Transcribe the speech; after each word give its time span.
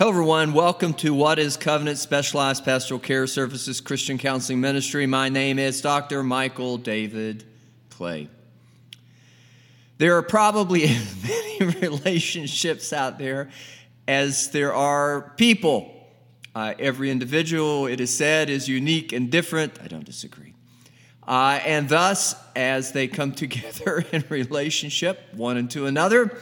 Hello, 0.00 0.08
everyone. 0.08 0.54
Welcome 0.54 0.94
to 0.94 1.12
What 1.12 1.38
is 1.38 1.58
Covenant 1.58 1.98
Specialized 1.98 2.64
Pastoral 2.64 2.98
Care 2.98 3.26
Services 3.26 3.82
Christian 3.82 4.16
Counseling 4.16 4.58
Ministry. 4.58 5.04
My 5.04 5.28
name 5.28 5.58
is 5.58 5.82
Dr. 5.82 6.22
Michael 6.22 6.78
David 6.78 7.44
Clay. 7.90 8.30
There 9.98 10.16
are 10.16 10.22
probably 10.22 10.84
as 10.84 11.22
many 11.60 11.80
relationships 11.80 12.94
out 12.94 13.18
there 13.18 13.50
as 14.08 14.50
there 14.52 14.72
are 14.72 15.34
people. 15.36 16.08
Uh, 16.54 16.72
every 16.78 17.10
individual, 17.10 17.86
it 17.86 18.00
is 18.00 18.16
said, 18.16 18.48
is 18.48 18.66
unique 18.70 19.12
and 19.12 19.30
different. 19.30 19.82
I 19.82 19.88
don't 19.88 20.06
disagree. 20.06 20.54
Uh, 21.28 21.60
and 21.66 21.90
thus, 21.90 22.34
as 22.56 22.92
they 22.92 23.06
come 23.06 23.32
together 23.44 24.02
in 24.12 24.24
relationship 24.30 25.20
one 25.34 25.58
into 25.58 25.84
another, 25.84 26.38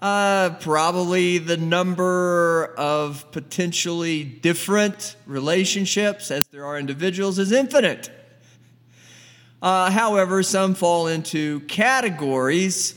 uh, 0.00 0.50
probably 0.60 1.38
the 1.38 1.56
number 1.56 2.74
of 2.76 3.30
potentially 3.32 4.24
different 4.24 5.16
relationships 5.26 6.30
as 6.30 6.48
there 6.48 6.64
are 6.64 6.78
individuals 6.78 7.38
is 7.38 7.52
infinite. 7.52 8.10
Uh, 9.62 9.90
however, 9.90 10.42
some 10.42 10.74
fall 10.74 11.06
into 11.06 11.60
categories 11.60 12.94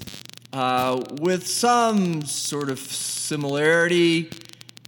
uh, 0.53 1.03
with 1.19 1.45
some 1.45 2.21
sort 2.21 2.69
of 2.69 2.79
similarity 2.79 4.29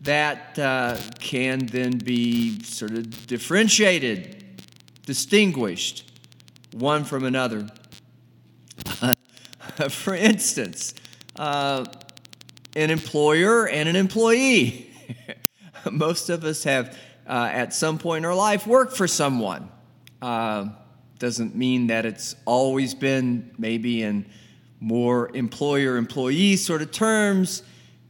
that 0.04 0.58
uh, 0.58 0.98
can 1.20 1.66
then 1.66 1.98
be 1.98 2.62
sort 2.64 2.92
of 2.92 3.28
differentiated, 3.28 4.45
distinguished 5.06 6.09
one 6.72 7.04
from 7.04 7.26
another. 7.26 7.68
For 9.90 10.16
instance, 10.16 10.94
uh, 11.38 11.84
an 12.76 12.90
employer 12.90 13.68
and 13.68 13.88
an 13.88 13.96
employee. 13.96 14.92
Most 15.92 16.30
of 16.30 16.44
us 16.44 16.64
have, 16.64 16.98
uh, 17.28 17.50
at 17.52 17.74
some 17.74 17.98
point 17.98 18.20
in 18.20 18.26
our 18.26 18.36
life, 18.36 18.67
worked 18.67 18.98
for 18.98 19.08
someone. 19.08 19.70
Uh, 20.22 20.70
doesn't 21.20 21.56
mean 21.56 21.88
that 21.88 22.06
it's 22.06 22.36
always 22.45 22.94
been 22.94 23.52
maybe 23.58 24.04
in 24.04 24.26
more 24.80 25.36
employer 25.36 25.98
employee 25.98 26.58
sort 26.58 26.82
of 26.82 26.92
terms. 26.92 27.64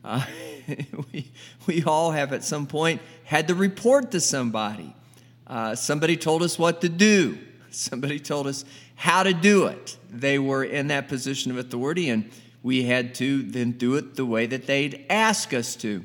Uh, 0.03 0.25
we, 1.13 1.31
we 1.67 1.83
all 1.83 2.11
have 2.11 2.33
at 2.33 2.44
some 2.44 2.66
point 2.66 3.02
had 3.23 3.47
to 3.47 3.55
report 3.55 4.11
to 4.11 4.19
somebody. 4.19 4.95
Uh, 5.47 5.75
somebody 5.75 6.17
told 6.17 6.41
us 6.41 6.57
what 6.57 6.81
to 6.81 6.89
do, 6.89 7.38
somebody 7.69 8.19
told 8.19 8.47
us 8.47 8.66
how 8.95 9.22
to 9.23 9.33
do 9.33 9.67
it. 9.67 9.97
They 10.09 10.39
were 10.39 10.63
in 10.63 10.88
that 10.88 11.07
position 11.07 11.52
of 11.52 11.57
authority, 11.57 12.09
and 12.09 12.31
we 12.66 12.81
had 12.81 13.13
to 13.13 13.44
then 13.44 13.73
do 13.73 13.94
it 13.94 14.16
the 14.16 14.25
way 14.25 14.47
that 14.47 14.66
they'd 14.66 15.05
ask 15.08 15.53
us 15.53 15.75
to, 15.75 16.03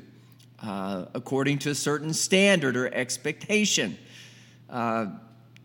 uh, 0.61 1.05
according 1.15 1.57
to 1.57 1.71
a 1.71 1.73
certain 1.73 2.13
standard 2.13 2.77
or 2.77 2.85
expectation. 2.93 3.97
Uh, 4.69 5.07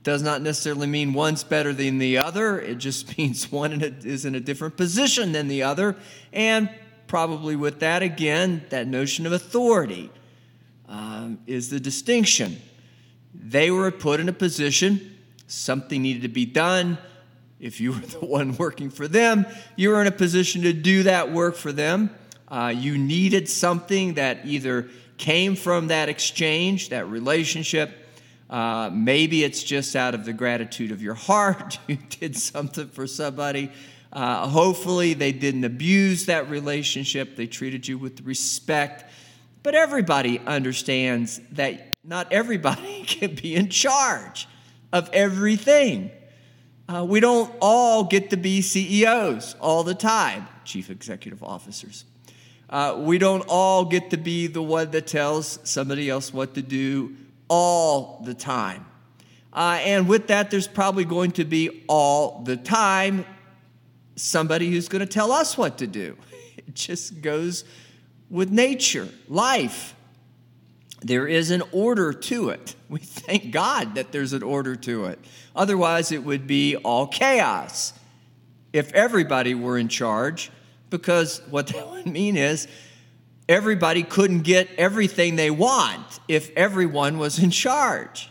does 0.03 0.23
not 0.23 0.41
necessarily 0.41 0.87
mean 0.87 1.13
one's 1.13 1.45
better 1.45 1.75
than 1.75 1.99
the 1.99 2.17
other. 2.17 2.59
It 2.59 2.79
just 2.79 3.19
means 3.19 3.53
one 3.53 3.83
is 3.83 4.25
in 4.25 4.35
a 4.35 4.41
different 4.41 4.79
position 4.79 5.33
than 5.33 5.49
the 5.49 5.65
other. 5.65 5.97
And 6.33 6.71
probably 7.09 7.57
with 7.57 7.81
that, 7.81 8.03
again, 8.03 8.65
that 8.71 8.87
notion 8.87 9.27
of 9.27 9.33
authority 9.33 10.09
um, 10.89 11.41
is 11.47 11.69
the 11.69 11.79
distinction. 11.79 12.57
They 13.35 13.71
were 13.71 13.91
put 13.91 14.19
in 14.19 14.31
a 14.31 14.33
position, 14.33 15.19
something 15.47 16.01
needed 16.01 16.23
to 16.23 16.29
be 16.29 16.47
done. 16.47 16.97
If 17.59 17.81
you 17.81 17.93
were 17.93 17.99
the 18.21 18.25
one 18.25 18.57
working 18.57 18.91
for 18.91 19.09
them, 19.09 19.47
you 19.77 19.91
were 19.91 20.01
in 20.01 20.07
a 20.07 20.13
position 20.13 20.63
to 20.63 20.73
do 20.73 21.05
that 21.05 21.33
work 21.33 21.57
for 21.57 21.73
them. 21.73 22.11
Uh, 22.49 22.73
you 22.77 22.97
needed 22.97 23.49
something 23.49 24.15
that 24.15 24.41
either 24.45 24.89
came 25.19 25.57
from 25.57 25.89
that 25.89 26.09
exchange, 26.09 26.91
that 26.91 27.09
relationship. 27.09 27.91
Uh, 28.49 28.91
maybe 28.93 29.43
it's 29.43 29.63
just 29.63 29.97
out 29.97 30.15
of 30.15 30.25
the 30.25 30.33
gratitude 30.33 30.93
of 30.93 31.03
your 31.03 31.15
heart. 31.15 31.79
You 31.89 31.97
did 31.97 32.37
something 32.37 32.89
for 32.89 33.07
somebody. 33.07 33.71
Uh, 34.13 34.47
hopefully, 34.47 35.15
they 35.15 35.33
didn't 35.33 35.65
abuse 35.65 36.27
that 36.27 36.49
relationship. 36.49 37.37
They 37.37 37.47
treated 37.47 37.87
you 37.87 37.99
with 37.99 38.21
respect. 38.23 39.05
But 39.63 39.75
everybody 39.75 40.39
understands 40.39 41.41
that 41.53 41.97
not 42.05 42.33
everybody 42.33 43.03
can 43.07 43.35
be 43.35 43.55
in 43.57 43.69
charge 43.69 44.49
of 44.93 45.11
everything. 45.13 46.11
Uh, 46.89 47.05
we 47.05 47.19
don't 47.19 47.53
all 47.61 48.05
get 48.05 48.31
to 48.31 48.37
be 48.37 48.63
CEOs 48.63 49.57
all 49.61 49.83
the 49.83 49.95
time, 49.95 50.47
chief 50.65 50.89
executive 50.89 51.43
officers. 51.43 52.05
Uh, 52.71 52.95
we 52.99 53.19
don't 53.19 53.45
all 53.49 53.85
get 53.85 54.11
to 54.11 54.17
be 54.17 54.47
the 54.47 54.63
one 54.63 54.91
that 54.93 55.07
tells 55.07 55.59
somebody 55.65 56.09
else 56.09 56.33
what 56.33 56.55
to 56.55 56.63
do 56.63 57.17
all 57.49 58.23
the 58.25 58.35
time. 58.35 58.87
Uh, 59.53 59.81
and 59.83 60.09
with 60.09 60.29
that, 60.29 60.51
there's 60.51 60.69
probably 60.69 61.05
going 61.05 61.33
to 61.33 61.45
be 61.45 61.85
all 61.89 62.43
the 62.45 62.57
time 62.57 63.25
somebody 64.15 64.71
who's 64.71 64.89
going 64.89 65.01
to 65.01 65.07
tell 65.07 65.33
us 65.33 65.59
what 65.59 65.79
to 65.79 65.87
do. 65.87 66.17
It 66.57 66.75
just 66.75 67.21
goes 67.21 67.65
with 68.29 68.51
nature, 68.51 69.09
life. 69.29 69.95
There 71.01 71.27
is 71.27 71.51
an 71.51 71.63
order 71.73 72.13
to 72.13 72.51
it. 72.51 72.75
We 72.89 73.01
thank 73.01 73.51
God 73.51 73.97
that 73.97 74.13
there's 74.13 74.33
an 74.33 74.45
order 74.45 74.77
to 74.77 75.07
it. 75.07 75.19
Otherwise, 75.57 76.13
it 76.13 76.23
would 76.23 76.47
be 76.47 76.77
all 76.77 77.09
chaos 77.09 77.93
if 78.73 78.93
everybody 78.93 79.57
were 79.57 79.77
in 79.77 79.89
charge, 79.89 80.53
because 80.89 81.43
what 81.51 81.67
that 81.75 81.91
would 81.91 82.07
mean 82.07 82.37
is 82.37 82.69
everybody 83.49 84.03
couldn't 84.03 84.43
get 84.43 84.69
everything 84.79 85.35
they 85.35 85.51
want 85.51 86.21
if 86.29 86.51
everyone 86.57 87.19
was 87.19 87.39
in 87.41 87.51
charge. 87.51 88.31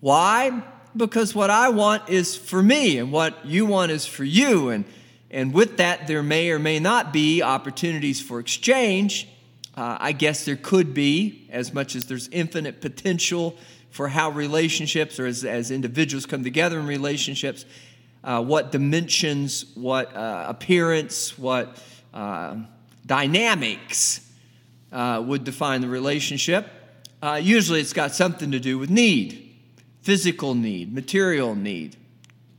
Why? 0.00 0.62
Because 0.96 1.34
what 1.34 1.50
I 1.50 1.68
want 1.68 2.08
is 2.08 2.36
for 2.36 2.62
me, 2.62 2.98
and 2.98 3.12
what 3.12 3.46
you 3.46 3.66
want 3.66 3.92
is 3.92 4.06
for 4.06 4.24
you. 4.24 4.70
And, 4.70 4.84
and 5.30 5.52
with 5.52 5.76
that, 5.76 6.06
there 6.06 6.22
may 6.22 6.50
or 6.50 6.58
may 6.58 6.80
not 6.80 7.12
be 7.12 7.42
opportunities 7.42 8.20
for 8.20 8.40
exchange. 8.40 9.28
Uh, 9.76 9.96
I 10.00 10.12
guess 10.12 10.44
there 10.44 10.56
could 10.56 10.94
be, 10.94 11.46
as 11.50 11.72
much 11.72 11.94
as 11.94 12.06
there's 12.06 12.28
infinite 12.28 12.80
potential 12.80 13.56
for 13.90 14.08
how 14.08 14.30
relationships 14.30 15.18
or 15.18 15.26
as, 15.26 15.44
as 15.44 15.70
individuals 15.70 16.26
come 16.26 16.44
together 16.44 16.78
in 16.78 16.86
relationships, 16.86 17.64
uh, 18.22 18.42
what 18.42 18.72
dimensions, 18.72 19.66
what 19.74 20.14
uh, 20.14 20.44
appearance, 20.48 21.38
what 21.38 21.82
uh, 22.12 22.56
dynamics 23.06 24.30
uh, 24.92 25.22
would 25.24 25.44
define 25.44 25.80
the 25.80 25.88
relationship. 25.88 26.68
Uh, 27.22 27.40
usually 27.42 27.80
it's 27.80 27.92
got 27.92 28.14
something 28.14 28.50
to 28.50 28.60
do 28.60 28.78
with 28.78 28.90
need 28.90 29.46
physical 30.02 30.54
need, 30.54 30.94
material 30.94 31.54
need, 31.54 31.94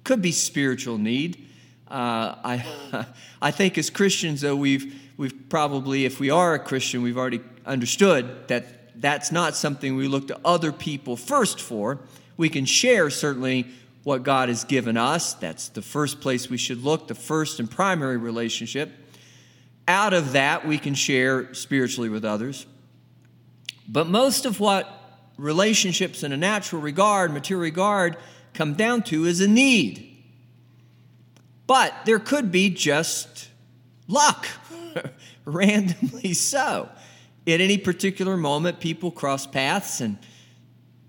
could 0.03 0.21
be 0.21 0.31
spiritual 0.31 0.99
need. 0.99 1.47
I, 1.89 2.63
I 3.41 3.49
think 3.49 3.79
as 3.79 3.89
Christians, 3.89 4.41
though, 4.41 4.55
we've, 4.55 5.00
we've 5.17 5.49
probably, 5.49 6.05
if 6.05 6.19
we 6.19 6.29
are 6.29 6.53
a 6.53 6.59
Christian, 6.59 7.01
we've 7.01 7.17
already 7.17 7.41
understood 7.65 8.47
that 8.47 8.99
that's 9.01 9.31
not 9.31 9.55
something 9.55 9.95
we 9.95 10.07
look 10.07 10.27
to 10.27 10.39
other 10.45 10.71
people 10.71 11.15
first 11.15 11.59
for. 11.59 11.99
We 12.37 12.49
can 12.49 12.65
share 12.65 13.09
certainly 13.09 13.67
what 14.03 14.23
God 14.23 14.49
has 14.49 14.63
given 14.63 14.97
us. 14.97 15.33
That's 15.33 15.69
the 15.69 15.81
first 15.81 16.21
place 16.21 16.49
we 16.49 16.57
should 16.57 16.83
look, 16.83 17.07
the 17.07 17.15
first 17.15 17.59
and 17.59 17.69
primary 17.69 18.17
relationship. 18.17 18.91
Out 19.87 20.13
of 20.13 20.33
that, 20.33 20.67
we 20.67 20.77
can 20.77 20.93
share 20.93 21.53
spiritually 21.53 22.09
with 22.09 22.25
others. 22.25 22.65
But 23.87 24.07
most 24.07 24.45
of 24.45 24.59
what 24.59 24.97
relationships 25.37 26.23
in 26.23 26.31
a 26.31 26.37
natural 26.37 26.81
regard, 26.81 27.33
material 27.33 27.63
regard, 27.63 28.17
come 28.53 28.73
down 28.73 29.01
to 29.03 29.25
is 29.25 29.41
a 29.41 29.47
need. 29.47 30.07
But 31.67 31.93
there 32.05 32.19
could 32.19 32.51
be 32.51 32.69
just 32.69 33.49
luck, 34.07 34.47
randomly 35.45 36.33
so 36.33 36.89
at 37.47 37.61
any 37.61 37.77
particular 37.77 38.37
moment, 38.37 38.79
people 38.79 39.11
cross 39.11 39.47
paths, 39.47 39.99
and 40.01 40.17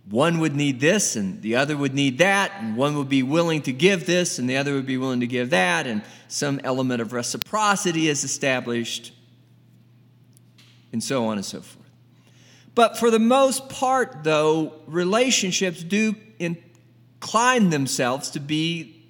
one 0.09 0.39
would 0.39 0.57
need 0.57 0.81
this, 0.81 1.15
and 1.17 1.43
the 1.43 1.57
other 1.57 1.77
would 1.77 1.95
need 1.95 2.19
that, 2.19 2.53
and 2.59 2.77
one 2.77 2.97
would 2.97 3.09
be 3.09 3.23
willing 3.23 3.63
to 3.63 3.73
give 3.73 4.07
this, 4.07 4.39
and 4.39 4.49
the 4.49 4.57
other 4.57 4.73
would 4.75 4.87
be 4.87 4.97
willing 4.97 5.21
to 5.21 5.27
give 5.27 5.51
that, 5.51 5.87
and 5.87 6.03
some 6.29 6.61
element 6.65 7.03
of 7.03 7.13
reciprocity 7.13 8.09
is 8.09 8.25
established, 8.25 9.13
and 10.93 11.03
so 11.03 11.27
on 11.27 11.37
and 11.37 11.45
so 11.45 11.61
forth. 11.61 11.91
But 12.75 12.99
for 12.99 13.11
the 13.11 13.19
most 13.19 13.69
part, 13.69 14.25
though, 14.25 14.81
relationships 14.87 15.83
do 15.83 16.17
incline 16.39 17.69
themselves 17.69 18.31
to 18.31 18.41
be 18.41 19.05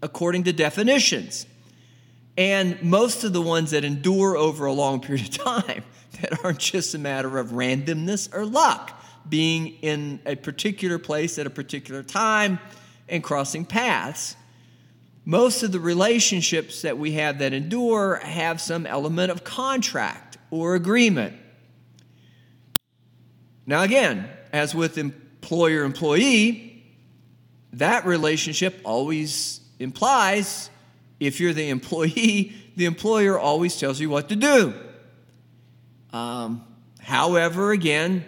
according 0.00 0.44
to 0.44 0.52
definitions. 0.52 1.46
And 2.36 2.82
most 2.82 3.22
of 3.24 3.32
the 3.32 3.42
ones 3.42 3.70
that 3.70 3.84
endure 3.84 4.36
over 4.36 4.66
a 4.66 4.72
long 4.72 5.00
period 5.00 5.28
of 5.28 5.44
time 5.44 5.84
that 6.20 6.44
aren't 6.44 6.58
just 6.58 6.94
a 6.94 6.98
matter 6.98 7.38
of 7.38 7.48
randomness 7.48 8.34
or 8.34 8.44
luck, 8.44 9.00
being 9.28 9.68
in 9.82 10.20
a 10.26 10.34
particular 10.34 10.98
place 10.98 11.38
at 11.38 11.46
a 11.46 11.50
particular 11.50 12.02
time 12.02 12.58
and 13.08 13.22
crossing 13.22 13.64
paths. 13.64 14.36
Most 15.24 15.62
of 15.62 15.72
the 15.72 15.80
relationships 15.80 16.82
that 16.82 16.98
we 16.98 17.12
have 17.12 17.38
that 17.38 17.52
endure 17.52 18.16
have 18.16 18.60
some 18.60 18.84
element 18.84 19.30
of 19.30 19.42
contract 19.42 20.36
or 20.50 20.74
agreement. 20.74 21.34
Now, 23.66 23.82
again, 23.82 24.28
as 24.52 24.74
with 24.74 24.98
employer 24.98 25.84
employee, 25.84 26.84
that 27.72 28.04
relationship 28.04 28.78
always 28.84 29.60
implies 29.78 30.68
if 31.20 31.40
you're 31.40 31.52
the 31.52 31.68
employee, 31.68 32.52
the 32.76 32.84
employer 32.84 33.38
always 33.38 33.78
tells 33.78 34.00
you 34.00 34.10
what 34.10 34.28
to 34.28 34.36
do. 34.36 34.74
Um, 36.12 36.64
however, 37.00 37.72
again, 37.72 38.24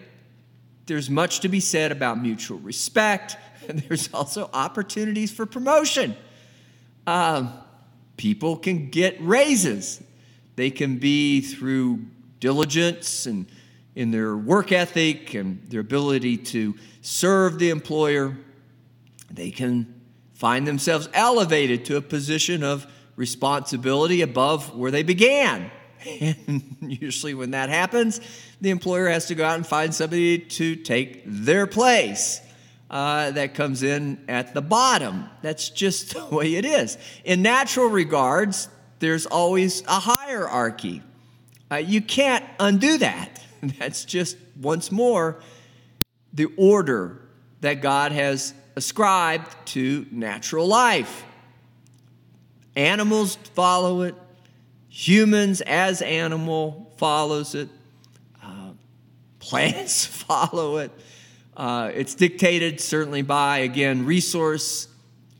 there's 0.86 1.10
much 1.10 1.40
to 1.40 1.48
be 1.48 1.60
said 1.60 1.92
about 1.92 2.20
mutual 2.20 2.58
respect, 2.58 3.36
and 3.68 3.78
there's 3.88 4.12
also 4.12 4.50
opportunities 4.52 5.32
for 5.32 5.46
promotion. 5.46 6.16
Um, 7.06 7.52
people 8.16 8.56
can 8.56 8.90
get 8.90 9.16
raises, 9.20 10.02
they 10.56 10.70
can 10.70 10.98
be 10.98 11.40
through 11.40 12.00
diligence 12.40 13.26
and 13.26 13.46
in 13.94 14.10
their 14.10 14.36
work 14.36 14.72
ethic 14.72 15.34
and 15.34 15.62
their 15.68 15.80
ability 15.80 16.36
to 16.36 16.74
serve 17.00 17.58
the 17.58 17.70
employer. 17.70 18.36
They 19.30 19.50
can 19.50 19.95
find 20.36 20.66
themselves 20.66 21.08
elevated 21.14 21.86
to 21.86 21.96
a 21.96 22.02
position 22.02 22.62
of 22.62 22.86
responsibility 23.16 24.20
above 24.20 24.76
where 24.76 24.90
they 24.90 25.02
began. 25.02 25.70
And 26.20 26.76
usually, 26.80 27.34
when 27.34 27.50
that 27.50 27.68
happens, 27.68 28.20
the 28.60 28.70
employer 28.70 29.08
has 29.08 29.26
to 29.26 29.34
go 29.34 29.44
out 29.44 29.56
and 29.56 29.66
find 29.66 29.92
somebody 29.92 30.38
to 30.38 30.76
take 30.76 31.22
their 31.26 31.66
place. 31.66 32.40
Uh, 32.88 33.32
that 33.32 33.54
comes 33.54 33.82
in 33.82 34.24
at 34.28 34.54
the 34.54 34.62
bottom. 34.62 35.28
That's 35.42 35.70
just 35.70 36.14
the 36.14 36.24
way 36.26 36.54
it 36.54 36.64
is. 36.64 36.96
In 37.24 37.42
natural 37.42 37.88
regards, 37.88 38.68
there's 39.00 39.26
always 39.26 39.82
a 39.88 39.98
hierarchy. 39.98 41.02
Uh, 41.68 41.76
you 41.76 42.00
can't 42.00 42.44
undo 42.60 42.98
that. 42.98 43.42
That's 43.80 44.04
just, 44.04 44.36
once 44.60 44.92
more, 44.92 45.40
the 46.32 46.46
order 46.56 47.20
that 47.62 47.80
God 47.82 48.12
has 48.12 48.54
ascribed 48.76 49.56
to 49.68 50.06
natural 50.10 50.66
life. 50.66 51.24
Animals 52.76 53.36
follow 53.54 54.02
it, 54.02 54.14
humans 54.88 55.62
as 55.62 56.02
animal 56.02 56.92
follows 56.98 57.54
it, 57.54 57.70
uh, 58.44 58.70
plants 59.38 60.04
follow 60.06 60.76
it. 60.76 60.92
Uh, 61.56 61.90
it's 61.94 62.14
dictated 62.14 62.80
certainly 62.80 63.22
by, 63.22 63.58
again, 63.58 64.04
resource, 64.04 64.88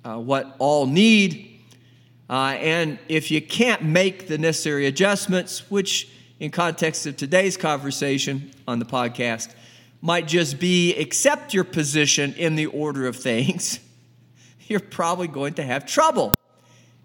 uh, 0.03 0.17
what 0.17 0.57
all 0.59 0.87
need. 0.87 1.61
Uh, 2.31 2.57
and 2.59 2.99
if 3.09 3.31
you 3.31 3.43
can't 3.43 3.83
make 3.83 4.27
the 4.27 4.39
necessary 4.39 4.87
adjustments, 4.87 5.71
which 5.71 6.09
in 6.41 6.51
context 6.51 7.07
of 7.07 7.17
today's 7.17 7.59
conversation 7.59 8.51
on 8.67 8.79
the 8.79 8.85
podcast 8.85 9.55
might 10.01 10.29
just 10.29 10.59
be 10.59 10.95
accept 10.97 11.55
your 11.55 11.65
position 11.65 12.35
in 12.35 12.57
the 12.57 12.67
order 12.67 13.07
of 13.07 13.17
things, 13.17 13.81
you're 14.69 14.81
probably 14.81 15.29
going 15.29 15.55
to 15.55 15.63
have 15.63 15.87
trouble. 15.87 16.33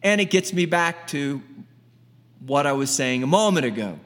And 0.04 0.20
it 0.20 0.30
gets 0.30 0.52
me 0.54 0.66
back 0.66 1.08
to 1.08 1.42
what 2.46 2.66
I 2.66 2.74
was 2.74 2.90
saying 2.90 3.24
a 3.24 3.28
moment 3.28 3.66
ago. 3.66 4.00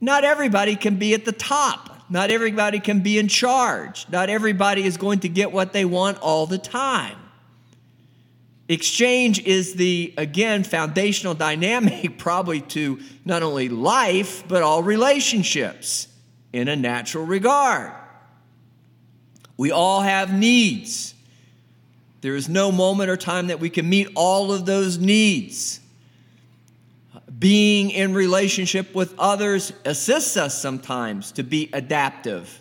Not 0.00 0.24
everybody 0.24 0.76
can 0.76 0.96
be 0.96 1.14
at 1.14 1.24
the 1.24 1.32
top. 1.32 1.90
Not 2.10 2.30
everybody 2.30 2.80
can 2.80 3.00
be 3.00 3.18
in 3.18 3.28
charge. 3.28 4.06
Not 4.10 4.28
everybody 4.28 4.84
is 4.84 4.96
going 4.96 5.20
to 5.20 5.28
get 5.28 5.52
what 5.52 5.72
they 5.72 5.84
want 5.84 6.18
all 6.18 6.46
the 6.46 6.58
time. 6.58 7.16
Exchange 8.68 9.40
is 9.40 9.74
the, 9.74 10.14
again, 10.16 10.64
foundational 10.64 11.34
dynamic 11.48 12.18
probably 12.18 12.60
to 12.60 13.00
not 13.24 13.42
only 13.42 13.68
life, 13.68 14.46
but 14.48 14.62
all 14.62 14.82
relationships 14.82 16.08
in 16.54 16.68
a 16.68 16.76
natural 16.76 17.26
regard. 17.26 17.92
We 19.56 19.72
all 19.72 20.02
have 20.02 20.32
needs. 20.32 21.12
There 22.20 22.36
is 22.36 22.48
no 22.48 22.70
moment 22.70 23.10
or 23.10 23.16
time 23.16 23.48
that 23.48 23.58
we 23.58 23.68
can 23.68 23.88
meet 23.88 24.08
all 24.14 24.52
of 24.52 24.64
those 24.64 24.96
needs. 24.96 25.80
Being 27.36 27.90
in 27.90 28.14
relationship 28.14 28.94
with 28.94 29.18
others 29.18 29.72
assists 29.84 30.36
us 30.36 30.56
sometimes 30.56 31.32
to 31.32 31.42
be 31.42 31.70
adaptive, 31.72 32.60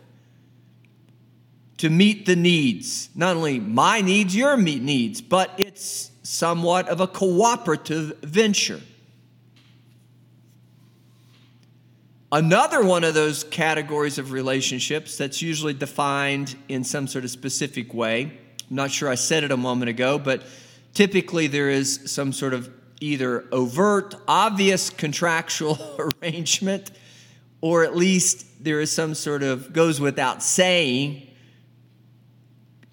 to 1.78 1.92
meet 1.92 2.26
the 2.26 2.36
needs, 2.36 3.10
not 3.14 3.36
only 3.36 3.60
my 3.60 4.02
needs, 4.02 4.36
your 4.36 4.58
needs, 4.58 5.22
but 5.22 5.52
it's 5.60 6.10
somewhat 6.24 6.90
of 6.90 7.00
a 7.00 7.06
cooperative 7.06 8.18
venture. 8.24 8.82
Another 12.34 12.84
one 12.84 13.04
of 13.04 13.14
those 13.14 13.44
categories 13.44 14.18
of 14.18 14.32
relationships 14.32 15.20
that's 15.20 15.40
usually 15.44 15.76
defined 15.76 16.56
in 16.68 16.84
some 16.84 17.06
sort 17.06 17.24
of 17.24 17.30
specific 17.30 17.94
way. 17.94 18.24
I'm 18.24 18.76
not 18.76 18.90
sure 18.90 19.08
I 19.08 19.14
said 19.14 19.44
it 19.44 19.52
a 19.52 19.58
moment 19.58 19.90
ago, 19.90 20.18
but 20.18 20.42
typically 20.96 21.46
there 21.46 21.70
is 21.70 22.12
some 22.12 22.34
sort 22.34 22.56
of 22.56 22.72
either 23.00 23.46
overt, 23.52 24.16
obvious 24.28 24.90
contractual 24.90 25.78
arrangement, 26.24 26.90
or 27.62 27.84
at 27.84 27.96
least 27.96 28.64
there 28.64 28.82
is 28.82 28.92
some 28.92 29.14
sort 29.14 29.44
of 29.44 29.72
goes 29.72 30.02
without 30.02 30.42
saying 30.42 31.28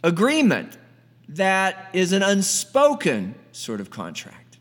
agreement 0.05 0.77
that 1.31 1.89
is 1.95 2.13
an 2.13 2.23
unspoken 2.23 3.35
sort 3.53 3.81
of 3.81 3.89
contract. 3.89 4.59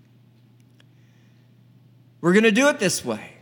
We're 2.22 2.32
going 2.32 2.44
to 2.44 2.52
do 2.52 2.70
it 2.70 2.80
this 2.80 3.04
way. 3.04 3.39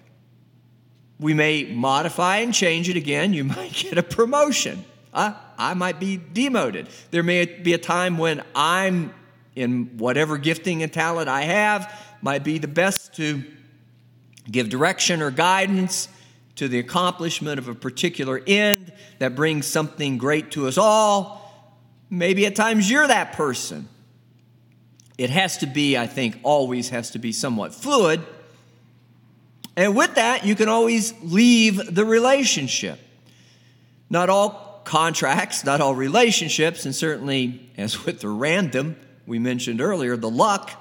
We 1.19 1.33
may 1.33 1.65
modify 1.65 2.37
and 2.37 2.53
change 2.53 2.89
it 2.89 2.95
again. 2.95 3.33
You 3.33 3.43
might 3.55 3.73
get 3.73 3.97
a 3.97 4.03
promotion. 4.03 4.85
Uh, 5.13 5.33
I 5.57 5.73
might 5.73 5.99
be 5.99 6.17
demoted. 6.17 6.89
There 7.11 7.23
may 7.23 7.45
be 7.45 7.73
a 7.73 7.77
time 7.77 8.17
when 8.17 8.43
I'm 8.53 9.13
in 9.55 9.97
whatever 9.97 10.37
gifting 10.37 10.83
and 10.83 10.93
talent 10.93 11.27
I 11.27 11.41
have, 11.41 11.91
might 12.21 12.43
be 12.43 12.59
the 12.59 12.67
best 12.67 13.15
to 13.15 13.43
give 14.49 14.69
direction 14.69 15.21
or 15.21 15.31
guidance 15.31 16.07
to 16.55 16.67
the 16.67 16.77
accomplishment 16.79 17.57
of 17.57 17.67
a 17.67 17.73
particular 17.73 18.41
end 18.45 18.91
that 19.17 19.35
brings 19.35 19.65
something 19.65 20.17
great 20.19 20.51
to 20.51 20.67
us 20.67 20.77
all. 20.77 21.43
Maybe 22.09 22.45
at 22.45 22.55
times 22.55 22.89
you're 22.89 23.07
that 23.07 23.33
person. 23.33 23.87
It 25.17 25.31
has 25.31 25.57
to 25.57 25.65
be, 25.65 25.97
I 25.97 26.05
think, 26.05 26.39
always 26.43 26.89
has 26.89 27.11
to 27.11 27.19
be 27.19 27.31
somewhat 27.31 27.73
fluid 27.73 28.23
and 29.77 29.95
with 29.95 30.15
that, 30.15 30.43
you 30.43 30.55
can 30.55 30.69
always 30.69 31.13
leave 31.21 31.93
the 31.93 32.03
relationship. 32.03 32.99
Not 34.09 34.27
all 34.27 34.81
contracts, 34.85 35.63
not 35.63 35.81
all 35.81 35.93
relationships, 35.93 36.85
and 36.85 36.95
certainly, 36.95 37.69
as 37.77 38.03
with 38.03 38.19
the 38.19 38.27
random 38.27 38.95
we 39.27 39.37
mentioned 39.37 39.79
earlier, 39.79 40.17
the 40.17 40.31
luck, 40.31 40.71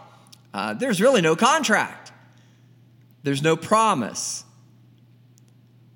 uh, 0.55 0.73
there's 0.73 0.99
really 0.99 1.21
no 1.21 1.37
contract. 1.37 2.11
There's 3.23 3.43
no 3.43 3.55
promise. 3.55 4.45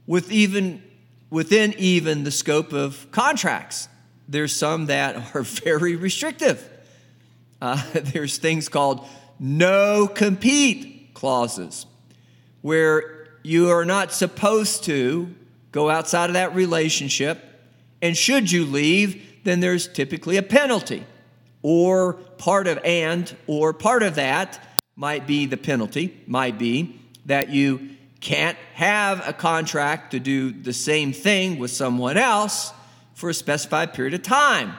With 0.06 0.30
even 0.30 0.82
within 1.30 1.72
even 1.78 2.24
the 2.24 2.30
scope 2.30 2.74
of 2.74 3.10
contracts, 3.12 3.88
there's 4.28 4.54
some 4.54 4.86
that 4.86 5.34
are 5.34 5.42
very 5.42 5.96
restrictive. 5.96 6.68
Uh, 7.62 7.82
there's 7.94 8.36
things 8.36 8.68
called 8.68 9.08
no 9.38 10.06
compete 10.06 11.14
clauses 11.14 11.86
where 12.62 13.28
you 13.42 13.70
are 13.70 13.84
not 13.84 14.12
supposed 14.12 14.84
to 14.84 15.34
go 15.72 15.88
outside 15.88 16.30
of 16.30 16.34
that 16.34 16.54
relationship. 16.54 17.44
And 18.02 18.16
should 18.16 18.50
you 18.50 18.64
leave, 18.64 19.42
then 19.44 19.60
there's 19.60 19.88
typically 19.88 20.36
a 20.36 20.42
penalty. 20.42 21.04
Or 21.62 22.14
part 22.14 22.66
of 22.66 22.78
and, 22.84 23.34
or 23.46 23.72
part 23.72 24.02
of 24.02 24.14
that 24.16 24.80
might 24.96 25.26
be 25.26 25.46
the 25.46 25.56
penalty, 25.56 26.22
might 26.26 26.58
be 26.58 27.00
that 27.26 27.50
you 27.50 27.90
can't 28.20 28.58
have 28.74 29.26
a 29.26 29.32
contract 29.32 30.10
to 30.12 30.20
do 30.20 30.52
the 30.52 30.72
same 30.72 31.12
thing 31.12 31.58
with 31.58 31.70
someone 31.70 32.16
else 32.16 32.72
for 33.14 33.30
a 33.30 33.34
specified 33.34 33.94
period 33.94 34.14
of 34.14 34.22
time. 34.22 34.74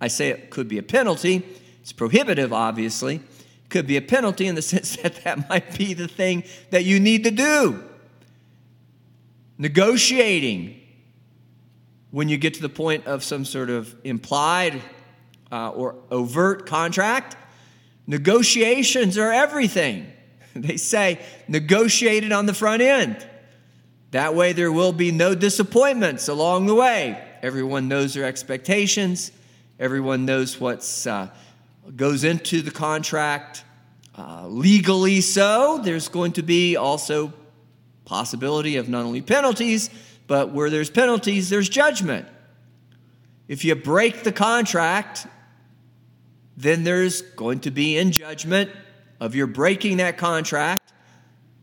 I 0.00 0.08
say 0.08 0.28
it 0.30 0.50
could 0.50 0.68
be 0.68 0.78
a 0.78 0.82
penalty, 0.82 1.46
it's 1.80 1.92
prohibitive, 1.92 2.52
obviously, 2.52 3.20
could 3.74 3.88
be 3.88 3.96
a 3.96 4.02
penalty 4.02 4.46
in 4.46 4.54
the 4.54 4.62
sense 4.74 4.94
that 4.98 5.24
that 5.24 5.48
might 5.48 5.76
be 5.76 5.94
the 5.94 6.06
thing 6.06 6.44
that 6.70 6.84
you 6.84 7.00
need 7.00 7.24
to 7.24 7.32
do. 7.32 7.82
Negotiating 9.58 10.80
when 12.12 12.28
you 12.28 12.36
get 12.36 12.54
to 12.54 12.62
the 12.62 12.68
point 12.68 13.04
of 13.08 13.24
some 13.24 13.44
sort 13.44 13.70
of 13.70 13.92
implied 14.04 14.80
uh, 15.50 15.70
or 15.70 15.96
overt 16.12 16.66
contract, 16.66 17.36
negotiations 18.06 19.18
are 19.18 19.32
everything. 19.32 20.06
They 20.56 20.76
say 20.76 21.20
negotiate 21.48 22.22
it 22.22 22.30
on 22.30 22.46
the 22.46 22.54
front 22.54 22.80
end. 22.80 23.28
That 24.12 24.36
way, 24.36 24.52
there 24.52 24.70
will 24.70 24.92
be 24.92 25.10
no 25.10 25.34
disappointments 25.34 26.28
along 26.28 26.66
the 26.66 26.76
way. 26.76 27.20
Everyone 27.42 27.88
knows 27.88 28.14
their 28.14 28.24
expectations, 28.24 29.32
everyone 29.80 30.26
knows 30.26 30.60
what's. 30.60 31.08
Uh, 31.08 31.30
goes 31.96 32.24
into 32.24 32.62
the 32.62 32.70
contract 32.70 33.64
uh, 34.16 34.46
legally 34.46 35.20
so 35.20 35.80
there's 35.82 36.08
going 36.08 36.32
to 36.32 36.42
be 36.42 36.76
also 36.76 37.32
possibility 38.04 38.76
of 38.76 38.88
not 38.88 39.04
only 39.04 39.22
penalties 39.22 39.90
but 40.26 40.52
where 40.52 40.70
there's 40.70 40.90
penalties, 40.90 41.50
there's 41.50 41.68
judgment. 41.68 42.26
If 43.48 43.64
you 43.64 43.74
break 43.74 44.22
the 44.22 44.32
contract, 44.32 45.26
then 46.56 46.84
there's 46.84 47.22
going 47.22 47.60
to 47.60 47.70
be 47.70 47.98
in 47.98 48.12
judgment 48.12 48.70
of 49.20 49.34
your 49.34 49.46
breaking 49.46 49.98
that 49.98 50.16
contract. 50.16 50.92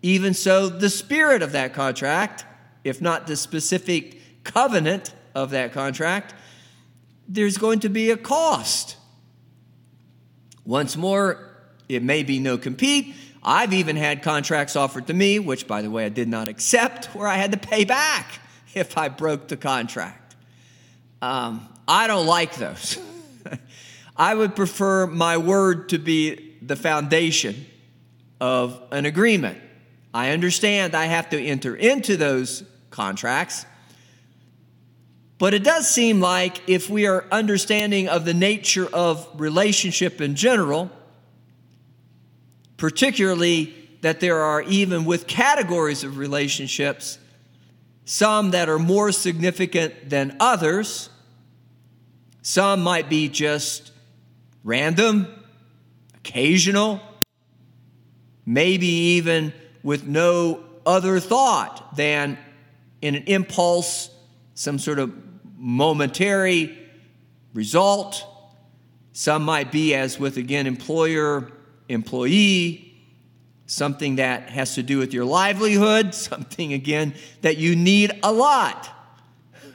Even 0.02 0.34
so, 0.34 0.70
the 0.70 0.90
spirit 0.90 1.42
of 1.42 1.52
that 1.54 1.74
contract, 1.74 2.46
if 2.84 3.02
not 3.02 3.28
the 3.28 3.36
specific 3.36 4.44
covenant 4.44 5.14
of 5.34 5.52
that 5.52 5.72
contract, 5.72 6.34
there's 7.28 7.58
going 7.58 7.80
to 7.80 7.90
be 7.90 8.12
a 8.12 8.18
cost. 8.18 8.98
Once 10.66 10.96
more, 10.96 11.50
it 11.90 12.04
may 12.04 12.24
be 12.24 12.40
no 12.40 12.58
compete. 12.58 13.16
I've 13.44 13.74
even 13.74 13.96
had 13.96 14.22
contracts 14.22 14.76
offered 14.76 15.08
to 15.08 15.14
me, 15.14 15.40
which, 15.40 15.68
by 15.68 15.82
the 15.82 15.90
way, 15.90 16.06
I 16.06 16.10
did 16.10 16.28
not 16.28 16.48
accept, 16.48 17.08
where 17.16 17.28
I 17.28 17.36
had 17.36 17.52
to 17.54 17.58
pay 17.58 17.86
back 17.86 18.40
if 18.74 18.98
I 18.98 19.10
broke 19.10 19.48
the 19.48 19.58
contract. 19.58 20.36
Um, 21.22 21.68
I 21.88 22.08
don't 22.08 22.28
like 22.28 22.56
those. 22.56 23.00
I 24.18 24.36
would 24.36 24.56
prefer 24.56 25.08
my 25.08 25.38
word 25.38 25.90
to 25.90 25.98
be 25.98 26.56
the 26.62 26.76
foundation 26.76 27.66
of 28.40 28.82
an 28.92 29.06
agreement. 29.06 29.58
I 30.14 30.32
understand 30.32 30.94
I 30.94 31.06
have 31.06 31.30
to 31.30 31.42
enter 31.42 31.76
into 31.76 32.18
those 32.18 32.64
contracts, 32.90 33.66
but 35.42 35.56
it 35.56 35.64
does 35.64 35.90
seem 35.90 36.20
like 36.20 36.62
if 36.70 36.88
we 36.88 37.08
are 37.08 37.26
understanding 37.32 38.08
of 38.08 38.26
the 38.26 38.34
nature 38.34 38.88
of 38.94 39.28
relationship 39.42 40.22
in 40.22 40.36
general, 40.36 40.92
particularly 42.78 43.74
that 44.02 44.20
there 44.20 44.38
are 44.38 44.62
even 44.62 45.04
with 45.04 45.26
categories 45.26 46.04
of 46.04 46.20
relationships, 46.20 47.18
some 48.06 48.52
that 48.52 48.70
are 48.70 48.78
more 48.78 49.12
significant 49.12 50.12
than 50.12 50.38
others. 50.40 51.10
Some 52.44 52.84
might 52.84 53.10
be 53.10 53.28
just 53.28 53.92
random, 54.64 55.26
occasional, 56.18 57.02
maybe 58.46 58.86
even 58.86 59.54
with 59.82 60.06
no 60.06 60.64
other 60.86 61.20
thought 61.20 61.96
than 61.96 62.38
in 63.02 63.16
an 63.16 63.24
impulse, 63.26 64.12
some 64.54 64.78
sort 64.78 65.00
of 65.00 65.12
momentary 65.62 66.76
result. 67.54 68.26
Some 69.14 69.44
might 69.44 69.72
be, 69.72 69.94
as 69.94 70.20
with 70.20 70.38
again, 70.38 70.66
employer, 70.66 71.52
employee, 71.88 72.96
something 73.68 74.16
that 74.16 74.50
has 74.50 74.76
to 74.76 74.84
do 74.84 74.98
with 74.98 75.14
your 75.14 75.24
livelihood, 75.24 76.16
something 76.16 76.74
again 76.74 77.14
that 77.42 77.58
you 77.58 77.76
need 77.76 78.20
a 78.24 78.32
lot. 78.32 78.90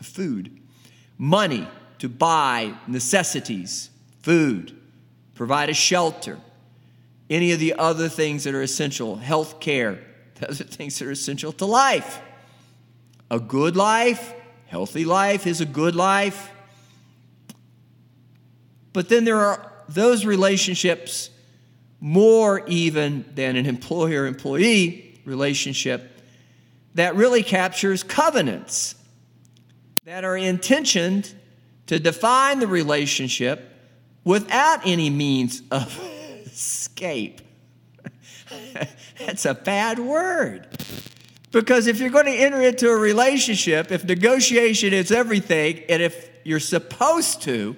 Food, 0.02 0.60
money 1.16 1.66
to 1.98 2.08
buy 2.08 2.74
necessities, 2.86 3.90
food, 4.22 4.76
provide 5.34 5.70
a 5.70 5.74
shelter, 5.74 6.38
any 7.30 7.52
of 7.52 7.60
the 7.60 7.74
other 7.74 8.08
things 8.08 8.44
that 8.44 8.54
are 8.54 8.62
essential, 8.62 9.16
health 9.16 9.60
care, 9.60 10.00
those 10.40 10.60
are 10.60 10.64
things 10.64 10.98
that 10.98 11.06
are 11.06 11.12
essential 11.12 11.52
to 11.52 11.64
life. 11.64 12.20
A 13.30 13.40
good 13.40 13.76
life, 13.76 14.34
healthy 14.66 15.04
life 15.04 15.46
is 15.46 15.60
a 15.60 15.66
good 15.66 15.94
life. 15.94 16.50
But 18.92 19.08
then 19.08 19.24
there 19.24 19.38
are 19.38 19.72
those 19.88 20.24
relationships 20.24 21.30
more 22.00 22.64
even 22.66 23.24
than 23.34 23.56
an 23.56 23.66
employer 23.66 24.26
employee 24.26 25.20
relationship 25.24 26.20
that 26.94 27.14
really 27.14 27.42
captures 27.42 28.02
covenants 28.02 28.94
that 30.04 30.24
are 30.24 30.36
intentioned 30.36 31.34
to 31.86 31.98
define 31.98 32.58
the 32.58 32.66
relationship 32.66 33.70
without 34.24 34.86
any 34.86 35.10
means 35.10 35.62
of 35.70 36.00
escape. 36.46 37.40
That's 39.18 39.44
a 39.44 39.54
bad 39.54 39.98
word. 39.98 40.66
Because 41.56 41.86
if 41.86 42.00
you're 42.00 42.10
going 42.10 42.26
to 42.26 42.32
enter 42.32 42.60
into 42.60 42.90
a 42.90 42.96
relationship, 42.96 43.90
if 43.90 44.04
negotiation 44.04 44.92
is 44.92 45.10
everything, 45.10 45.84
and 45.88 46.02
if 46.02 46.28
you're 46.44 46.60
supposed 46.60 47.40
to, 47.44 47.74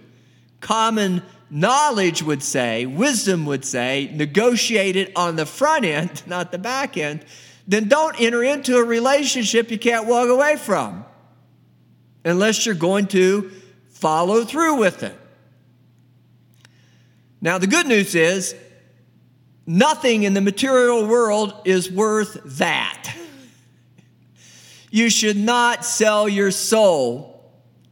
common 0.60 1.22
knowledge 1.48 2.20
would 2.20 2.42
say, 2.42 2.86
wisdom 2.86 3.46
would 3.46 3.64
say, 3.64 4.10
negotiate 4.12 4.96
it 4.96 5.12
on 5.16 5.36
the 5.36 5.46
front 5.46 5.84
end, 5.84 6.24
not 6.26 6.50
the 6.50 6.58
back 6.58 6.96
end, 6.96 7.24
then 7.68 7.86
don't 7.86 8.20
enter 8.20 8.42
into 8.42 8.76
a 8.78 8.82
relationship 8.82 9.70
you 9.70 9.78
can't 9.78 10.08
walk 10.08 10.28
away 10.28 10.56
from 10.56 11.04
unless 12.24 12.66
you're 12.66 12.74
going 12.74 13.06
to 13.06 13.52
follow 13.90 14.44
through 14.44 14.74
with 14.74 15.04
it. 15.04 15.16
Now, 17.40 17.58
the 17.58 17.68
good 17.68 17.86
news 17.86 18.16
is 18.16 18.56
nothing 19.68 20.24
in 20.24 20.34
the 20.34 20.40
material 20.40 21.06
world 21.06 21.54
is 21.64 21.88
worth 21.88 22.40
that. 22.58 23.14
You 24.90 25.10
should 25.10 25.36
not 25.36 25.84
sell 25.84 26.28
your 26.28 26.50
soul 26.50 27.38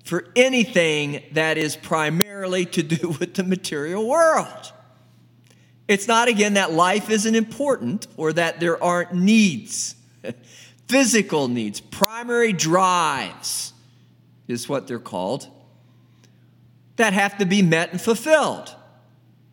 for 0.05 0.25
anything 0.37 1.23
that 1.33 1.59
is 1.59 1.77
primarily 1.77 2.65
to 2.65 2.83
do 2.83 3.09
with 3.21 3.35
the 3.35 3.45
material 3.45 4.09
world. 4.09 4.73
It's 5.89 6.09
not, 6.09 6.29
again, 6.29 6.55
that 6.55 6.73
life 6.73 7.11
isn't 7.11 7.35
important 7.35 8.07
or 8.17 8.33
that 8.33 8.59
there 8.61 8.83
aren't 8.83 9.15
needs. 9.15 9.95
Physical 10.89 11.49
needs, 11.49 11.81
primary 11.81 12.53
drives 12.53 13.73
is 14.49 14.69
what 14.69 14.87
they're 14.87 14.99
called, 14.99 15.49
that 16.97 17.13
have 17.13 17.39
to 17.39 17.45
be 17.45 17.63
met 17.63 17.91
and 17.91 18.01
fulfilled. 18.01 18.75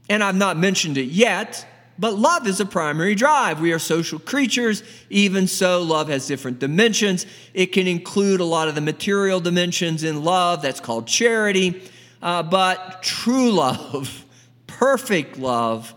And 0.10 0.24
I've 0.24 0.36
not 0.36 0.58
mentioned 0.58 0.98
it 0.98 1.06
yet, 1.08 1.68
but 2.00 2.16
love 2.16 2.48
is 2.48 2.60
a 2.60 2.66
primary 2.66 3.16
drive. 3.16 3.62
We 3.62 3.72
are 3.72 3.80
social 3.80 4.20
creatures. 4.20 4.84
Even 5.10 5.48
so, 5.48 5.82
love 5.82 6.10
has 6.10 6.28
different 6.28 6.60
dimensions. 6.60 7.26
It 7.54 7.68
can 7.68 7.88
include 7.88 8.40
a 8.40 8.46
lot 8.46 8.68
of 8.68 8.76
the 8.76 8.82
material 8.82 9.40
dimensions 9.40 10.04
in 10.04 10.24
love, 10.24 10.62
that's 10.62 10.80
called 10.80 11.08
charity. 11.08 11.82
Uh, 12.22 12.42
but 12.42 13.04
true 13.04 13.52
love, 13.54 14.26
perfect 14.66 15.38
love, 15.38 15.94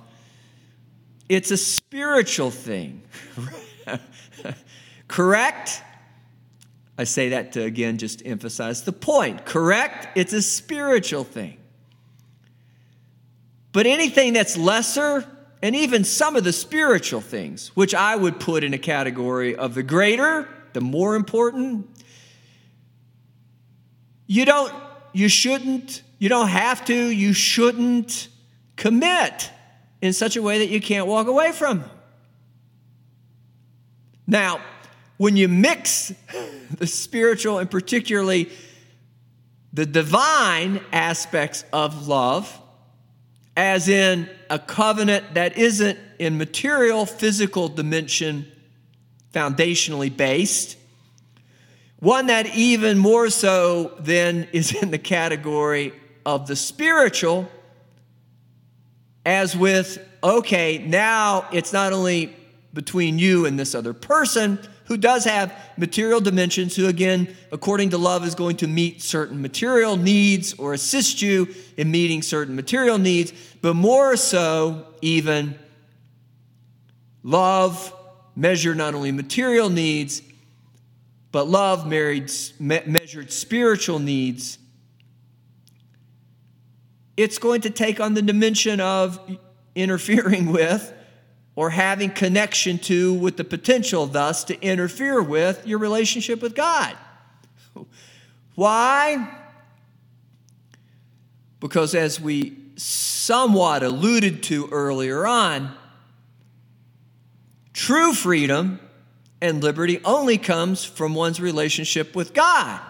it's 1.29 1.51
a 1.51 1.57
spiritual 1.57 2.51
thing. 2.51 3.03
Correct? 5.09 5.83
I 6.99 7.05
say 7.05 7.31
that 7.31 7.53
to 7.53 7.63
again 7.63 7.99
just 7.99 8.25
emphasize 8.25 8.83
the 8.83 8.93
point. 8.93 9.45
Correct? 9.45 10.09
It's 10.17 10.33
a 10.33 10.43
spiritual 10.43 11.25
thing. 11.25 11.59
But 13.73 13.87
anything 13.87 14.33
that's 14.33 14.57
lesser, 14.57 15.27
and 15.63 15.75
even 15.75 16.05
some 16.05 16.37
of 16.37 16.45
the 16.45 16.53
spiritual 16.53 17.21
things, 17.21 17.69
which 17.69 17.95
I 17.95 18.15
would 18.15 18.39
put 18.39 18.63
in 18.63 18.75
a 18.75 18.79
category 18.79 19.57
of 19.57 19.75
the 19.75 19.83
greater, 19.83 20.49
the 20.73 20.81
more 20.81 21.15
important. 21.15 21.89
You 24.27 24.45
don't, 24.45 24.73
you 25.13 25.29
shouldn't, 25.29 26.03
you 26.19 26.29
don't 26.29 26.49
have 26.49 26.85
to, 26.87 26.95
you 26.95 27.33
shouldn't 27.33 28.29
commit 28.77 29.51
in 30.03 30.13
such 30.13 30.37
a 30.37 30.43
way 30.43 30.59
that 30.59 30.69
you 30.69 30.81
can't 30.81 31.07
walk 31.07 31.27
away 31.27 31.53
from 31.53 31.81
them. 31.81 31.91
Now, 34.27 34.61
when 35.17 35.37
you 35.37 35.49
mix 35.49 36.13
the 36.79 36.87
spiritual 36.87 37.59
and 37.59 37.71
particularly 37.71 38.51
the 39.73 39.87
divine 39.87 40.81
aspects 40.93 41.65
of 41.73 42.09
love, 42.09 42.61
as 43.57 43.89
in 43.89 44.29
a 44.51 44.59
covenant 44.59 45.35
that 45.35 45.57
isn't 45.59 45.99
in 46.19 46.39
material, 46.39 47.07
physical 47.07 47.69
dimension, 47.69 48.51
foundationally 49.33 50.15
based. 50.15 50.77
One 51.99 52.27
that 52.27 52.55
even 52.55 52.99
more 52.99 53.31
so 53.31 53.95
then 54.01 54.49
is 54.53 54.75
in 54.75 54.91
the 54.91 54.99
category 54.99 55.93
of 56.25 56.47
the 56.47 56.57
spiritual, 56.57 57.49
as 59.25 59.57
with, 59.57 59.99
okay, 60.23 60.79
now 60.79 61.49
it's 61.53 61.73
not 61.73 61.93
only 61.93 62.37
between 62.73 63.19
you 63.19 63.47
and 63.47 63.59
this 63.59 63.75
other 63.75 63.93
person, 63.93 64.59
who 64.87 64.97
does 64.97 65.25
have 65.25 65.53
material 65.77 66.21
dimensions, 66.21 66.77
who, 66.77 66.87
again, 66.87 67.35
according 67.53 67.91
to 67.91 67.99
love, 67.99 68.25
is 68.25 68.35
going 68.35 68.57
to 68.57 68.67
meet 68.67 69.03
certain 69.03 69.43
material 69.43 69.97
needs 69.97 70.55
or 70.55 70.75
assist 70.75 71.21
you 71.21 71.49
in 71.77 71.91
meeting 71.91 72.23
certain 72.23 72.55
material 72.55 72.99
needs, 72.99 73.33
but 73.61 73.75
more 73.75 74.17
so, 74.17 74.87
even 75.03 75.59
love 77.23 77.93
measured 78.37 78.77
not 78.77 78.95
only 78.95 79.11
material 79.11 79.71
needs, 79.71 80.23
but 81.33 81.49
love 81.49 81.87
married, 81.87 82.31
measured 82.59 83.33
spiritual 83.33 83.99
needs. 83.99 84.59
It's 87.17 87.39
going 87.39 87.63
to 87.63 87.71
take 87.71 87.99
on 87.99 88.15
the 88.15 88.23
dimension 88.23 88.81
of 88.81 89.19
interfering 89.75 90.47
with 90.53 90.93
or 91.57 91.71
having 91.71 92.11
connection 92.11 92.79
to 92.79 93.15
with 93.15 93.39
the 93.39 93.45
potential 93.45 94.07
thus 94.07 94.45
to 94.45 94.61
interfere 94.61 95.23
with 95.23 95.67
your 95.67 95.79
relationship 95.79 96.43
with 96.43 96.55
God. 96.55 96.95
Why? 98.55 99.29
Because 101.59 101.95
as 101.95 102.21
we 102.21 102.57
somewhat 102.77 103.83
alluded 103.83 104.43
to 104.45 104.69
earlier 104.71 105.27
on, 105.27 105.75
true 107.73 108.13
freedom 108.13 108.79
and 109.41 109.63
liberty 109.63 110.01
only 110.05 110.39
comes 110.39 110.85
from 110.85 111.15
one's 111.15 111.41
relationship 111.41 112.15
with 112.15 112.35
God. 112.35 112.81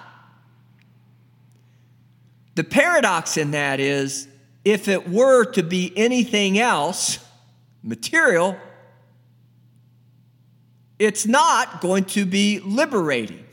The 2.57 2.65
paradox 2.65 3.37
in 3.37 3.53
that 3.53 3.81
is 3.81 4.27
if 4.65 4.89
it 4.89 5.09
were 5.09 5.45
to 5.53 5.63
be 5.63 5.93
anything 5.97 6.59
else, 6.59 7.19
material, 7.87 8.59
it's 10.99 11.27
not 11.27 11.81
going 11.81 12.05
to 12.05 12.27
be 12.27 12.59
liberating. 12.61 13.45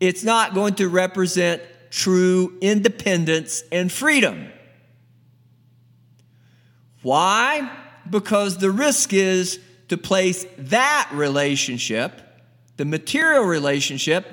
It's 0.00 0.24
not 0.24 0.54
going 0.54 0.74
to 0.76 0.88
represent 0.88 1.62
true 1.90 2.56
independence 2.60 3.62
and 3.70 3.90
freedom. 3.90 4.48
Why? 7.02 7.70
Because 8.08 8.58
the 8.58 8.70
risk 8.70 9.12
is 9.12 9.58
to 9.88 9.98
place 9.98 10.46
that 10.56 11.10
relationship, 11.12 12.20
the 12.76 12.84
material 12.84 13.44
relationship, 13.44 14.26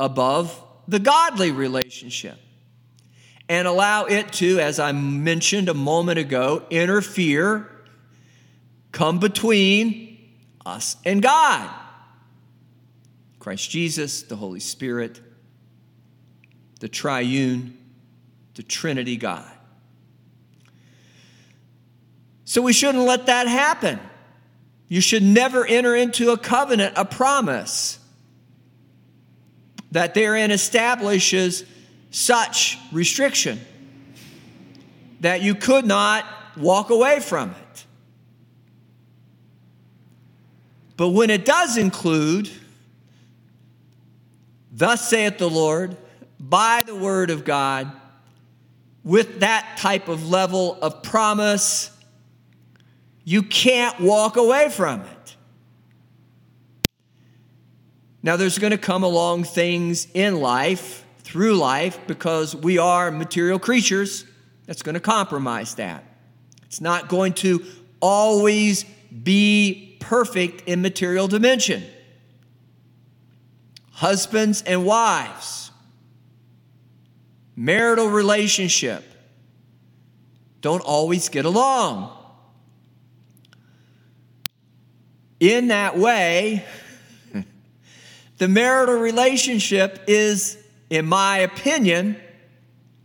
above 0.00 0.62
the 0.86 0.98
godly 0.98 1.50
relationship 1.50 2.38
and 3.48 3.66
allow 3.66 4.04
it 4.04 4.32
to, 4.34 4.60
as 4.60 4.78
I 4.78 4.92
mentioned 4.92 5.68
a 5.68 5.74
moment 5.74 6.18
ago, 6.18 6.64
interfere, 6.70 7.68
come 8.92 9.18
between 9.18 10.18
us 10.64 10.96
and 11.04 11.22
God. 11.22 11.70
Christ 13.38 13.70
Jesus, 13.70 14.22
the 14.22 14.36
Holy 14.36 14.60
Spirit, 14.60 15.20
the 16.80 16.88
triune, 16.88 17.78
the 18.54 18.62
Trinity 18.62 19.16
God. 19.16 19.50
So 22.44 22.62
we 22.62 22.72
shouldn't 22.72 23.04
let 23.04 23.26
that 23.26 23.46
happen. 23.46 24.00
You 24.88 25.00
should 25.00 25.22
never 25.22 25.66
enter 25.66 25.94
into 25.94 26.30
a 26.30 26.38
covenant, 26.38 26.94
a 26.96 27.04
promise 27.04 27.98
that 29.92 30.14
therein 30.14 30.50
establishes 30.50 31.64
such 32.10 32.78
restriction 32.90 33.60
that 35.20 35.42
you 35.42 35.54
could 35.54 35.84
not 35.84 36.24
walk 36.56 36.90
away 36.90 37.20
from 37.20 37.50
it. 37.50 37.67
But 40.98 41.10
when 41.10 41.30
it 41.30 41.44
does 41.44 41.76
include, 41.76 42.50
thus 44.72 45.08
saith 45.08 45.38
the 45.38 45.48
Lord, 45.48 45.96
by 46.40 46.82
the 46.84 46.94
word 46.94 47.30
of 47.30 47.44
God, 47.44 47.92
with 49.04 49.38
that 49.40 49.76
type 49.78 50.08
of 50.08 50.28
level 50.28 50.76
of 50.82 51.04
promise 51.04 51.92
you 53.24 53.44
can't 53.44 54.00
walk 54.00 54.36
away 54.36 54.70
from 54.70 55.02
it. 55.02 55.36
Now, 58.22 58.36
there's 58.36 58.58
going 58.58 58.72
to 58.72 58.78
come 58.78 59.04
along 59.04 59.44
things 59.44 60.08
in 60.14 60.40
life, 60.40 61.04
through 61.18 61.58
life, 61.58 62.00
because 62.08 62.56
we 62.56 62.78
are 62.78 63.12
material 63.12 63.60
creatures 63.60 64.24
that's 64.66 64.82
going 64.82 64.94
to 64.94 65.00
compromise 65.00 65.76
that. 65.76 66.02
It's 66.64 66.80
not 66.80 67.08
going 67.08 67.34
to 67.34 67.64
always 68.00 68.84
be 69.22 69.87
perfect 70.00 70.68
in 70.68 70.82
material 70.82 71.28
dimension. 71.28 71.84
Husbands 73.92 74.62
and 74.62 74.84
wives, 74.84 75.70
marital 77.56 78.08
relationship 78.08 79.04
don't 80.60 80.80
always 80.80 81.28
get 81.28 81.44
along. 81.44 82.14
In 85.40 85.68
that 85.68 85.96
way, 85.96 86.64
the 88.38 88.48
marital 88.48 88.96
relationship 88.96 90.04
is, 90.06 90.58
in 90.90 91.06
my 91.06 91.38
opinion, 91.38 92.16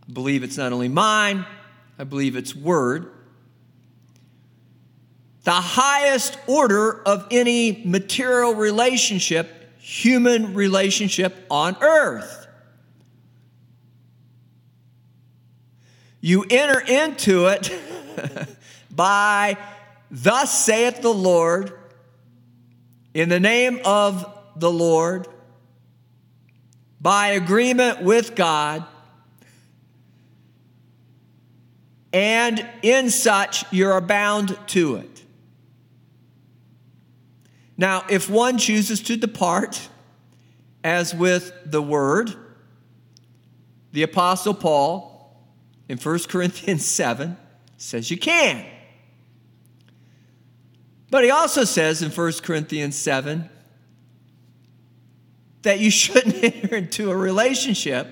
I 0.08 0.12
believe 0.12 0.42
it's 0.42 0.56
not 0.56 0.72
only 0.72 0.88
mine, 0.88 1.46
I 1.98 2.04
believe 2.04 2.36
it's 2.36 2.54
word, 2.54 3.13
the 5.44 5.52
highest 5.52 6.38
order 6.46 7.02
of 7.02 7.26
any 7.30 7.82
material 7.84 8.54
relationship, 8.54 9.78
human 9.78 10.54
relationship 10.54 11.36
on 11.50 11.76
earth. 11.82 12.46
You 16.22 16.46
enter 16.48 16.80
into 16.80 17.46
it 17.48 17.70
by, 18.90 19.58
Thus 20.10 20.64
saith 20.64 21.02
the 21.02 21.12
Lord, 21.12 21.72
in 23.12 23.28
the 23.28 23.40
name 23.40 23.80
of 23.84 24.26
the 24.56 24.70
Lord, 24.70 25.28
by 27.02 27.28
agreement 27.28 28.02
with 28.02 28.34
God, 28.34 28.86
and 32.14 32.66
in 32.80 33.10
such 33.10 33.70
you're 33.70 34.00
bound 34.00 34.56
to 34.68 34.96
it. 34.96 35.13
Now, 37.76 38.04
if 38.08 38.30
one 38.30 38.58
chooses 38.58 39.00
to 39.02 39.16
depart, 39.16 39.88
as 40.84 41.14
with 41.14 41.52
the 41.64 41.82
word, 41.82 42.34
the 43.92 44.02
Apostle 44.02 44.54
Paul 44.54 45.40
in 45.88 45.98
1 45.98 46.18
Corinthians 46.28 46.84
7 46.86 47.36
says 47.76 48.10
you 48.10 48.18
can. 48.18 48.64
But 51.10 51.24
he 51.24 51.30
also 51.30 51.64
says 51.64 52.02
in 52.02 52.10
1 52.10 52.32
Corinthians 52.42 52.96
7 52.96 53.48
that 55.62 55.80
you 55.80 55.90
shouldn't 55.90 56.42
enter 56.42 56.76
into 56.76 57.10
a 57.10 57.16
relationship 57.16 58.08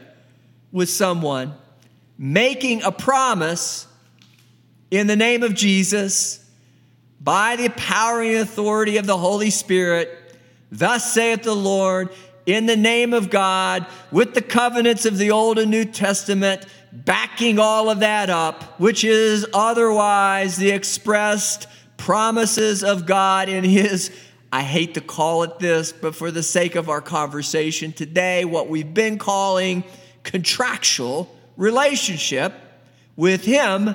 with 0.71 0.89
someone 0.89 1.55
making 2.17 2.83
a 2.83 2.93
promise 2.93 3.87
in 4.91 5.07
the 5.07 5.17
name 5.17 5.43
of 5.43 5.55
Jesus 5.55 6.42
by 7.23 7.57
the 7.57 7.69
power 7.71 8.21
and 8.21 8.37
authority 8.39 8.97
of 8.97 9.07
the 9.07 9.17
Holy 9.17 9.51
Spirit. 9.51 10.19
Thus 10.71 11.13
saith 11.13 11.43
the 11.43 11.55
Lord, 11.55 12.09
in 12.47 12.67
the 12.67 12.77
name 12.77 13.13
of 13.13 13.31
God, 13.31 13.87
with 14.11 14.35
the 14.35 14.43
covenants 14.43 15.07
of 15.07 15.19
the 15.19 15.31
Old 15.31 15.59
and 15.59 15.71
New 15.71 15.85
Testament, 15.85 16.67
backing 16.93 17.59
all 17.59 17.89
of 17.89 18.01
that 18.01 18.31
up, 18.31 18.81
which 18.81 19.05
is 19.05 19.47
otherwise 19.55 20.57
the 20.57 20.71
expressed 20.71 21.69
promises 21.97 22.83
of 22.83 23.07
God 23.07 23.49
in 23.49 23.63
His, 23.63 24.11
I 24.53 24.63
hate 24.63 24.95
to 24.95 25.01
call 25.01 25.45
it 25.45 25.61
this, 25.61 25.93
but 25.93 26.17
for 26.17 26.31
the 26.31 26.43
sake 26.43 26.75
of 26.75 26.89
our 26.89 27.01
conversation 27.01 27.93
today, 27.93 28.45
what 28.45 28.69
we've 28.69 28.93
been 28.93 29.19
calling 29.19 29.85
contractual 30.25 31.35
relationship 31.57 32.53
with 33.15 33.45
Him. 33.45 33.95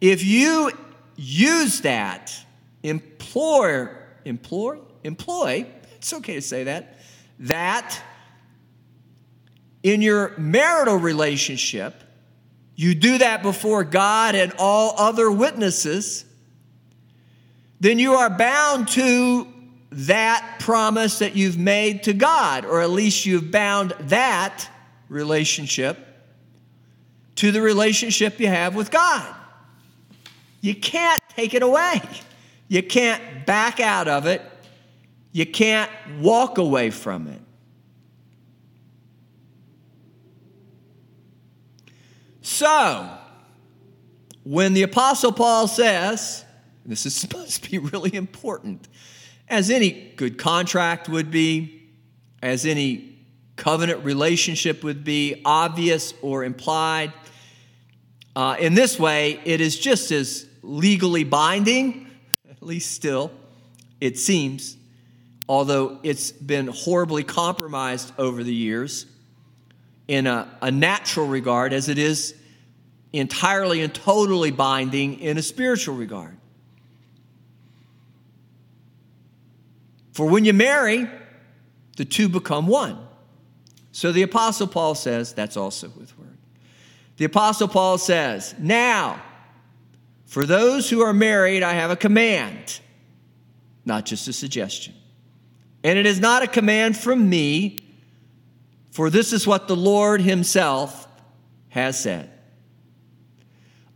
If 0.00 0.24
you 0.24 0.70
use 1.22 1.80
that, 1.82 2.34
employ, 2.82 3.88
employ, 4.24 4.78
employ, 5.04 5.66
it's 5.96 6.12
okay 6.12 6.34
to 6.34 6.42
say 6.42 6.64
that, 6.64 6.98
that 7.40 8.00
in 9.82 10.02
your 10.02 10.36
marital 10.38 10.96
relationship, 10.96 12.02
you 12.74 12.94
do 12.94 13.18
that 13.18 13.42
before 13.42 13.84
God 13.84 14.34
and 14.34 14.52
all 14.58 14.94
other 14.96 15.30
witnesses 15.30 16.24
then 17.82 17.98
you 17.98 18.14
are 18.14 18.30
bound 18.30 18.86
to 18.86 19.44
that 19.90 20.58
promise 20.60 21.18
that 21.18 21.34
you've 21.34 21.58
made 21.58 22.04
to 22.04 22.12
God, 22.12 22.64
or 22.64 22.80
at 22.80 22.90
least 22.90 23.26
you've 23.26 23.50
bound 23.50 23.92
that 24.02 24.68
relationship 25.08 25.98
to 27.34 27.50
the 27.50 27.60
relationship 27.60 28.38
you 28.38 28.46
have 28.46 28.76
with 28.76 28.92
God. 28.92 29.34
You 30.62 30.76
can't 30.76 31.20
take 31.28 31.52
it 31.52 31.62
away. 31.62 32.00
You 32.68 32.82
can't 32.82 33.44
back 33.44 33.80
out 33.80 34.08
of 34.08 34.24
it. 34.24 34.40
You 35.32 35.44
can't 35.44 35.90
walk 36.20 36.56
away 36.56 36.90
from 36.90 37.26
it. 37.26 37.40
So, 42.40 43.10
when 44.44 44.72
the 44.72 44.84
Apostle 44.84 45.32
Paul 45.32 45.66
says, 45.66 46.44
this 46.86 47.06
is 47.06 47.14
supposed 47.16 47.64
to 47.64 47.70
be 47.70 47.78
really 47.78 48.14
important. 48.14 48.88
As 49.48 49.68
any 49.68 50.12
good 50.16 50.38
contract 50.38 51.08
would 51.08 51.30
be, 51.30 51.90
as 52.40 52.64
any 52.64 53.18
covenant 53.56 54.04
relationship 54.04 54.84
would 54.84 55.02
be, 55.02 55.42
obvious 55.44 56.14
or 56.22 56.44
implied. 56.44 57.12
Uh, 58.34 58.56
in 58.58 58.74
this 58.74 58.98
way, 58.98 59.40
it 59.44 59.60
is 59.60 59.78
just 59.78 60.10
as 60.10 60.46
legally 60.62 61.24
binding, 61.24 62.06
at 62.50 62.62
least 62.62 62.92
still, 62.92 63.32
it 64.00 64.18
seems, 64.18 64.76
although 65.48 65.98
it's 66.02 66.32
been 66.32 66.68
horribly 66.68 67.24
compromised 67.24 68.12
over 68.18 68.42
the 68.42 68.54
years 68.54 69.06
in 70.08 70.26
a, 70.26 70.48
a 70.60 70.70
natural 70.70 71.26
regard 71.26 71.72
as 71.72 71.88
it 71.88 71.98
is 71.98 72.34
entirely 73.12 73.82
and 73.82 73.94
totally 73.94 74.50
binding 74.50 75.20
in 75.20 75.38
a 75.38 75.42
spiritual 75.42 75.94
regard. 75.94 76.36
For 80.12 80.26
when 80.26 80.44
you 80.44 80.52
marry, 80.52 81.08
the 81.96 82.04
two 82.04 82.28
become 82.28 82.66
one. 82.66 82.98
So 83.92 84.12
the 84.12 84.22
Apostle 84.22 84.66
Paul 84.66 84.94
says, 84.94 85.32
that's 85.32 85.56
also 85.56 85.88
with 85.98 86.18
word. 86.18 86.36
The 87.18 87.26
Apostle 87.26 87.68
Paul 87.68 87.98
says, 87.98 88.54
Now, 88.58 89.22
for 90.32 90.46
those 90.46 90.88
who 90.88 91.02
are 91.02 91.12
married, 91.12 91.62
I 91.62 91.74
have 91.74 91.90
a 91.90 91.96
command, 91.96 92.80
not 93.84 94.06
just 94.06 94.28
a 94.28 94.32
suggestion. 94.32 94.94
And 95.84 95.98
it 95.98 96.06
is 96.06 96.20
not 96.20 96.42
a 96.42 96.46
command 96.46 96.96
from 96.96 97.28
me, 97.28 97.84
for 98.92 99.10
this 99.10 99.34
is 99.34 99.46
what 99.46 99.68
the 99.68 99.76
Lord 99.76 100.22
Himself 100.22 101.06
has 101.68 102.00
said. 102.00 102.30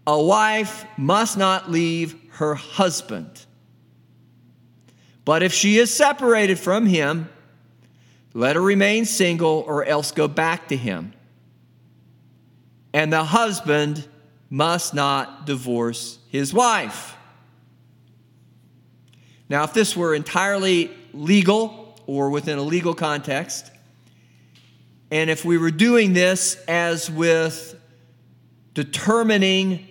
A 0.07 0.23
wife 0.23 0.85
must 0.99 1.39
not 1.39 1.71
leave 1.71 2.15
her 2.33 2.55
husband. 2.55 3.47
But 5.25 5.43
if 5.43 5.55
she 5.55 5.79
is 5.79 5.91
separated 5.91 6.59
from 6.59 6.85
him, 6.85 7.31
let 8.35 8.57
her 8.57 8.63
remain 8.63 9.07
single 9.07 9.65
or 9.67 9.87
else 9.87 10.13
go 10.13 10.29
back 10.29 10.69
to 10.69 10.77
him. 10.77 11.15
And 12.93 13.11
the 13.11 13.25
husband 13.25 14.07
must 14.51 14.95
not 14.95 15.47
divorce 15.47 16.19
his 16.37 16.55
wife. 16.55 17.17
Now, 19.49 19.65
if 19.65 19.73
this 19.73 19.97
were 19.97 20.15
entirely 20.15 20.91
legal 21.13 21.99
or 22.07 22.31
within 22.31 22.59
a 22.59 22.63
legal 22.63 22.95
context, 22.95 23.71
and 25.11 25.31
if 25.31 25.45
we 25.45 25.57
were 25.57 25.71
doing 25.71 26.13
this 26.13 26.57
as 26.67 27.11
with 27.11 27.79
determining 28.75 29.87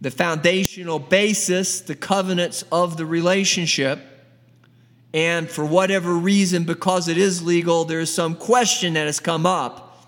the 0.00 0.10
foundational 0.10 0.98
basis, 0.98 1.82
the 1.82 1.94
covenants 1.94 2.64
of 2.72 2.96
the 2.96 3.04
relationship, 3.04 4.00
and 5.12 5.50
for 5.50 5.64
whatever 5.64 6.14
reason, 6.14 6.64
because 6.64 7.08
it 7.08 7.18
is 7.18 7.42
legal, 7.42 7.84
there's 7.84 8.12
some 8.12 8.34
question 8.34 8.94
that 8.94 9.06
has 9.06 9.20
come 9.20 9.44
up 9.44 10.06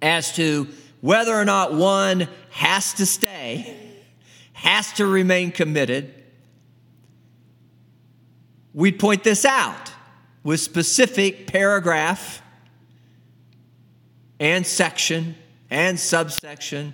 as 0.00 0.34
to 0.36 0.68
whether 1.00 1.34
or 1.34 1.44
not 1.44 1.74
one 1.74 2.28
has 2.50 2.94
to 2.94 3.06
stay, 3.06 3.77
has 4.58 4.92
to 4.94 5.06
remain 5.06 5.52
committed. 5.52 6.12
We'd 8.74 8.98
point 8.98 9.22
this 9.22 9.44
out 9.44 9.92
with 10.42 10.58
specific 10.58 11.46
paragraph 11.46 12.42
and 14.40 14.66
section 14.66 15.36
and 15.70 15.98
subsection 15.98 16.92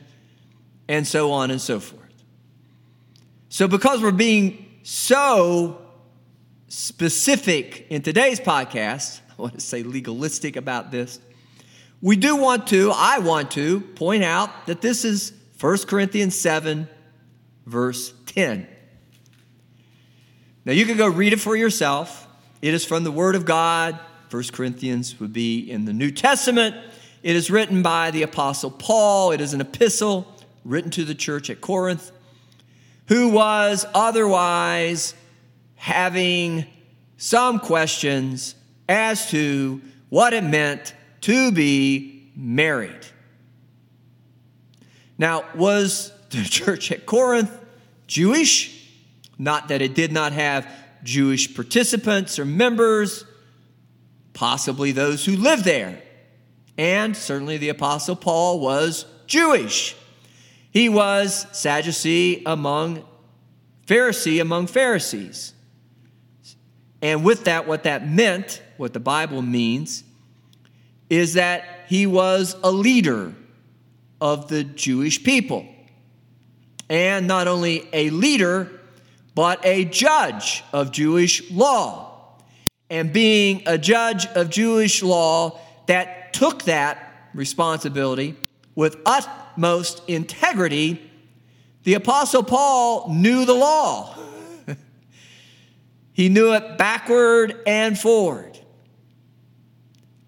and 0.88 1.06
so 1.06 1.32
on 1.32 1.50
and 1.50 1.60
so 1.60 1.80
forth. 1.80 2.02
So, 3.48 3.66
because 3.66 4.02
we're 4.02 4.12
being 4.12 4.66
so 4.82 5.80
specific 6.68 7.86
in 7.88 8.02
today's 8.02 8.40
podcast, 8.40 9.20
I 9.38 9.40
want 9.40 9.54
to 9.54 9.60
say 9.60 9.82
legalistic 9.82 10.56
about 10.56 10.90
this, 10.90 11.18
we 12.02 12.16
do 12.16 12.36
want 12.36 12.66
to, 12.68 12.92
I 12.94 13.20
want 13.20 13.52
to 13.52 13.80
point 13.80 14.22
out 14.22 14.66
that 14.66 14.82
this 14.82 15.06
is 15.06 15.32
1 15.58 15.78
Corinthians 15.86 16.36
7, 16.36 16.88
verse 17.66 18.12
10. 18.26 18.66
Now, 20.64 20.72
you 20.72 20.86
can 20.86 20.96
go 20.96 21.06
read 21.06 21.32
it 21.32 21.40
for 21.40 21.56
yourself. 21.56 22.26
It 22.62 22.72
is 22.72 22.84
from 22.84 23.04
the 23.04 23.12
Word 23.12 23.34
of 23.34 23.44
God. 23.44 23.98
1 24.30 24.44
Corinthians 24.52 25.20
would 25.20 25.32
be 25.32 25.70
in 25.70 25.84
the 25.84 25.92
New 25.92 26.10
Testament. 26.10 26.74
It 27.22 27.36
is 27.36 27.50
written 27.50 27.82
by 27.82 28.10
the 28.10 28.22
Apostle 28.22 28.70
Paul. 28.70 29.32
It 29.32 29.40
is 29.40 29.52
an 29.52 29.60
epistle 29.60 30.26
written 30.64 30.90
to 30.92 31.04
the 31.04 31.14
church 31.14 31.50
at 31.50 31.60
Corinth, 31.60 32.10
who 33.08 33.28
was 33.28 33.84
otherwise 33.94 35.14
having 35.76 36.64
some 37.18 37.58
questions 37.58 38.54
as 38.88 39.30
to 39.30 39.82
what 40.08 40.32
it 40.32 40.44
meant 40.44 40.94
to 41.20 41.52
be 41.52 42.30
married. 42.34 43.06
Now, 45.18 45.44
was 45.54 46.13
the 46.42 46.48
church 46.48 46.90
at 46.92 47.06
Corinth 47.06 47.50
Jewish? 48.06 48.90
Not 49.38 49.68
that 49.68 49.82
it 49.82 49.94
did 49.94 50.12
not 50.12 50.32
have 50.32 50.68
Jewish 51.02 51.54
participants 51.54 52.38
or 52.38 52.44
members, 52.44 53.24
possibly 54.32 54.92
those 54.92 55.24
who 55.24 55.36
lived 55.36 55.64
there. 55.64 56.02
And 56.76 57.16
certainly 57.16 57.56
the 57.56 57.68
Apostle 57.68 58.16
Paul 58.16 58.60
was 58.60 59.06
Jewish. 59.26 59.96
He 60.70 60.88
was 60.88 61.46
Sadducee 61.52 62.42
among 62.44 63.04
Pharisee 63.86 64.40
among 64.40 64.66
Pharisees. 64.66 65.52
And 67.02 67.22
with 67.22 67.44
that, 67.44 67.66
what 67.66 67.82
that 67.82 68.08
meant, 68.08 68.62
what 68.78 68.94
the 68.94 69.00
Bible 69.00 69.42
means, 69.42 70.04
is 71.10 71.34
that 71.34 71.84
he 71.86 72.06
was 72.06 72.56
a 72.64 72.70
leader 72.70 73.34
of 74.20 74.48
the 74.48 74.64
Jewish 74.64 75.22
people. 75.22 75.66
And 76.88 77.26
not 77.26 77.48
only 77.48 77.88
a 77.92 78.10
leader, 78.10 78.70
but 79.34 79.64
a 79.64 79.84
judge 79.84 80.62
of 80.72 80.92
Jewish 80.92 81.50
law. 81.50 82.38
And 82.90 83.12
being 83.12 83.62
a 83.66 83.78
judge 83.78 84.26
of 84.26 84.50
Jewish 84.50 85.02
law 85.02 85.58
that 85.86 86.32
took 86.32 86.64
that 86.64 87.28
responsibility 87.34 88.36
with 88.74 88.96
utmost 89.06 90.02
integrity, 90.08 91.10
the 91.84 91.94
Apostle 91.94 92.42
Paul 92.42 93.08
knew 93.10 93.44
the 93.44 93.54
law. 93.54 94.16
he 96.12 96.28
knew 96.28 96.52
it 96.54 96.78
backward 96.78 97.60
and 97.66 97.98
forward. 97.98 98.53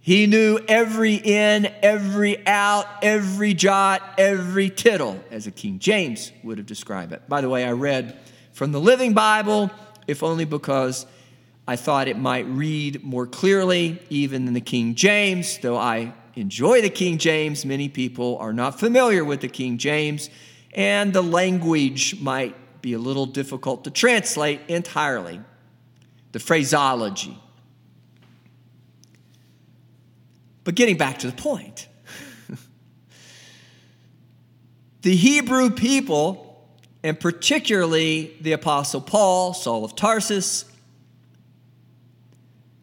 He 0.07 0.29
knew 0.29 0.61
every 0.69 1.17
in, 1.17 1.67
every 1.83 2.47
out, 2.47 2.87
every 3.03 3.55
jot, 3.55 4.01
every 4.17 4.71
tittle, 4.71 5.21
as 5.33 5.49
a 5.49 5.51
King 5.51 5.81
James 5.81 6.31
would 6.45 6.59
have 6.59 6.67
described 6.69 7.11
it. 7.11 7.29
By 7.29 7.41
the 7.41 7.49
way, 7.49 7.65
I 7.65 7.73
read 7.73 8.17
from 8.53 8.71
the 8.71 8.79
Living 8.81 9.15
Bible, 9.15 9.69
if 10.07 10.23
only 10.23 10.45
because 10.45 11.07
I 11.67 11.75
thought 11.75 12.07
it 12.07 12.17
might 12.17 12.47
read 12.47 13.03
more 13.03 13.27
clearly, 13.27 14.01
even 14.09 14.45
than 14.45 14.55
the 14.55 14.61
King 14.61 14.95
James, 14.95 15.59
though 15.59 15.77
I 15.77 16.15
enjoy 16.37 16.83
the 16.83 16.89
King 16.89 17.19
James. 17.19 17.65
Many 17.65 17.89
people 17.89 18.39
are 18.39 18.53
not 18.53 18.79
familiar 18.79 19.25
with 19.25 19.41
the 19.41 19.49
King 19.49 19.77
James, 19.77 20.31
and 20.73 21.13
the 21.13 21.21
language 21.21 22.21
might 22.21 22.55
be 22.81 22.93
a 22.93 22.99
little 23.01 23.27
difficult 23.27 23.83
to 23.83 23.91
translate 23.91 24.61
entirely. 24.69 25.41
The 26.31 26.39
phraseology. 26.39 27.37
But 30.67 30.75
getting 30.75 30.97
back 30.97 31.21
to 31.21 31.29
the 31.29 31.33
point, 31.33 31.87
the 35.03 35.15
Hebrew 35.15 35.71
people, 35.71 36.69
and 37.05 37.21
particularly 37.21 38.37
the 38.41 38.51
Apostle 38.51 39.01
Paul, 39.01 39.55
Saul 39.55 39.85
of 39.85 39.95
Tarsus, 39.95 40.65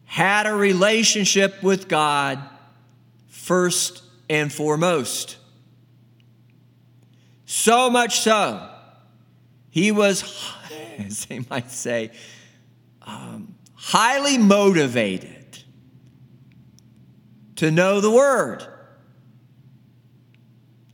had 0.06 0.46
a 0.46 0.54
relationship 0.54 1.62
with 1.62 1.86
God 1.86 2.42
first 3.28 4.02
and 4.30 4.50
foremost. 4.50 5.36
So 7.44 7.90
much 7.90 8.20
so, 8.20 8.66
he 9.68 9.92
was, 9.92 10.24
as 10.98 11.26
they 11.26 11.40
might 11.50 11.70
say, 11.70 12.12
um, 13.02 13.54
highly 13.74 14.38
motivated 14.38 15.33
to 17.56 17.70
know 17.70 18.00
the 18.00 18.10
Word. 18.10 18.66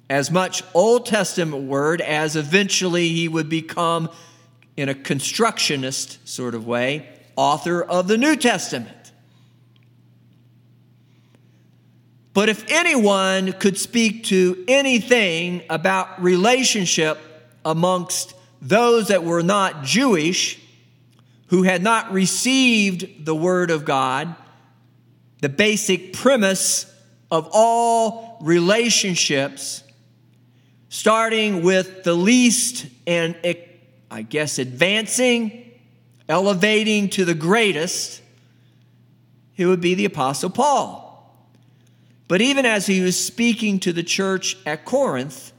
As 0.08 0.30
much 0.30 0.62
Old 0.74 1.06
Testament 1.06 1.64
Word 1.64 2.00
as 2.00 2.36
eventually 2.36 3.08
he 3.08 3.28
would 3.28 3.48
become, 3.48 4.10
in 4.76 4.88
a 4.88 4.94
constructionist 4.94 6.26
sort 6.28 6.54
of 6.54 6.66
way, 6.66 7.08
author 7.36 7.82
of 7.82 8.08
the 8.08 8.18
New 8.18 8.36
Testament. 8.36 9.12
But 12.32 12.48
if 12.48 12.64
anyone 12.70 13.52
could 13.52 13.76
speak 13.76 14.24
to 14.24 14.64
anything 14.68 15.62
about 15.68 16.22
relationship 16.22 17.18
amongst 17.64 18.34
those 18.62 19.08
that 19.08 19.24
were 19.24 19.42
not 19.42 19.82
Jewish, 19.82 20.60
who 21.48 21.64
had 21.64 21.82
not 21.82 22.12
received 22.12 23.24
the 23.24 23.34
Word 23.34 23.70
of 23.70 23.84
God, 23.84 24.34
the 25.40 25.48
basic 25.48 26.12
premise 26.12 26.86
of 27.30 27.48
all 27.52 28.38
relationships, 28.42 29.82
starting 30.88 31.62
with 31.62 32.04
the 32.04 32.14
least 32.14 32.86
and, 33.06 33.36
I 34.10 34.22
guess, 34.22 34.58
advancing, 34.58 35.70
elevating 36.28 37.08
to 37.10 37.24
the 37.24 37.34
greatest, 37.34 38.22
it 39.56 39.66
would 39.66 39.80
be 39.80 39.94
the 39.94 40.04
Apostle 40.04 40.50
Paul. 40.50 41.06
But 42.28 42.40
even 42.40 42.64
as 42.64 42.86
he 42.86 43.00
was 43.00 43.18
speaking 43.18 43.80
to 43.80 43.92
the 43.92 44.02
church 44.02 44.56
at 44.64 44.84
Corinth, 44.84 45.52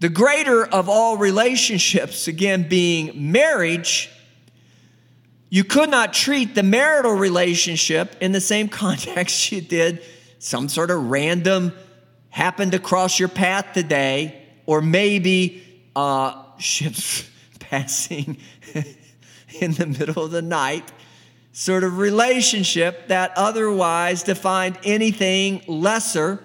the 0.00 0.08
greater 0.08 0.66
of 0.66 0.88
all 0.88 1.16
relationships, 1.16 2.28
again 2.28 2.68
being 2.68 3.32
marriage, 3.32 4.10
you 5.54 5.62
could 5.62 5.88
not 5.88 6.12
treat 6.12 6.56
the 6.56 6.64
marital 6.64 7.12
relationship 7.12 8.16
in 8.20 8.32
the 8.32 8.40
same 8.40 8.68
context 8.82 9.52
you 9.52 9.60
did 9.60 10.02
some 10.40 10.68
sort 10.68 10.90
of 10.90 11.10
random 11.10 11.72
happened 12.28 12.72
to 12.72 12.80
cross 12.80 13.20
your 13.20 13.28
path 13.28 13.72
today, 13.72 14.42
or 14.66 14.80
maybe 14.80 15.62
uh, 15.94 16.42
ships 16.58 17.30
passing 17.60 18.36
in 19.60 19.74
the 19.74 19.86
middle 19.86 20.24
of 20.24 20.32
the 20.32 20.42
night 20.42 20.90
sort 21.52 21.84
of 21.84 21.98
relationship 21.98 23.06
that 23.06 23.30
otherwise 23.36 24.24
defined 24.24 24.76
anything 24.82 25.62
lesser. 25.68 26.42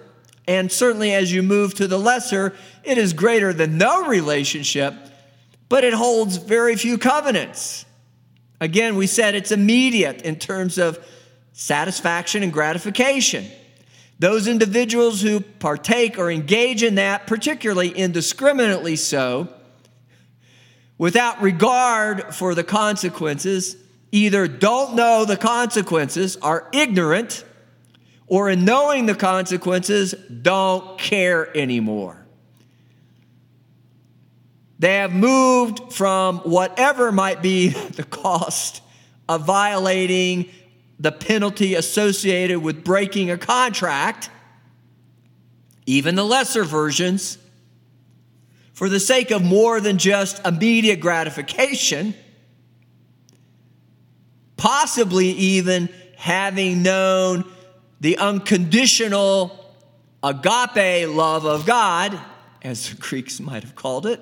And 0.48 0.72
certainly 0.72 1.16
as 1.16 1.34
you 1.34 1.42
move 1.42 1.74
to 1.76 1.88
the 1.88 1.98
lesser, 1.98 2.56
it 2.84 3.00
is 3.00 3.14
greater 3.14 3.54
than 3.54 3.80
no 3.80 4.06
relationship, 4.06 4.94
but 5.68 5.84
it 5.84 5.96
holds 5.96 6.38
very 6.38 6.76
few 6.76 7.00
covenants. 7.00 7.86
Again, 8.62 8.96
we 8.96 9.08
said 9.08 9.36
it's 9.36 9.52
immediate 9.52 10.22
in 10.24 10.36
terms 10.36 10.78
of 10.78 11.00
satisfaction 11.54 12.44
and 12.44 12.52
gratification. 12.52 13.46
Those 14.20 14.48
individuals 14.48 15.22
who 15.22 15.40
partake 15.40 16.18
or 16.18 16.30
engage 16.30 16.84
in 16.84 16.96
that, 16.96 17.26
particularly 17.26 17.90
indiscriminately 17.90 18.98
so, 18.98 19.48
without 20.98 21.42
regard 21.42 22.36
for 22.36 22.54
the 22.54 22.64
consequences, 22.64 23.78
either 24.12 24.48
don't 24.48 24.96
know 24.96 25.24
the 25.24 25.38
consequences, 25.38 26.36
are 26.38 26.68
ignorant, 26.74 27.46
or 28.28 28.50
in 28.50 28.66
knowing 28.66 29.06
the 29.06 29.16
consequences, 29.16 30.14
don't 30.42 31.00
care 31.00 31.56
anymore. 31.58 32.19
They 34.80 34.96
have 34.96 35.14
moved 35.14 35.94
from 35.94 36.40
whatever 36.40 37.12
might 37.12 37.42
be 37.42 37.70
the 37.92 38.04
cost 38.04 38.82
of 39.28 39.46
violating 39.46 40.50
the 41.00 41.12
penalty 41.12 41.76
associated 41.76 42.60
with 42.60 42.84
breaking 42.84 43.30
a 43.30 43.38
contract, 43.38 44.30
even 45.86 46.16
the 46.16 46.26
lesser 46.26 46.64
versions, 46.64 47.38
for 48.74 48.90
the 48.90 49.00
sake 49.00 49.32
of 49.32 49.44
more 49.44 49.80
than 49.80 49.98
just 49.98 50.46
immediate 50.46 51.00
gratification 51.00 52.14
possibly 54.60 55.30
even 55.30 55.88
having 56.18 56.84
known 56.84 57.50
the 58.02 58.18
unconditional 58.18 59.74
agape 60.22 61.08
love 61.08 61.46
of 61.46 61.66
God, 61.66 62.20
as 62.62 62.90
the 62.90 62.98
Greeks 62.98 63.40
might 63.40 63.64
have 63.64 63.76
called 63.76 64.06
it, 64.06 64.20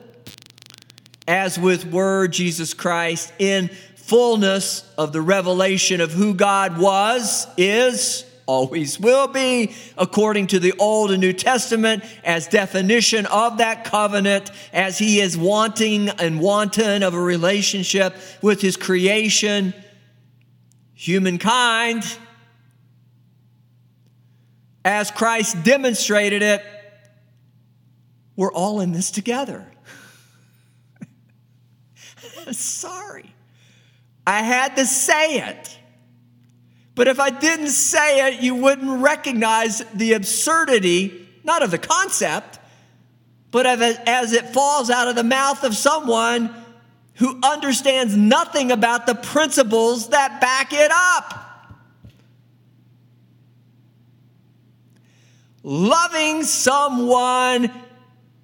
as 1.28 1.60
with 1.60 1.86
Word 1.86 2.34
Jesus 2.34 2.74
Christ 2.74 3.34
in 3.40 3.70
fullness 3.96 4.90
of 4.98 5.12
the 5.12 5.22
revelation 5.22 6.02
of 6.02 6.12
who 6.12 6.34
God 6.34 6.78
was, 6.78 7.48
is, 7.58 8.24
always 8.46 8.98
will 8.98 9.28
be, 9.28 9.74
according 9.98 10.48
to 10.48 10.60
the 10.60 10.74
Old 10.80 11.12
and 11.12 11.20
New 11.20 11.34
Testament, 11.34 12.04
as 12.24 12.48
definition 12.48 13.26
of 13.26 13.58
that 13.58 13.84
covenant, 13.84 14.52
as 14.72 14.98
He 14.98 15.20
is 15.20 15.38
wanting 15.38 16.10
and 16.10 16.40
wanton 16.40 17.04
of 17.04 17.14
a 17.14 17.20
relationship 17.20 18.16
with 18.42 18.62
His 18.62 18.78
creation 18.78 19.74
humankind 20.94 22.04
as 24.88 25.12
Christ 25.12 25.64
demonstrated 25.64 26.42
it, 26.42 26.64
we're 28.38 28.54
all 28.54 28.80
in 28.80 28.94
this 28.94 29.12
together. 29.12 29.70
Sorry. 32.52 33.34
I 34.26 34.42
had 34.42 34.76
to 34.76 34.86
say 34.86 35.40
it. 35.40 35.78
But 36.96 37.08
if 37.08 37.20
I 37.20 37.30
didn't 37.30 37.70
say 37.70 38.28
it, 38.28 38.42
you 38.42 38.56
wouldn't 38.56 39.02
recognize 39.02 39.84
the 39.94 40.14
absurdity, 40.14 41.28
not 41.44 41.62
of 41.62 41.72
the 41.72 41.78
concept, 41.78 42.60
but 43.52 43.66
of 43.66 43.82
it, 43.82 44.00
as 44.08 44.34
it 44.34 44.50
falls 44.50 44.90
out 44.90 45.08
of 45.08 45.16
the 45.16 45.24
mouth 45.24 45.64
of 45.64 45.76
someone 45.76 46.54
who 47.16 47.40
understands 47.44 48.18
nothing 48.18 48.72
about 48.72 49.06
the 49.06 49.16
principles 49.16 50.10
that 50.10 50.42
back 50.42 50.74
it 50.74 50.92
up. 50.92 51.44
Loving 55.64 56.44
someone 56.44 57.72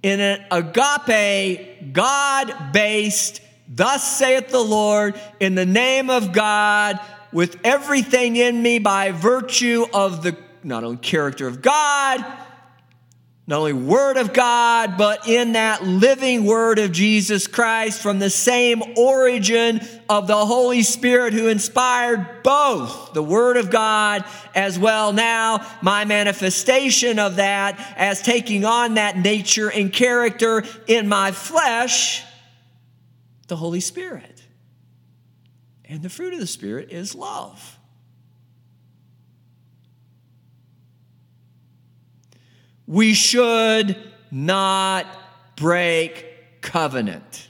in 0.03 0.19
an 0.19 0.45
agape, 0.51 1.93
God 1.93 2.71
based, 2.73 3.41
thus 3.67 4.17
saith 4.17 4.49
the 4.49 4.63
Lord, 4.63 5.19
in 5.39 5.55
the 5.55 5.65
name 5.65 6.09
of 6.09 6.31
God, 6.31 6.99
with 7.31 7.57
everything 7.63 8.35
in 8.35 8.61
me 8.61 8.79
by 8.79 9.11
virtue 9.11 9.85
of 9.93 10.23
the 10.23 10.37
not 10.63 10.83
only 10.83 10.97
character 10.97 11.47
of 11.47 11.61
God, 11.61 12.23
not 13.45 13.59
only 13.59 13.73
Word 13.73 14.15
of 14.15 14.31
God, 14.31 14.97
but 14.97 15.27
in 15.27 15.53
that 15.53 15.83
living 15.83 16.45
Word 16.45 16.79
of 16.79 16.93
Jesus 16.93 17.45
Christ 17.45 18.01
from 18.01 18.19
the 18.19 18.29
same 18.29 18.81
origin 18.95 19.81
of 20.07 20.27
the 20.27 20.45
Holy 20.45 20.81
Spirit 20.81 21.33
who 21.33 21.49
inspired 21.49 22.41
both 22.41 23.13
the 23.13 23.23
Word 23.23 23.57
of 23.57 23.69
God 23.69 24.23
as 24.55 24.79
well 24.79 25.11
now 25.11 25.67
my 25.81 26.05
manifestation 26.05 27.19
of 27.19 27.35
that 27.35 27.77
as 27.97 28.21
taking 28.21 28.63
on 28.63 28.93
that 28.93 29.17
nature 29.17 29.69
and 29.69 29.91
character 29.91 30.63
in 30.87 31.09
my 31.09 31.31
flesh, 31.31 32.23
the 33.47 33.55
Holy 33.55 33.79
Spirit. 33.79 34.43
And 35.85 36.01
the 36.01 36.09
fruit 36.09 36.33
of 36.33 36.39
the 36.39 36.47
Spirit 36.47 36.91
is 36.91 37.13
love. 37.13 37.77
we 42.87 43.13
should 43.13 43.97
not 44.31 45.05
break 45.55 46.61
covenant 46.61 47.49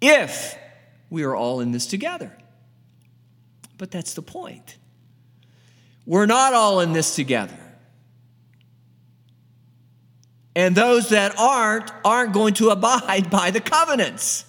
if 0.00 0.56
we 1.10 1.22
are 1.24 1.34
all 1.34 1.60
in 1.60 1.72
this 1.72 1.86
together. 1.86 2.36
But 3.78 3.90
that's 3.90 4.14
the 4.14 4.22
point. 4.22 4.76
We're 6.06 6.26
not 6.26 6.54
all 6.54 6.80
in 6.80 6.92
this 6.92 7.14
together. 7.14 7.58
And 10.54 10.74
those 10.74 11.10
that 11.10 11.38
aren't, 11.38 11.90
aren't 12.04 12.32
going 12.32 12.54
to 12.54 12.70
abide 12.70 13.30
by 13.30 13.50
the 13.50 13.60
covenants. 13.60 14.44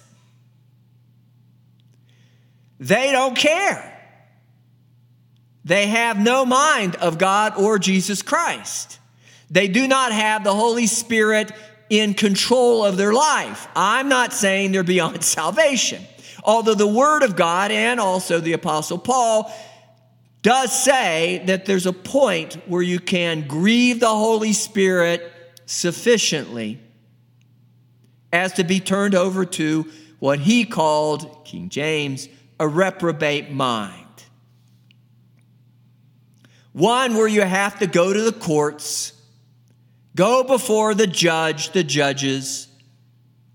They 2.78 3.12
don't 3.12 3.36
care. 3.36 3.90
They 5.64 5.86
have 5.86 6.18
no 6.18 6.44
mind 6.44 6.96
of 6.96 7.16
God 7.16 7.54
or 7.56 7.78
Jesus 7.78 8.20
Christ. 8.20 8.98
They 9.50 9.68
do 9.68 9.88
not 9.88 10.12
have 10.12 10.44
the 10.44 10.54
Holy 10.54 10.86
Spirit 10.86 11.52
in 11.88 12.12
control 12.12 12.84
of 12.84 12.96
their 12.96 13.12
life. 13.12 13.68
I'm 13.74 14.08
not 14.08 14.32
saying 14.32 14.72
they're 14.72 14.82
beyond 14.82 15.24
salvation. 15.24 16.02
Although 16.42 16.74
the 16.74 16.86
Word 16.86 17.22
of 17.22 17.36
God 17.36 17.70
and 17.70 17.98
also 17.98 18.40
the 18.40 18.52
Apostle 18.52 18.98
Paul 18.98 19.50
does 20.42 20.78
say 20.78 21.42
that 21.46 21.64
there's 21.64 21.86
a 21.86 21.92
point 21.92 22.54
where 22.68 22.82
you 22.82 23.00
can 23.00 23.48
grieve 23.48 24.00
the 24.00 24.08
Holy 24.08 24.52
Spirit 24.52 25.32
sufficiently 25.66 26.80
as 28.32 28.52
to 28.54 28.64
be 28.64 28.80
turned 28.80 29.14
over 29.14 29.44
to 29.44 29.86
what 30.18 30.40
he 30.40 30.64
called, 30.64 31.44
King 31.44 31.68
James, 31.68 32.28
a 32.58 32.66
reprobate 32.66 33.50
mind. 33.50 34.00
One 36.72 37.14
where 37.14 37.28
you 37.28 37.42
have 37.42 37.78
to 37.78 37.86
go 37.86 38.12
to 38.12 38.22
the 38.22 38.32
courts 38.32 39.14
Go 40.16 40.44
before 40.44 40.94
the 40.94 41.06
judge, 41.06 41.70
the 41.70 41.82
judges, 41.82 42.68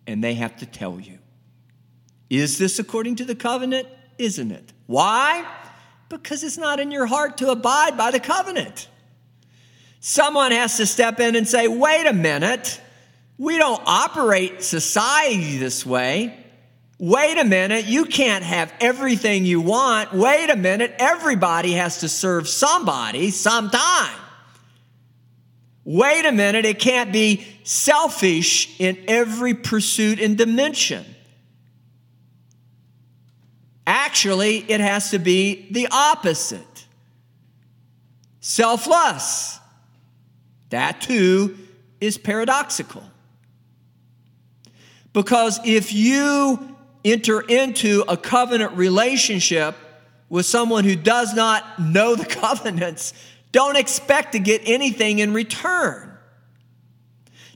and 0.05 0.23
they 0.23 0.33
have 0.33 0.57
to 0.57 0.65
tell 0.65 0.99
you. 0.99 1.19
Is 2.29 2.57
this 2.57 2.79
according 2.79 3.15
to 3.17 3.25
the 3.25 3.35
covenant? 3.35 3.87
Isn't 4.17 4.51
it? 4.51 4.73
Why? 4.85 5.45
Because 6.09 6.43
it's 6.43 6.57
not 6.57 6.79
in 6.79 6.91
your 6.91 7.05
heart 7.05 7.37
to 7.37 7.49
abide 7.49 7.97
by 7.97 8.11
the 8.11 8.19
covenant. 8.19 8.89
Someone 9.99 10.51
has 10.51 10.77
to 10.77 10.85
step 10.85 11.19
in 11.19 11.35
and 11.35 11.47
say, 11.47 11.67
wait 11.67 12.07
a 12.07 12.13
minute, 12.13 12.79
we 13.37 13.57
don't 13.57 13.81
operate 13.85 14.63
society 14.63 15.57
this 15.57 15.85
way. 15.85 16.35
Wait 16.97 17.37
a 17.37 17.45
minute, 17.45 17.85
you 17.85 18.05
can't 18.05 18.43
have 18.43 18.73
everything 18.81 19.45
you 19.45 19.61
want. 19.61 20.13
Wait 20.13 20.49
a 20.49 20.55
minute, 20.55 20.93
everybody 20.99 21.73
has 21.73 21.99
to 21.99 22.09
serve 22.09 22.47
somebody 22.47 23.31
sometime. 23.31 24.19
Wait 25.85 26.25
a 26.25 26.31
minute, 26.31 26.65
it 26.65 26.79
can't 26.79 27.11
be 27.11 27.45
selfish 27.63 28.79
in 28.79 28.97
every 29.07 29.53
pursuit 29.53 30.19
and 30.19 30.37
dimension. 30.37 31.05
Actually, 33.87 34.57
it 34.57 34.81
has 34.81 35.11
to 35.11 35.19
be 35.19 35.67
the 35.71 35.87
opposite 35.91 36.85
selfless. 38.39 39.58
That 40.69 41.01
too 41.01 41.57
is 41.99 42.17
paradoxical. 42.17 43.03
Because 45.13 45.59
if 45.65 45.93
you 45.93 46.75
enter 47.03 47.41
into 47.41 48.03
a 48.07 48.15
covenant 48.15 48.73
relationship 48.73 49.75
with 50.29 50.45
someone 50.45 50.83
who 50.83 50.95
does 50.95 51.33
not 51.33 51.79
know 51.79 52.15
the 52.15 52.25
covenants, 52.41 53.13
don't 53.51 53.77
expect 53.77 54.33
to 54.33 54.39
get 54.39 54.61
anything 54.65 55.19
in 55.19 55.33
return. 55.33 56.05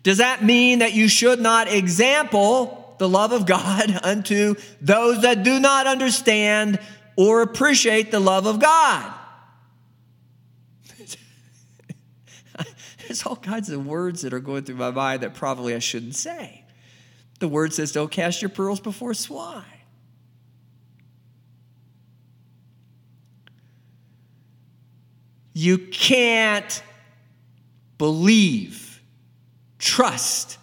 Does 0.02 0.18
that 0.18 0.44
mean 0.44 0.80
that 0.80 0.94
you 0.94 1.08
should 1.08 1.40
not 1.40 1.72
example 1.72 2.96
the 2.98 3.08
love 3.08 3.32
of 3.32 3.46
God 3.46 4.00
unto 4.04 4.56
those 4.82 5.22
that 5.22 5.44
do 5.44 5.60
not 5.60 5.88
understand 5.88 6.80
or 7.16 7.42
appreciate 7.42 8.12
the 8.12 8.20
love 8.20 8.46
of 8.46 8.60
God? 8.60 9.14
There's 13.14 13.28
all 13.28 13.36
kinds 13.36 13.70
of 13.70 13.86
words 13.86 14.24
that 14.24 14.34
are 14.34 14.40
going 14.40 14.64
through 14.64 14.78
my 14.78 14.90
mind 14.90 15.22
that 15.22 15.36
probably 15.36 15.76
I 15.76 15.78
shouldn't 15.78 16.16
say. 16.16 16.64
The 17.38 17.48
word 17.48 17.72
says, 17.72 17.92
Don't 17.92 18.10
cast 18.10 18.42
your 18.42 18.50
pearls 18.50 18.80
before 18.80 19.14
swine. 19.14 19.64
You 25.54 25.78
can't 25.78 26.82
believe, 28.00 29.00
trust 29.78 30.58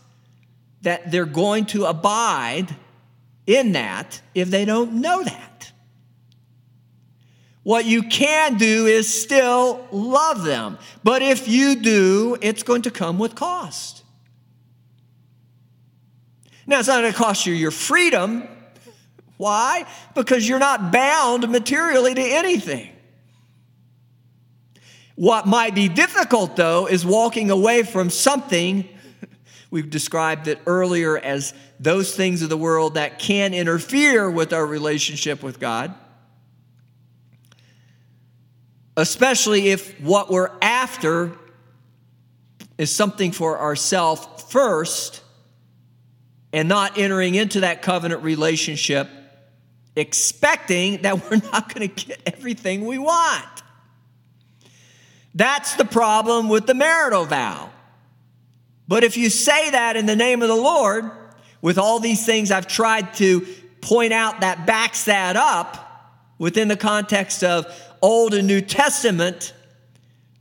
that 0.83 1.13
they're 1.13 1.27
going 1.27 1.67
to 1.67 1.85
abide 1.85 2.75
in 3.47 3.73
that 3.73 4.21
if 4.35 4.51
they 4.51 4.65
don't 4.65 4.95
know 4.95 5.23
that. 5.23 5.50
What 7.71 7.85
you 7.85 8.03
can 8.03 8.59
do 8.59 8.87
is 8.87 9.07
still 9.07 9.87
love 9.93 10.43
them. 10.43 10.77
But 11.05 11.23
if 11.23 11.47
you 11.47 11.77
do, 11.77 12.37
it's 12.41 12.65
going 12.65 12.83
to 12.83 12.91
come 12.91 13.17
with 13.17 13.37
cost. 13.37 14.03
Now, 16.67 16.81
it's 16.81 16.89
not 16.89 17.03
going 17.03 17.13
to 17.13 17.17
cost 17.17 17.47
you 17.47 17.55
your 17.55 17.71
freedom. 17.71 18.49
Why? 19.37 19.87
Because 20.17 20.49
you're 20.49 20.59
not 20.59 20.91
bound 20.91 21.49
materially 21.49 22.13
to 22.13 22.21
anything. 22.21 22.91
What 25.15 25.47
might 25.47 25.73
be 25.73 25.89
difficult, 25.89 26.57
though, 26.57 26.89
is 26.89 27.07
walking 27.07 27.53
away 27.53 27.85
from 27.85 28.11
something. 28.11 28.89
We've 29.71 29.89
described 29.89 30.49
it 30.49 30.59
earlier 30.67 31.17
as 31.17 31.55
those 31.79 32.17
things 32.17 32.43
of 32.43 32.49
the 32.49 32.57
world 32.57 32.95
that 32.95 33.21
can 33.21 33.55
interfere 33.55 34.29
with 34.29 34.53
our 34.53 34.67
relationship 34.67 35.41
with 35.41 35.61
God. 35.61 35.95
Especially 39.01 39.69
if 39.69 39.99
what 40.01 40.31
we're 40.31 40.51
after 40.61 41.33
is 42.79 42.95
something 42.95 43.33
for 43.33 43.59
ourselves 43.59 44.45
first 44.45 45.23
and 46.53 46.69
not 46.69 46.99
entering 46.99 47.35
into 47.35 47.61
that 47.61 47.83
covenant 47.83 48.23
relationship 48.23 49.09
expecting 49.97 51.03
that 51.03 51.31
we're 51.31 51.37
not 51.53 51.73
going 51.73 51.89
to 51.89 52.07
get 52.07 52.21
everything 52.27 52.87
we 52.87 52.99
want. 52.99 53.63
That's 55.35 55.75
the 55.77 55.85
problem 55.85 56.49
with 56.49 56.67
the 56.67 56.75
marital 56.75 57.25
vow. 57.25 57.71
But 58.89 59.05
if 59.05 59.17
you 59.17 59.31
say 59.31 59.71
that 59.71 59.97
in 59.97 60.07
the 60.07 60.17
name 60.17 60.43
of 60.43 60.49
the 60.49 60.57
Lord, 60.57 61.11
with 61.63 61.79
all 61.79 62.01
these 62.01 62.27
things 62.27 62.51
I've 62.51 62.67
tried 62.67 63.15
to 63.15 63.47
point 63.81 64.13
out 64.13 64.41
that 64.41 64.67
backs 64.67 65.05
that 65.05 65.37
up 65.37 65.87
within 66.39 66.69
the 66.69 66.77
context 66.77 67.45
of 67.45 67.67
Old 68.03 68.35
and 68.35 68.47
New 68.47 68.61
Testament, 68.61 69.53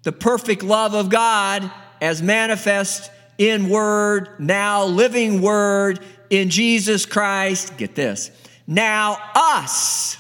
the 0.04 0.12
perfect 0.12 0.64
love 0.64 0.94
of 0.94 1.10
God 1.10 1.70
as 2.02 2.22
manifest 2.22 3.12
in 3.38 3.70
word, 3.70 4.30
now 4.40 4.86
living 4.86 5.42
word 5.42 6.00
in 6.30 6.50
Jesus 6.50 7.06
Christ. 7.06 7.78
Get 7.78 7.96
this. 7.96 8.32
Now 8.68 9.18
us, 9.36 10.18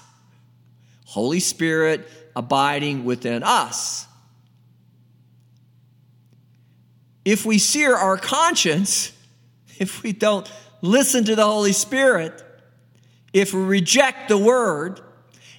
Holy 1.06 1.40
Spirit 1.40 2.08
abiding 2.36 3.06
within 3.06 3.44
us. 3.44 4.08
if 7.32 7.46
we 7.46 7.60
sear 7.60 7.96
our 7.96 8.18
conscience, 8.18 9.12
if 9.78 10.04
we 10.04 10.12
don't 10.12 10.52
listen 10.82 11.24
to 11.26 11.36
the 11.36 11.46
Holy 11.46 11.74
Spirit, 11.74 12.44
if 13.34 13.54
we 13.54 13.62
reject 13.62 14.30
the 14.30 14.38
word, 14.38 15.00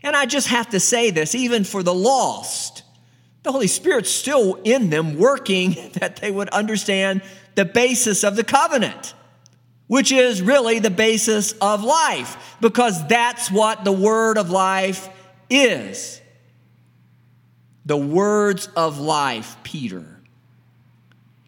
and 0.03 0.17
I 0.17 0.27
just 0.27 0.49
have 0.49 0.71
to 0.71 0.81
say 0.81 1.11
this, 1.11 1.35
even 1.35 1.65
for 1.65 1.83
the 1.83 1.95
lost, 1.95 2.83
the 3.43 3.53
Holy 3.53 3.67
Spirit's 3.67 4.11
still 4.11 4.55
in 4.65 4.91
them 4.91 5.19
working 5.19 5.77
that 5.95 6.17
they 6.17 6.31
would 6.31 6.49
understand 6.51 7.23
the 7.55 7.65
basis 7.65 8.25
of 8.25 8.37
the 8.37 8.45
covenant, 8.45 9.15
which 9.87 10.13
is 10.13 10.41
really 10.41 10.79
the 10.79 10.91
basis 10.91 11.53
of 11.61 11.83
life, 11.83 12.57
because 12.61 13.07
that's 13.09 13.51
what 13.51 13.85
the 13.85 13.93
word 13.93 14.39
of 14.39 14.51
life 14.51 15.09
is. 15.49 16.21
The 17.87 17.97
words 17.97 18.69
of 18.77 18.99
life, 18.99 19.57
Peter 19.63 20.21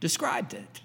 described 0.00 0.54
it. 0.54 0.80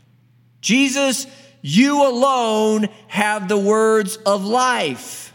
Jesus, 0.62 1.26
you 1.62 2.08
alone 2.08 2.88
have 3.08 3.48
the 3.48 3.58
words 3.58 4.18
of 4.18 4.46
life. 4.46 5.27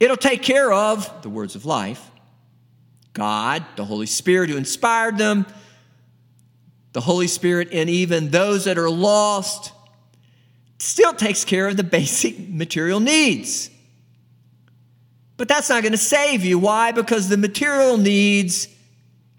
It'll 0.00 0.16
take 0.16 0.42
care 0.42 0.72
of 0.72 1.22
the 1.22 1.28
words 1.28 1.54
of 1.54 1.66
life. 1.66 2.10
God, 3.12 3.64
the 3.76 3.84
Holy 3.84 4.06
Spirit 4.06 4.50
who 4.50 4.56
inspired 4.56 5.18
them, 5.18 5.46
the 6.92 7.00
Holy 7.00 7.26
Spirit, 7.26 7.68
and 7.72 7.90
even 7.90 8.30
those 8.30 8.64
that 8.64 8.78
are 8.78 8.90
lost, 8.90 9.72
still 10.78 11.12
takes 11.12 11.44
care 11.44 11.68
of 11.68 11.76
the 11.76 11.84
basic 11.84 12.48
material 12.48 12.98
needs. 12.98 13.70
But 15.36 15.48
that's 15.48 15.68
not 15.68 15.82
going 15.82 15.92
to 15.92 15.98
save 15.98 16.44
you. 16.44 16.58
Why? 16.58 16.92
Because 16.92 17.28
the 17.28 17.36
material 17.36 17.96
needs 17.96 18.68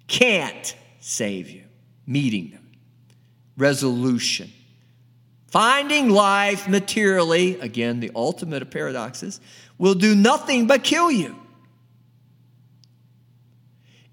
can't 0.08 0.76
save 1.00 1.50
you. 1.50 1.63
Meeting 2.06 2.52
them. 2.52 2.71
Resolution. 3.58 4.52
Finding 5.47 6.10
life 6.10 6.67
materially, 6.67 7.60
again, 7.60 8.00
the 8.00 8.12
ultimate 8.15 8.62
of 8.62 8.71
paradoxes, 8.71 9.41
will 9.82 9.96
do 9.96 10.13
nothing 10.13 10.67
but 10.67 10.84
kill 10.84 11.10
you. 11.10 11.36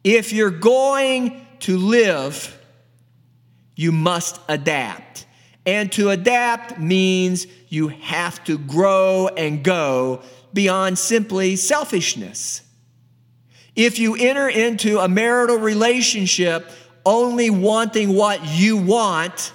If 0.03 0.33
you're 0.33 0.51
going 0.51 1.47
to 1.61 1.77
live, 1.77 2.59
you 3.77 3.93
must 3.93 4.41
adapt. 4.49 5.27
And 5.67 5.93
to 5.93 6.09
adapt 6.09 6.81
means 6.81 7.47
you 7.69 7.89
have 7.89 8.43
to 8.45 8.57
grow 8.57 9.29
and 9.29 9.63
go 9.63 10.23
beyond 10.55 10.99
simply 10.99 11.57
selfishness. 11.57 12.63
If 13.77 13.99
you 13.99 14.17
enter 14.17 14.49
into 14.49 15.01
a 15.01 15.07
marital 15.07 15.59
relationship 15.59 16.71
only 17.05 17.51
wanting 17.51 18.15
what 18.15 18.43
you 18.43 18.79
want 18.79 19.53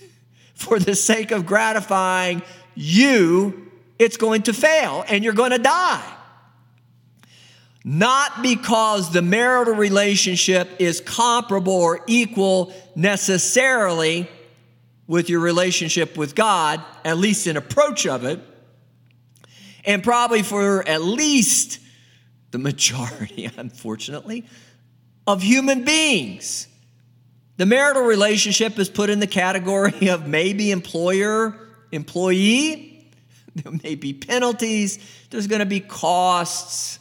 for 0.54 0.78
the 0.78 0.94
sake 0.94 1.32
of 1.32 1.44
gratifying 1.44 2.40
you, 2.74 3.69
it's 4.00 4.16
going 4.16 4.42
to 4.42 4.54
fail 4.54 5.04
and 5.08 5.22
you're 5.22 5.34
going 5.34 5.50
to 5.50 5.58
die. 5.58 6.16
Not 7.84 8.42
because 8.42 9.12
the 9.12 9.20
marital 9.20 9.74
relationship 9.74 10.68
is 10.78 11.00
comparable 11.00 11.74
or 11.74 12.00
equal 12.06 12.72
necessarily 12.96 14.28
with 15.06 15.28
your 15.28 15.40
relationship 15.40 16.16
with 16.16 16.34
God, 16.34 16.82
at 17.04 17.18
least 17.18 17.46
in 17.46 17.58
approach 17.58 18.06
of 18.06 18.24
it, 18.24 18.40
and 19.84 20.02
probably 20.02 20.42
for 20.42 20.86
at 20.88 21.02
least 21.02 21.78
the 22.52 22.58
majority, 22.58 23.50
unfortunately, 23.56 24.46
of 25.26 25.42
human 25.42 25.84
beings. 25.84 26.68
The 27.58 27.66
marital 27.66 28.02
relationship 28.02 28.78
is 28.78 28.88
put 28.88 29.10
in 29.10 29.20
the 29.20 29.26
category 29.26 30.08
of 30.08 30.26
maybe 30.26 30.70
employer, 30.70 31.58
employee. 31.92 32.89
There 33.62 33.72
may 33.82 33.94
be 33.94 34.12
penalties, 34.12 34.98
there's 35.30 35.46
going 35.46 35.60
to 35.60 35.66
be 35.66 35.80
costs. 35.80 36.98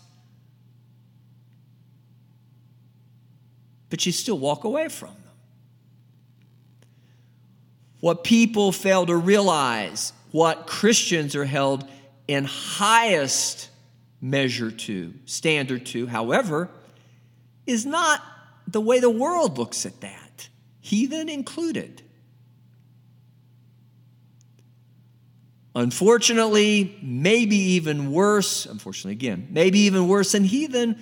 But 3.89 4.05
you 4.05 4.11
still 4.11 4.37
walk 4.37 4.63
away 4.63 4.89
from 4.89 5.09
them. 5.09 5.33
What 8.01 8.23
people 8.23 8.71
fail 8.71 9.05
to 9.05 9.15
realize, 9.15 10.13
what 10.31 10.67
Christians 10.67 11.35
are 11.35 11.45
held 11.45 11.87
in 12.27 12.45
highest 12.45 13.69
measure 14.21 14.71
to, 14.71 15.13
standard 15.25 15.85
to, 15.87 16.07
however, 16.07 16.69
is 17.65 17.85
not 17.85 18.21
the 18.67 18.81
way 18.81 18.99
the 18.99 19.09
world 19.09 19.57
looks 19.57 19.85
at 19.85 20.01
that, 20.01 20.49
heathen 20.79 21.29
included. 21.29 22.03
Unfortunately, 25.75 26.97
maybe 27.01 27.55
even 27.55 28.11
worse, 28.11 28.65
unfortunately, 28.65 29.11
again, 29.11 29.47
maybe 29.51 29.79
even 29.79 30.07
worse 30.07 30.31
than 30.31 30.43
heathen, 30.43 30.99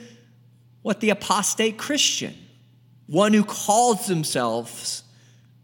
what 0.81 0.99
the 0.99 1.09
apostate 1.09 1.77
Christian, 1.77 2.35
one 3.07 3.33
who 3.33 3.43
calls 3.43 4.07
themselves 4.07 5.03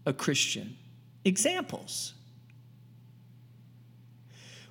a 0.05 0.13
Christian. 0.13 0.77
Examples. 1.25 2.13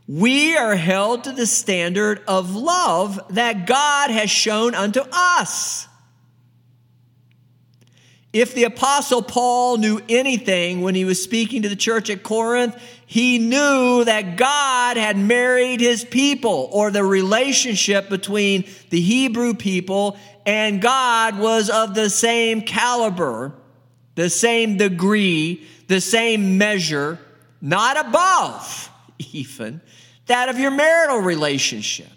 We 0.08 0.56
are 0.56 0.76
held 0.76 1.24
to 1.24 1.32
the 1.32 1.46
standard 1.46 2.22
of 2.26 2.54
love 2.54 3.20
that 3.30 3.66
God 3.66 4.10
has 4.10 4.30
shown 4.30 4.74
unto 4.74 5.00
us. 5.12 5.86
If 8.32 8.54
the 8.54 8.64
Apostle 8.64 9.22
Paul 9.22 9.76
knew 9.76 10.00
anything 10.08 10.80
when 10.80 10.94
he 10.94 11.04
was 11.04 11.22
speaking 11.22 11.62
to 11.62 11.68
the 11.68 11.76
church 11.76 12.08
at 12.08 12.22
Corinth, 12.22 12.76
he 13.04 13.38
knew 13.38 14.04
that 14.04 14.36
God 14.36 14.96
had 14.96 15.18
married 15.18 15.80
his 15.80 16.02
people, 16.04 16.70
or 16.72 16.90
the 16.90 17.04
relationship 17.04 18.08
between 18.08 18.64
the 18.88 19.00
Hebrew 19.00 19.52
people 19.52 20.16
and 20.46 20.80
God 20.80 21.38
was 21.38 21.68
of 21.68 21.94
the 21.94 22.08
same 22.08 22.62
caliber, 22.62 23.52
the 24.14 24.30
same 24.30 24.78
degree, 24.78 25.66
the 25.88 26.00
same 26.00 26.56
measure, 26.56 27.18
not 27.60 27.98
above 27.98 28.90
even 29.32 29.82
that 30.26 30.48
of 30.48 30.58
your 30.58 30.70
marital 30.70 31.18
relationship. 31.18 32.08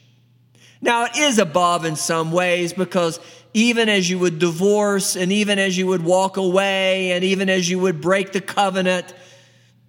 Now, 0.82 1.06
it 1.06 1.18
is 1.18 1.40
above 1.40 1.84
in 1.84 1.96
some 1.96 2.32
ways 2.32 2.74
because 2.74 3.20
even 3.56 3.88
as 3.88 4.10
you 4.10 4.20
would 4.20 4.38
divorce 4.38 5.16
and 5.16 5.32
even 5.32 5.58
as 5.60 5.78
you 5.78 5.88
would 5.88 6.04
walk 6.04 6.36
away 6.36 7.14
and 7.14 7.24
even 7.24 7.50
as 7.50 7.70
you 7.70 7.80
would 7.80 8.02
break 8.02 8.34
the 8.34 8.42
covenant, 8.42 9.14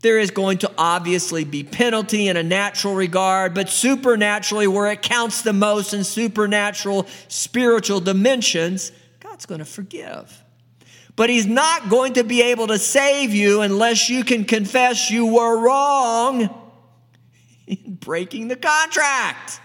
there 0.02 0.20
is 0.20 0.30
going 0.30 0.58
to 0.58 0.70
obviously 0.78 1.42
be 1.42 1.64
penalty 1.64 2.28
in 2.28 2.36
a 2.36 2.44
natural 2.44 2.94
regard, 2.94 3.54
but 3.54 3.68
supernaturally, 3.68 4.68
where 4.68 4.92
it 4.92 5.02
counts 5.02 5.42
the 5.42 5.52
most 5.52 5.94
in 5.94 6.04
supernatural 6.04 7.08
spiritual 7.26 7.98
dimensions, 7.98 8.92
God's 9.18 9.46
going 9.46 9.58
to 9.58 9.64
forgive. 9.64 10.44
But 11.16 11.28
He's 11.28 11.46
not 11.46 11.90
going 11.90 12.12
to 12.14 12.22
be 12.22 12.42
able 12.42 12.68
to 12.68 12.78
save 12.78 13.34
you 13.34 13.62
unless 13.62 14.08
you 14.08 14.22
can 14.22 14.44
confess 14.44 15.10
you 15.10 15.26
were 15.26 15.58
wrong 15.58 16.72
in 17.66 17.96
breaking 17.96 18.46
the 18.46 18.54
contract. 18.54 19.60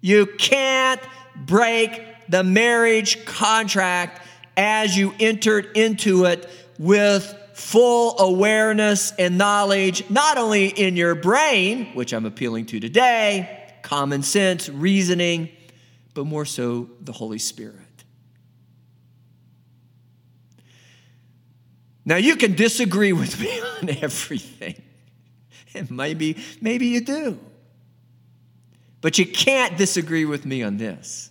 You 0.00 0.24
can't 0.24 1.02
break 1.36 2.09
the 2.30 2.44
marriage 2.44 3.24
contract 3.26 4.26
as 4.56 4.96
you 4.96 5.12
entered 5.18 5.76
into 5.76 6.24
it 6.24 6.48
with 6.78 7.34
full 7.54 8.18
awareness 8.18 9.12
and 9.18 9.36
knowledge, 9.36 10.08
not 10.08 10.38
only 10.38 10.68
in 10.68 10.96
your 10.96 11.14
brain, 11.14 11.86
which 11.94 12.12
I'm 12.12 12.24
appealing 12.24 12.66
to 12.66 12.80
today, 12.80 13.74
common 13.82 14.22
sense, 14.22 14.68
reasoning, 14.68 15.50
but 16.14 16.24
more 16.24 16.44
so 16.44 16.88
the 17.00 17.12
Holy 17.12 17.38
Spirit. 17.38 17.76
Now, 22.04 22.16
you 22.16 22.36
can 22.36 22.54
disagree 22.54 23.12
with 23.12 23.38
me 23.40 23.60
on 23.82 23.90
everything. 24.02 24.82
And 25.74 25.90
maybe, 25.90 26.38
maybe 26.60 26.86
you 26.86 27.00
do. 27.00 27.38
But 29.00 29.18
you 29.18 29.26
can't 29.26 29.76
disagree 29.76 30.24
with 30.24 30.44
me 30.44 30.62
on 30.62 30.76
this. 30.76 31.29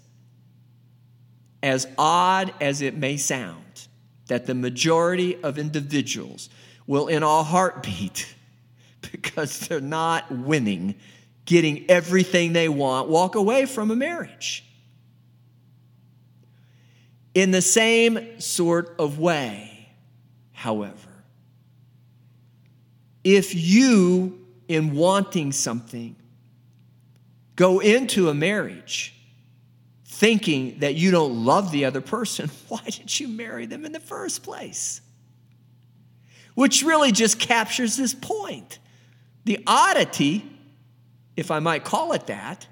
As 1.61 1.87
odd 1.97 2.53
as 2.61 2.81
it 2.81 2.95
may 2.95 3.17
sound, 3.17 3.87
that 4.27 4.45
the 4.45 4.55
majority 4.55 5.41
of 5.43 5.57
individuals 5.57 6.49
will, 6.87 7.07
in 7.07 7.23
a 7.23 7.43
heartbeat, 7.43 8.33
because 9.11 9.59
they're 9.67 9.81
not 9.81 10.31
winning, 10.31 10.95
getting 11.45 11.89
everything 11.89 12.53
they 12.53 12.69
want, 12.69 13.09
walk 13.09 13.35
away 13.35 13.65
from 13.65 13.91
a 13.91 13.95
marriage. 13.95 14.63
In 17.33 17.51
the 17.51 17.61
same 17.61 18.39
sort 18.39 18.95
of 18.97 19.19
way, 19.19 19.89
however, 20.51 20.95
if 23.23 23.53
you, 23.53 24.45
in 24.67 24.95
wanting 24.95 25.51
something, 25.51 26.15
go 27.55 27.79
into 27.79 28.29
a 28.29 28.33
marriage 28.33 29.13
thinking 30.09 30.79
that 30.79 30.95
you 30.95 31.11
don't 31.11 31.45
love 31.45 31.71
the 31.71 31.85
other 31.85 32.01
person, 32.01 32.49
why 32.67 32.81
did 32.83 33.19
you 33.19 33.27
marry 33.27 33.65
them 33.65 33.85
in 33.85 33.91
the 33.91 33.99
first 33.99 34.43
place? 34.43 35.01
Which 36.55 36.83
really 36.83 37.11
just 37.11 37.39
captures 37.39 37.95
this 37.95 38.13
point. 38.13 38.79
The 39.45 39.63
oddity, 39.65 40.43
if 41.37 41.51
I 41.51 41.59
might 41.59 41.85
call 41.85 42.11
it 42.13 42.27
that, 42.27 42.67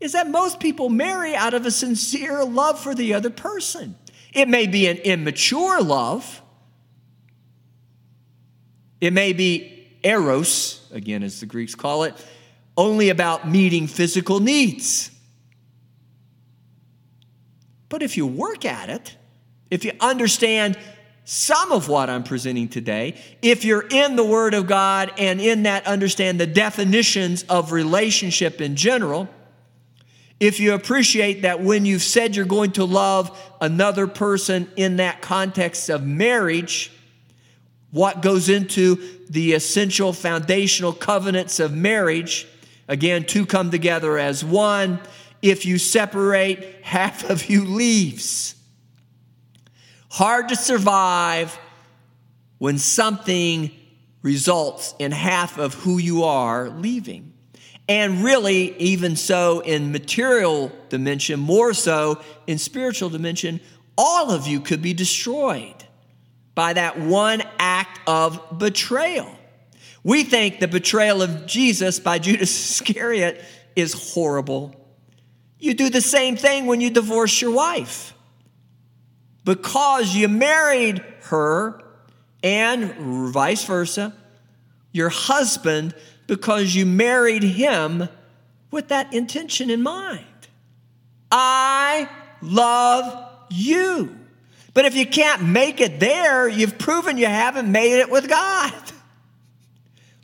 is 0.00 0.12
that 0.12 0.30
most 0.30 0.60
people 0.60 0.88
marry 0.88 1.34
out 1.34 1.54
of 1.54 1.66
a 1.66 1.70
sincere 1.70 2.44
love 2.44 2.78
for 2.78 2.94
the 2.94 3.14
other 3.14 3.30
person. 3.30 3.96
It 4.32 4.48
may 4.48 4.66
be 4.66 4.86
an 4.86 4.98
immature 4.98 5.80
love, 5.80 6.40
it 9.00 9.12
may 9.12 9.32
be 9.32 9.98
eros, 10.02 10.88
again, 10.92 11.22
as 11.22 11.40
the 11.40 11.46
Greeks 11.46 11.74
call 11.74 12.04
it, 12.04 12.14
only 12.76 13.08
about 13.08 13.48
meeting 13.48 13.86
physical 13.86 14.40
needs. 14.40 15.10
But 17.88 18.02
if 18.02 18.16
you 18.16 18.26
work 18.26 18.64
at 18.64 18.90
it, 18.90 19.16
if 19.70 19.84
you 19.84 19.92
understand 20.00 20.78
some 21.24 21.72
of 21.72 21.88
what 21.88 22.08
I'm 22.08 22.22
presenting 22.22 22.68
today, 22.68 23.20
if 23.42 23.64
you're 23.64 23.86
in 23.88 24.16
the 24.16 24.24
Word 24.24 24.54
of 24.54 24.66
God 24.66 25.12
and 25.18 25.40
in 25.40 25.64
that 25.64 25.86
understand 25.86 26.38
the 26.38 26.46
definitions 26.46 27.42
of 27.44 27.72
relationship 27.72 28.60
in 28.60 28.76
general, 28.76 29.28
if 30.38 30.60
you 30.60 30.74
appreciate 30.74 31.42
that 31.42 31.62
when 31.62 31.86
you've 31.86 32.02
said 32.02 32.36
you're 32.36 32.44
going 32.44 32.72
to 32.72 32.84
love 32.84 33.36
another 33.60 34.06
person 34.06 34.70
in 34.76 34.96
that 34.96 35.22
context 35.22 35.88
of 35.88 36.06
marriage, 36.06 36.92
what 37.90 38.20
goes 38.20 38.48
into 38.48 38.96
the 39.30 39.54
essential 39.54 40.12
foundational 40.12 40.92
covenants 40.92 41.58
of 41.58 41.72
marriage. 41.74 42.46
Again, 42.88 43.24
two 43.24 43.46
come 43.46 43.70
together 43.70 44.18
as 44.18 44.44
one. 44.44 45.00
If 45.42 45.66
you 45.66 45.78
separate, 45.78 46.80
half 46.82 47.28
of 47.28 47.46
you 47.46 47.64
leaves. 47.64 48.54
Hard 50.10 50.48
to 50.48 50.56
survive 50.56 51.58
when 52.58 52.78
something 52.78 53.70
results 54.22 54.94
in 54.98 55.12
half 55.12 55.58
of 55.58 55.74
who 55.74 55.98
you 55.98 56.24
are 56.24 56.68
leaving. 56.70 57.32
And 57.88 58.24
really, 58.24 58.76
even 58.78 59.14
so 59.14 59.60
in 59.60 59.92
material 59.92 60.72
dimension, 60.88 61.38
more 61.38 61.72
so 61.72 62.20
in 62.46 62.58
spiritual 62.58 63.10
dimension, 63.10 63.60
all 63.96 64.30
of 64.30 64.46
you 64.46 64.60
could 64.60 64.82
be 64.82 64.92
destroyed 64.92 65.84
by 66.54 66.72
that 66.72 66.98
one 66.98 67.42
act 67.58 68.00
of 68.08 68.58
betrayal. 68.58 69.30
We 70.02 70.24
think 70.24 70.58
the 70.58 70.68
betrayal 70.68 71.22
of 71.22 71.46
Jesus 71.46 72.00
by 72.00 72.18
Judas 72.18 72.80
Iscariot 72.80 73.44
is 73.76 73.92
horrible. 74.14 74.74
You 75.58 75.74
do 75.74 75.88
the 75.90 76.00
same 76.00 76.36
thing 76.36 76.66
when 76.66 76.80
you 76.80 76.90
divorce 76.90 77.40
your 77.40 77.52
wife. 77.52 78.14
Because 79.44 80.14
you 80.14 80.28
married 80.28 81.04
her 81.24 81.82
and 82.42 82.94
vice 83.32 83.64
versa, 83.64 84.12
your 84.92 85.08
husband, 85.08 85.94
because 86.26 86.74
you 86.74 86.84
married 86.84 87.42
him 87.42 88.08
with 88.70 88.88
that 88.88 89.12
intention 89.14 89.70
in 89.70 89.82
mind. 89.82 90.24
I 91.30 92.08
love 92.42 93.30
you. 93.50 94.16
But 94.74 94.84
if 94.84 94.94
you 94.94 95.06
can't 95.06 95.42
make 95.42 95.80
it 95.80 96.00
there, 96.00 96.48
you've 96.48 96.76
proven 96.76 97.16
you 97.16 97.26
haven't 97.26 97.70
made 97.70 97.98
it 97.98 98.10
with 98.10 98.28
God. 98.28 98.74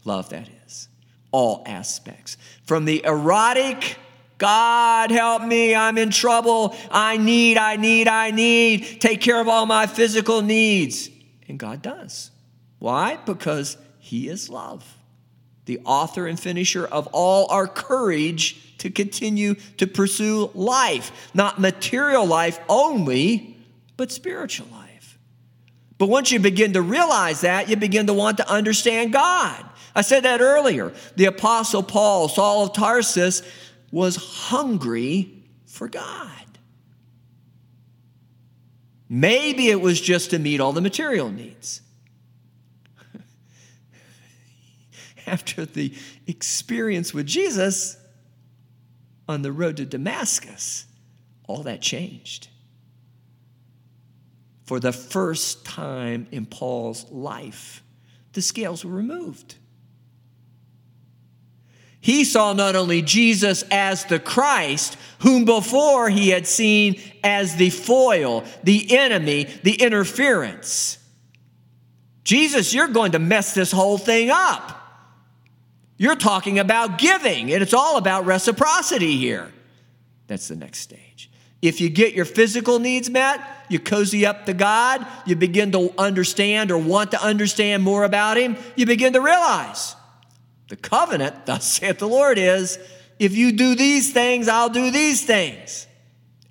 Love 0.05 0.29
that 0.31 0.49
is. 0.67 0.89
All 1.31 1.63
aspects. 1.65 2.37
From 2.65 2.85
the 2.85 3.03
erotic, 3.05 3.97
God 4.43 5.13
help 5.13 5.45
me, 5.45 5.73
I'm 5.73 5.97
in 5.97 6.11
trouble, 6.11 6.75
I 6.91 7.17
need, 7.17 7.59
I 7.59 7.77
need, 7.77 8.09
I 8.09 8.33
need, 8.33 9.01
take 9.01 9.21
care 9.21 9.41
of 9.41 9.47
all 9.47 9.67
my 9.67 9.87
physical 9.87 10.43
needs. 10.43 11.09
And 11.47 11.61
God 11.61 11.81
does. 11.81 12.33
Why? 12.81 13.21
Because 13.25 13.77
He 14.01 14.29
is 14.29 14.49
love, 14.49 14.85
the 15.67 15.79
author 15.85 16.27
and 16.27 16.41
finisher 16.41 16.85
of 16.85 17.07
all 17.13 17.53
our 17.53 17.69
courage 17.69 18.77
to 18.79 18.91
continue 18.91 19.55
to 19.77 19.87
pursue 19.87 20.51
life, 20.55 21.31
not 21.33 21.61
material 21.61 22.27
life 22.27 22.59
only 22.69 23.57
but 23.97 24.11
spiritual 24.11 24.67
life. 24.73 25.21
But 25.99 26.09
once 26.09 26.33
you 26.33 26.41
begin 26.41 26.73
to 26.73 26.83
realize 26.83 27.43
that, 27.43 27.69
you 27.69 27.77
begin 27.77 28.09
to 28.09 28.13
want 28.13 28.39
to 28.39 28.51
understand 28.51 29.13
God. 29.13 29.65
I 29.95 30.03
said 30.03 30.25
that 30.25 30.41
earlier. 30.41 30.93
The 31.15 31.27
Apostle 31.27 31.85
Paul, 31.85 32.29
Saul 32.29 32.65
of 32.65 32.73
Tarsus, 32.73 33.43
was 33.93 34.17
hungry 34.17 35.45
for 35.67 35.87
God. 35.87 36.31
Maybe 39.09 39.69
it 39.69 39.81
was 39.81 40.01
just 40.01 40.31
to 40.31 40.39
meet 40.39 40.59
all 40.59 40.73
the 40.73 40.81
material 40.81 41.31
needs. 41.31 41.83
after 45.27 45.67
the 45.67 45.95
experience 46.27 47.13
with 47.13 47.27
Jesus 47.27 47.99
on 49.29 49.43
the 49.43 49.53
road 49.53 49.77
to 49.77 49.85
Damascus, 49.85 50.87
all 51.47 51.63
that 51.65 51.83
changed. 51.83 52.49
For 54.65 54.81
the 54.81 54.93
first 54.93 55.67
time 55.67 56.27
in 56.31 56.47
Paul's 56.47 57.05
life, 57.11 57.85
the 58.33 58.41
scales 58.41 58.83
were 58.83 58.93
removed. 58.93 59.57
He 62.03 62.25
saw 62.25 62.53
not 62.53 62.75
only 62.75 63.01
Jesus 63.01 63.63
as 63.71 64.05
the 64.07 64.19
Christ, 64.19 64.99
whom 65.21 65.45
before 65.45 66.11
he 66.11 66.31
had 66.31 66.49
seen 66.49 67.01
as 67.23 67.55
the 67.55 67.71
foil, 67.71 68.45
the 68.65 68.99
enemy, 68.99 69.45
the 69.63 69.75
interference. 69.75 70.99
Jesus, 72.25 72.75
you're 72.75 72.89
going 72.89 73.13
to 73.13 73.21
mess 73.21 73.55
this 73.55 73.71
whole 73.71 73.99
thing 73.99 74.31
up. 74.31 74.81
You're 75.97 76.17
talking 76.17 76.59
about 76.59 76.99
giving, 76.99 77.53
and 77.53 77.63
it's 77.63 77.73
all 77.73 77.97
about 77.97 78.27
reciprocity 78.27 79.17
here. 79.17 79.53
That's 80.27 80.49
the 80.49 80.57
next 80.57 80.81
stage. 80.81 81.31
If 81.63 81.81
you 81.81 81.89
get 81.89 82.15
your 82.15 82.25
physical 82.25 82.81
needs 82.81 83.09
met, 83.09 83.41
you 83.69 83.79
cozy 83.79 84.27
up 84.27 84.47
to 84.47 84.55
God, 84.55 85.07
you 85.25 85.37
begin 85.37 85.71
to 85.71 85.95
understand 85.97 86.73
or 86.73 86.79
want 86.79 87.13
to 87.13 87.23
understand 87.23 87.85
more 87.85 88.03
about 88.03 88.37
Him, 88.37 88.57
you 88.75 88.87
begin 88.87 89.13
to 89.13 89.21
realize 89.21 89.95
the 90.73 90.77
covenant, 90.77 91.45
thus 91.45 91.71
saith 91.71 91.99
the 91.99 92.09
Lord, 92.09 92.39
is 92.39 92.79
if 93.19 93.37
you 93.37 93.53
do 93.53 93.75
these 93.75 94.11
things, 94.11 94.49
I'll 94.49 94.71
do 94.71 94.91
these 94.91 95.23
things. 95.23 95.87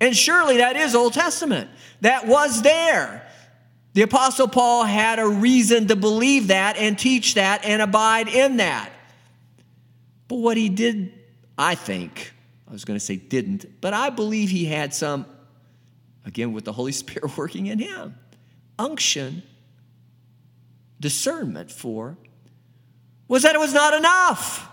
And 0.00 0.16
surely 0.16 0.58
that 0.58 0.76
is 0.76 0.94
Old 0.94 1.12
Testament. 1.12 1.68
That 2.02 2.28
was 2.28 2.62
there. 2.62 3.28
The 3.94 4.02
Apostle 4.02 4.46
Paul 4.46 4.84
had 4.84 5.18
a 5.18 5.26
reason 5.26 5.88
to 5.88 5.96
believe 5.96 6.46
that 6.46 6.76
and 6.76 6.96
teach 6.96 7.34
that 7.34 7.64
and 7.64 7.82
abide 7.82 8.28
in 8.28 8.58
that. 8.58 8.92
But 10.28 10.36
what 10.36 10.56
he 10.56 10.68
did, 10.68 11.12
I 11.58 11.74
think, 11.74 12.32
I 12.68 12.72
was 12.72 12.84
going 12.84 12.96
to 12.96 13.04
say 13.04 13.16
didn't, 13.16 13.80
but 13.80 13.92
I 13.92 14.10
believe 14.10 14.50
he 14.50 14.66
had 14.66 14.94
some, 14.94 15.26
again, 16.24 16.52
with 16.52 16.64
the 16.64 16.72
Holy 16.72 16.92
Spirit 16.92 17.36
working 17.36 17.66
in 17.66 17.80
him, 17.80 18.14
unction, 18.78 19.42
discernment 21.00 21.72
for, 21.72 22.16
was 23.32 23.44
that 23.44 23.54
it 23.54 23.58
was 23.58 23.72
not 23.72 23.94
enough. 23.94 24.68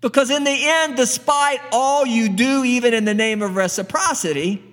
Because 0.00 0.30
in 0.30 0.44
the 0.44 0.50
end, 0.50 0.96
despite 0.96 1.60
all 1.72 2.06
you 2.06 2.30
do, 2.30 2.64
even 2.64 2.94
in 2.94 3.04
the 3.04 3.12
name 3.12 3.42
of 3.42 3.54
reciprocity, 3.54 4.64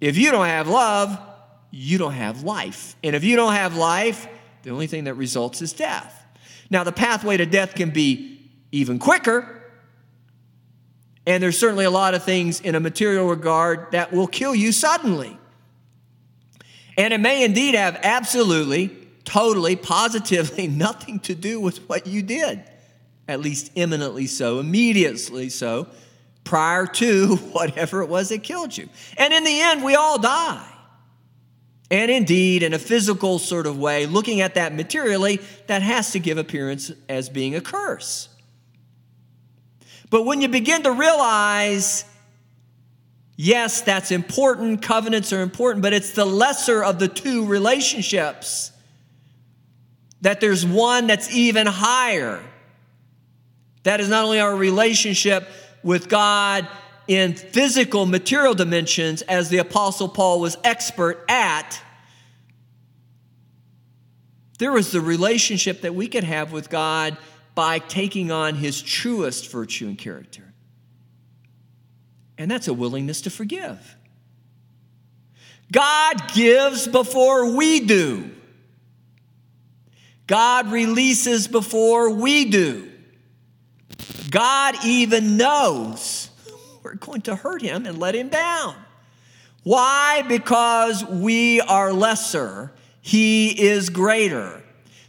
if 0.00 0.18
you 0.18 0.32
don't 0.32 0.46
have 0.46 0.66
love, 0.66 1.16
you 1.70 1.96
don't 1.96 2.14
have 2.14 2.42
life. 2.42 2.96
And 3.04 3.14
if 3.14 3.22
you 3.22 3.36
don't 3.36 3.52
have 3.52 3.76
life, 3.76 4.26
the 4.64 4.70
only 4.70 4.88
thing 4.88 5.04
that 5.04 5.14
results 5.14 5.62
is 5.62 5.72
death. 5.72 6.26
Now, 6.68 6.82
the 6.82 6.90
pathway 6.90 7.36
to 7.36 7.46
death 7.46 7.76
can 7.76 7.90
be 7.90 8.50
even 8.72 8.98
quicker. 8.98 9.62
And 11.24 11.40
there's 11.40 11.56
certainly 11.56 11.84
a 11.84 11.90
lot 11.90 12.14
of 12.14 12.24
things 12.24 12.60
in 12.60 12.74
a 12.74 12.80
material 12.80 13.28
regard 13.28 13.92
that 13.92 14.12
will 14.12 14.26
kill 14.26 14.56
you 14.56 14.72
suddenly. 14.72 15.38
And 16.96 17.14
it 17.14 17.20
may 17.20 17.44
indeed 17.44 17.74
have 17.74 17.98
absolutely 18.02 18.90
totally, 19.24 19.76
positively 19.76 20.66
nothing 20.68 21.20
to 21.20 21.34
do 21.34 21.60
with 21.60 21.88
what 21.88 22.06
you 22.06 22.22
did, 22.22 22.62
at 23.28 23.40
least 23.40 23.72
imminently 23.74 24.26
so, 24.26 24.58
immediately 24.58 25.48
so, 25.48 25.88
prior 26.44 26.86
to 26.86 27.36
whatever 27.52 28.02
it 28.02 28.08
was 28.08 28.28
that 28.30 28.42
killed 28.42 28.76
you. 28.76 28.88
And 29.16 29.32
in 29.32 29.44
the 29.44 29.60
end, 29.60 29.84
we 29.84 29.94
all 29.94 30.18
die. 30.18 30.68
And 31.90 32.10
indeed, 32.10 32.62
in 32.62 32.72
a 32.72 32.78
physical 32.78 33.38
sort 33.38 33.66
of 33.66 33.78
way, 33.78 34.06
looking 34.06 34.40
at 34.40 34.54
that 34.54 34.74
materially, 34.74 35.40
that 35.66 35.82
has 35.82 36.12
to 36.12 36.18
give 36.18 36.38
appearance 36.38 36.90
as 37.06 37.28
being 37.28 37.54
a 37.54 37.60
curse. 37.60 38.30
But 40.08 40.24
when 40.24 40.40
you 40.40 40.48
begin 40.48 40.82
to 40.84 40.92
realize, 40.92 42.06
yes, 43.42 43.80
that's 43.80 44.12
important, 44.12 44.82
covenants 44.82 45.32
are 45.32 45.42
important, 45.42 45.82
but 45.82 45.92
it's 45.92 46.12
the 46.12 46.24
lesser 46.24 46.84
of 46.84 47.00
the 47.00 47.08
two 47.08 47.44
relationships 47.44 48.70
that 50.20 50.40
there's 50.40 50.64
one 50.64 51.08
that's 51.08 51.34
even 51.34 51.66
higher. 51.66 52.40
That 53.82 54.00
is 54.00 54.08
not 54.08 54.24
only 54.24 54.38
our 54.38 54.54
relationship 54.54 55.48
with 55.82 56.08
God 56.08 56.68
in 57.08 57.34
physical, 57.34 58.06
material 58.06 58.54
dimensions, 58.54 59.22
as 59.22 59.48
the 59.48 59.58
Apostle 59.58 60.08
Paul 60.08 60.38
was 60.38 60.56
expert 60.62 61.24
at, 61.28 61.82
there 64.60 64.70
was 64.70 64.92
the 64.92 65.00
relationship 65.00 65.80
that 65.80 65.96
we 65.96 66.06
could 66.06 66.22
have 66.22 66.52
with 66.52 66.70
God 66.70 67.16
by 67.56 67.80
taking 67.80 68.30
on 68.30 68.54
his 68.54 68.80
truest 68.80 69.50
virtue 69.50 69.88
and 69.88 69.98
character. 69.98 70.51
And 72.42 72.50
that's 72.50 72.66
a 72.66 72.74
willingness 72.74 73.20
to 73.20 73.30
forgive. 73.30 73.96
God 75.70 76.32
gives 76.34 76.88
before 76.88 77.54
we 77.54 77.78
do. 77.78 78.32
God 80.26 80.72
releases 80.72 81.46
before 81.46 82.10
we 82.10 82.46
do. 82.46 82.90
God 84.28 84.74
even 84.84 85.36
knows 85.36 86.30
we're 86.82 86.96
going 86.96 87.20
to 87.22 87.36
hurt 87.36 87.62
him 87.62 87.86
and 87.86 87.98
let 87.98 88.16
him 88.16 88.28
down. 88.28 88.74
Why? 89.62 90.24
Because 90.26 91.04
we 91.04 91.60
are 91.60 91.92
lesser, 91.92 92.72
he 93.02 93.50
is 93.50 93.88
greater. 93.88 94.64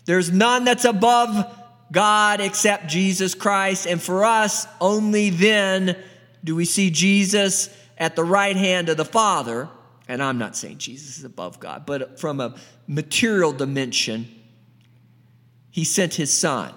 There's 0.06 0.32
none 0.32 0.66
that's 0.66 0.86
above 0.86 1.52
God 1.92 2.42
except 2.42 2.86
Jesus 2.90 3.34
Christ. 3.34 3.88
And 3.88 4.00
for 4.00 4.24
us, 4.24 4.68
only 4.80 5.32
then 5.32 5.98
do 6.44 6.56
we 6.56 6.66
see 6.66 6.90
Jesus 6.90 7.70
at 7.98 8.16
the 8.16 8.24
right 8.24 8.56
hand 8.56 8.90
of 8.90 8.98
the 8.98 9.06
Father. 9.06 9.70
And 10.08 10.22
I'm 10.22 10.38
not 10.38 10.56
saying 10.56 10.80
Jesus 10.80 11.18
is 11.18 11.24
above 11.24 11.60
God, 11.60 11.86
but 11.86 12.20
from 12.20 12.40
a 12.40 12.56
material 12.88 13.54
dimension, 13.54 14.28
he 15.72 15.84
sent 15.84 16.16
his 16.16 16.32
son, 16.32 16.74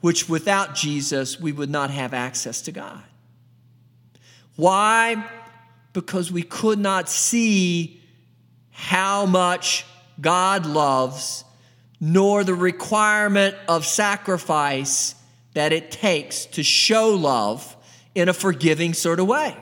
which 0.00 0.28
without 0.28 0.74
Jesus, 0.74 1.40
we 1.40 1.52
would 1.52 1.70
not 1.70 1.90
have 1.90 2.14
access 2.14 2.62
to 2.62 2.72
God. 2.72 3.02
Why? 4.56 5.28
Because 5.92 6.30
we 6.30 6.42
could 6.42 6.78
not 6.78 7.08
see 7.08 8.00
how 8.70 9.26
much 9.26 9.84
God 10.20 10.64
loves, 10.64 11.44
nor 11.98 12.44
the 12.44 12.54
requirement 12.54 13.56
of 13.68 13.84
sacrifice 13.84 15.16
that 15.54 15.72
it 15.72 15.90
takes 15.90 16.46
to 16.46 16.62
show 16.62 17.10
love 17.10 17.76
in 18.14 18.28
a 18.28 18.32
forgiving 18.32 18.94
sort 18.94 19.20
of 19.20 19.26
way, 19.26 19.56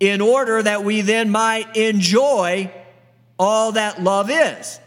in 0.00 0.20
order 0.20 0.62
that 0.62 0.84
we 0.84 1.00
then 1.00 1.30
might 1.30 1.76
enjoy 1.76 2.72
all 3.38 3.72
that 3.72 4.02
love 4.02 4.30
is 4.30 4.80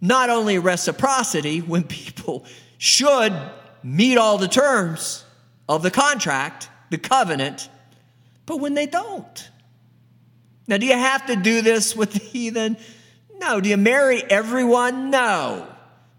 not 0.00 0.30
only 0.30 0.58
reciprocity 0.58 1.60
when 1.60 1.82
people 1.82 2.44
should 2.78 3.32
meet 3.82 4.18
all 4.18 4.38
the 4.38 4.48
terms 4.48 5.24
of 5.68 5.82
the 5.82 5.90
contract, 5.90 6.68
the 6.90 6.98
covenant, 6.98 7.68
but 8.44 8.58
when 8.58 8.74
they 8.74 8.86
don't. 8.86 9.50
Now, 10.68 10.76
do 10.76 10.86
you 10.86 10.94
have 10.94 11.26
to 11.26 11.36
do 11.36 11.62
this 11.62 11.94
with 11.96 12.12
the 12.12 12.18
heathen? 12.18 12.76
No. 13.38 13.60
Do 13.60 13.68
you 13.68 13.76
marry 13.76 14.22
everyone? 14.22 15.10
No. 15.10 15.66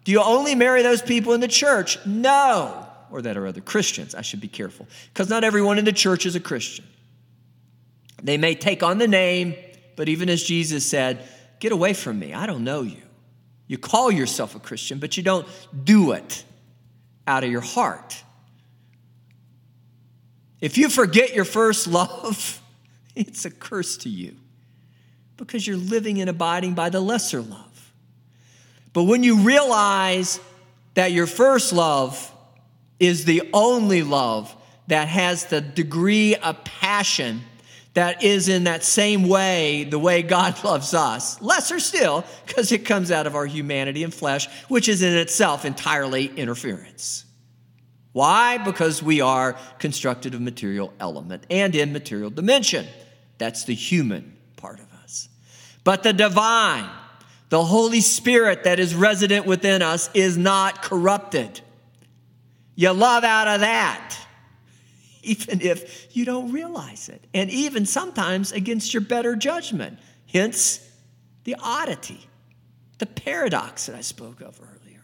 Do 0.05 0.12
you 0.12 0.22
only 0.22 0.55
marry 0.55 0.84
those 0.84 1.01
people 1.01 1.34
in 1.34 1.41
the 1.41 1.47
church? 1.47 1.97
No. 2.05 2.87
Or 3.10 3.22
that 3.22 3.38
are 3.38 3.47
other 3.47 3.62
Christians. 3.62 4.14
I 4.16 4.22
should 4.22 4.41
be 4.41 4.47
careful. 4.47 4.88
Because 5.14 5.30
not 5.30 5.43
everyone 5.43 5.78
in 5.78 5.86
the 5.86 5.93
church 5.93 6.26
is 6.26 6.36
a 6.36 6.39
Christian. 6.39 6.86
They 8.22 8.38
may 8.38 8.55
take 8.55 8.84
on 8.84 8.97
the 8.97 9.08
name, 9.08 9.55
but 9.95 10.10
even 10.10 10.30
as 10.30 10.43
Jesus 10.43 10.86
said, 10.86 11.28
Get 11.60 11.72
away 11.72 11.93
from 11.93 12.20
me. 12.20 12.34
I 12.34 12.45
don't 12.45 12.64
know 12.64 12.84
you. 12.84 13.01
You 13.68 13.78
call 13.78 14.12
yourself 14.12 14.55
a 14.55 14.60
Christian, 14.60 14.99
but 14.99 15.18
you 15.18 15.24
don't 15.24 15.47
do 15.84 16.12
it 16.12 16.43
out 17.26 17.43
of 17.43 17.51
your 17.51 17.62
heart. 17.62 18.24
If 20.62 20.78
you 20.78 20.89
forget 20.89 21.34
your 21.34 21.45
first 21.45 21.88
love, 21.88 22.62
it's 23.16 23.45
a 23.45 23.51
curse 23.51 23.97
to 23.97 24.10
you 24.10 24.36
because 25.36 25.68
you're 25.68 25.78
living 25.78 26.20
and 26.22 26.30
abiding 26.30 26.74
by 26.74 26.89
the 26.89 26.99
lesser 26.99 27.41
love. 27.41 27.93
But 28.93 29.03
when 29.03 29.22
you 29.22 29.41
realize 29.41 30.39
that 30.95 31.12
your 31.12 31.28
first 31.28 31.74
love 31.74 32.32
is 33.00 33.26
the 33.26 33.50
only 33.54 34.04
love 34.04 34.56
that 34.88 35.08
has 35.08 35.45
the 35.45 35.62
degree 35.62 36.36
of 36.36 36.64
passion 36.64 37.41
that 37.93 38.24
is 38.24 38.48
in 38.48 38.66
that 38.66 38.84
same 38.84 39.28
way, 39.28 39.84
the 39.84 39.98
way 39.98 40.22
God 40.22 40.64
loves 40.64 40.93
us. 40.93 41.41
Lesser 41.41 41.80
still, 41.80 42.24
because 42.45 42.72
it 42.72 42.86
comes 42.86 43.12
out 43.12 43.26
of 43.26 43.36
our 43.36 43.45
humanity 43.45 44.04
and 44.04 44.14
flesh, 44.14 44.48
which 44.68 44.88
is 44.88 45.02
in 45.02 45.16
itself 45.16 45.66
entirely 45.66 46.28
interference. 46.28 47.26
Why? 48.14 48.58
Because 48.58 49.04
we 49.04 49.22
are 49.22 49.58
constructed 49.80 50.34
of 50.34 50.41
material 50.41 50.93
element 51.00 51.45
and 51.50 51.76
in 51.76 51.93
material 51.93 52.30
dimension. 52.30 52.88
That's 53.38 53.66
the 53.66 53.76
human 53.76 54.38
part 54.56 54.80
of 54.80 54.91
us. 55.04 55.30
But 55.84 56.04
the 56.04 56.14
divine, 56.14 56.89
The 57.50 57.64
Holy 57.64 58.02
Spirit 58.02 58.66
that 58.66 58.80
is 58.80 58.93
resident 58.93 59.45
within 59.45 59.82
us 59.82 60.10
is 60.14 60.38
not 60.38 60.82
corrupted. 60.82 61.62
You 62.78 62.92
love 62.92 63.24
out 63.24 63.48
of 63.48 63.62
that, 63.62 64.16
even 65.24 65.62
if 65.62 66.16
you 66.16 66.24
don't 66.24 66.52
realize 66.54 67.10
it, 67.10 67.26
and 67.34 67.50
even 67.50 67.86
sometimes 67.86 68.52
against 68.54 68.94
your 68.94 69.02
better 69.02 69.36
judgment. 69.36 70.00
Hence 70.32 70.88
the 71.44 71.56
oddity, 71.60 72.20
the 73.00 73.08
paradox 73.08 73.88
that 73.88 73.96
I 73.96 74.02
spoke 74.02 74.42
of 74.42 74.62
earlier. 74.62 75.04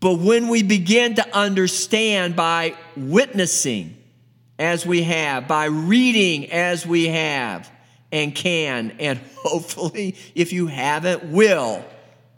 But 0.00 0.18
when 0.18 0.48
we 0.48 0.62
begin 0.62 1.14
to 1.14 1.36
understand 1.36 2.36
by 2.36 2.74
witnessing 2.96 3.96
as 4.58 4.84
we 4.84 5.04
have, 5.04 5.48
by 5.48 5.66
reading 5.66 6.50
as 6.50 6.86
we 6.86 7.06
have 7.08 7.70
and 8.12 8.34
can, 8.34 8.92
and 8.98 9.18
hopefully, 9.36 10.16
if 10.34 10.52
you 10.52 10.66
haven't, 10.66 11.24
will, 11.24 11.82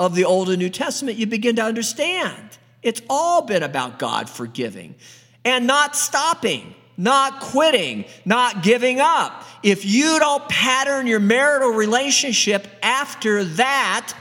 of 0.02 0.16
the 0.16 0.24
Old 0.24 0.50
and 0.50 0.58
New 0.58 0.68
Testament, 0.68 1.16
you 1.16 1.28
begin 1.28 1.56
to 1.56 1.62
understand. 1.62 2.58
It's 2.82 3.00
all 3.08 3.42
been 3.42 3.62
about 3.62 4.00
God 4.00 4.28
forgiving 4.28 4.96
and 5.44 5.64
not 5.64 5.94
stopping, 5.94 6.74
not 6.96 7.38
quitting, 7.38 8.06
not 8.24 8.64
giving 8.64 8.98
up. 8.98 9.44
If 9.62 9.84
you 9.84 10.18
don't 10.18 10.48
pattern 10.48 11.06
your 11.06 11.20
marital 11.20 11.70
relationship 11.70 12.66
after 12.82 13.44
that, 13.44 14.12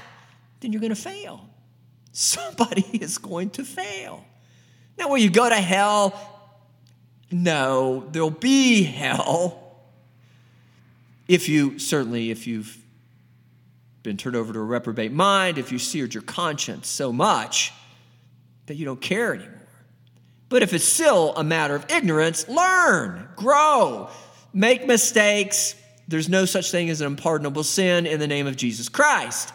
then 0.59 0.71
you're 0.71 0.81
going 0.81 0.93
to 0.93 1.01
fail 1.01 1.49
somebody 2.11 2.85
is 2.93 3.17
going 3.17 3.49
to 3.51 3.63
fail. 3.63 4.23
Now, 4.99 5.09
will 5.09 5.17
you 5.17 5.31
go 5.31 5.49
to 5.49 5.55
hell? 5.55 6.13
No, 7.31 8.07
there'll 8.11 8.29
be 8.29 8.83
hell. 8.83 9.57
If 11.27 11.49
you, 11.49 11.79
certainly, 11.79 12.29
if 12.29 12.45
you've 12.45 12.77
been 14.03 14.17
turned 14.17 14.35
over 14.35 14.51
to 14.53 14.59
a 14.59 14.63
reprobate 14.63 15.11
mind, 15.11 15.57
if 15.57 15.71
you 15.71 15.79
seared 15.79 16.13
your 16.13 16.23
conscience 16.23 16.87
so 16.87 17.11
much 17.13 17.71
that 18.65 18.75
you 18.75 18.85
don't 18.85 19.01
care 19.01 19.33
anymore. 19.35 19.57
But 20.49 20.63
if 20.63 20.73
it's 20.73 20.83
still 20.83 21.33
a 21.35 21.43
matter 21.43 21.75
of 21.75 21.89
ignorance, 21.89 22.47
learn, 22.49 23.29
grow, 23.35 24.09
make 24.53 24.85
mistakes. 24.85 25.75
There's 26.07 26.27
no 26.27 26.45
such 26.45 26.71
thing 26.71 26.89
as 26.89 26.99
an 26.99 27.07
unpardonable 27.07 27.63
sin 27.63 28.05
in 28.05 28.19
the 28.19 28.27
name 28.27 28.47
of 28.47 28.57
Jesus 28.57 28.89
Christ. 28.89 29.53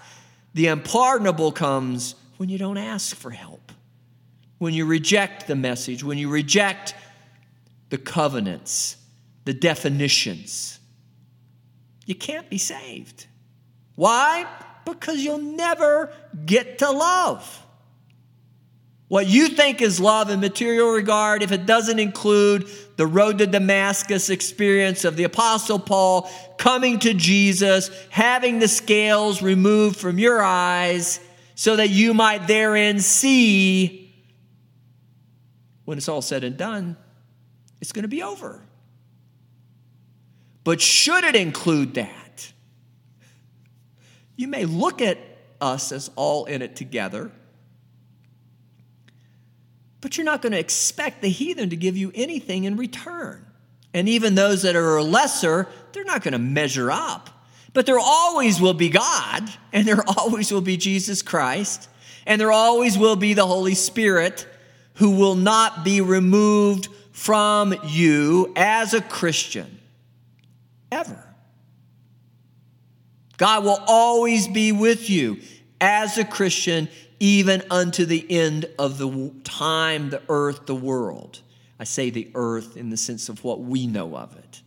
The 0.55 0.69
unpardonable 0.69 1.53
comes 1.53 2.15
when 2.39 2.49
you 2.49 2.57
don't 2.57 2.79
ask 2.79 3.15
for 3.15 3.31
help, 3.31 3.73
when 4.59 4.73
you 4.73 4.87
reject 4.87 5.47
the 5.47 5.57
message, 5.57 6.03
when 6.03 6.17
you 6.19 6.31
reject 6.31 6.95
the 7.91 7.99
covenants, 7.99 8.97
the 9.45 9.53
definitions. 9.53 10.79
You 12.07 12.15
can't 12.15 12.49
be 12.49 12.59
saved. 12.59 13.27
Why? 13.97 14.47
Because 14.85 15.19
you'll 15.19 15.39
never 15.39 16.13
get 16.45 16.79
to 16.79 16.91
love. 16.91 17.63
What 19.09 19.27
you 19.27 19.49
think 19.49 19.83
is 19.83 20.01
love 20.01 20.31
in 20.31 20.41
material 20.41 20.91
regard, 20.91 21.43
if 21.43 21.53
it 21.53 21.65
doesn't 21.65 21.99
include 21.99 22.69
the 22.97 23.07
road 23.07 23.39
to 23.39 23.47
Damascus 23.47 24.31
experience 24.31 25.05
of 25.05 25.17
the 25.17 25.25
Apostle 25.25 25.79
Paul 25.79 26.31
coming 26.59 26.99
to 27.01 27.15
Jesus, 27.15 27.91
having 28.11 28.59
the 28.59 28.69
scales 28.69 29.43
removed 29.43 29.97
from 29.97 30.19
your 30.19 30.43
eyes, 30.43 31.21
so 31.55 31.77
that 31.77 31.89
you 31.89 32.15
might 32.15 32.47
therein 32.47 33.01
see 33.01 34.07
when 35.87 35.99
it's 35.99 36.09
all 36.09 36.21
said 36.21 36.45
and 36.45 36.57
done, 36.57 36.97
it's 37.81 37.93
going 37.93 38.03
to 38.03 38.09
be 38.09 38.23
over. 38.23 38.61
But 40.65 40.81
should 40.81 41.23
it 41.23 41.37
include 41.37 41.95
that? 41.95 42.26
You 44.37 44.49
may 44.49 44.65
look 44.65 45.01
at 45.01 45.19
us 45.61 45.93
as 45.93 46.11
all 46.17 46.45
in 46.45 46.63
it 46.63 46.77
together, 46.77 47.31
but 50.01 50.17
you're 50.17 50.25
not 50.25 50.43
going 50.43 50.53
to 50.53 50.59
expect 50.59 51.23
the 51.23 51.29
heathen 51.29 51.71
to 51.71 51.77
give 51.77 51.97
you 51.97 52.13
anything 52.15 52.65
in 52.65 52.77
return. 52.77 53.45
And 53.95 54.09
even 54.09 54.35
those 54.35 54.63
that 54.63 54.77
are 54.77 55.03
lesser, 55.03 55.69
they're 55.93 56.05
not 56.05 56.23
going 56.23 56.33
to 56.33 56.39
measure 56.39 56.91
up. 56.91 57.31
But 57.73 57.87
there 57.87 57.99
always 57.99 58.61
will 58.61 58.75
be 58.75 58.89
God, 58.89 59.51
and 59.73 59.87
there 59.87 60.05
always 60.19 60.53
will 60.53 60.61
be 60.61 60.77
Jesus 60.77 61.23
Christ, 61.23 61.89
and 62.27 62.41
there 62.41 62.53
always 62.53 62.99
will 62.99 63.17
be 63.17 63.35
the 63.35 63.47
Holy 63.47 63.75
Spirit 63.75 64.47
who 64.95 65.13
will 65.13 65.35
not 65.35 65.85
be 65.85 66.01
removed 66.01 66.89
from 67.13 67.75
you 67.87 68.53
as 68.57 68.93
a 68.93 69.01
Christian. 69.01 69.81
Ever. 70.93 71.26
God 73.37 73.65
will 73.65 73.83
always 73.87 74.49
be 74.49 74.73
with 74.73 75.11
you 75.11 75.41
as 75.81 76.19
a 76.19 76.25
Christian, 76.25 76.89
even 77.21 77.63
unto 77.71 78.05
the 78.05 78.25
end 78.31 78.67
of 78.79 78.99
the 78.99 79.33
time, 79.45 80.11
the 80.11 80.23
earth, 80.29 80.67
the 80.67 80.75
world. 80.75 81.41
I 81.79 81.85
say 81.85 82.11
the 82.11 82.31
earth 82.35 82.77
in 82.77 82.91
the 82.91 82.97
sense 82.97 83.29
of 83.29 83.45
what 83.45 83.61
we 83.61 83.87
know 83.87 84.17
of 84.17 84.37
it 84.37 84.63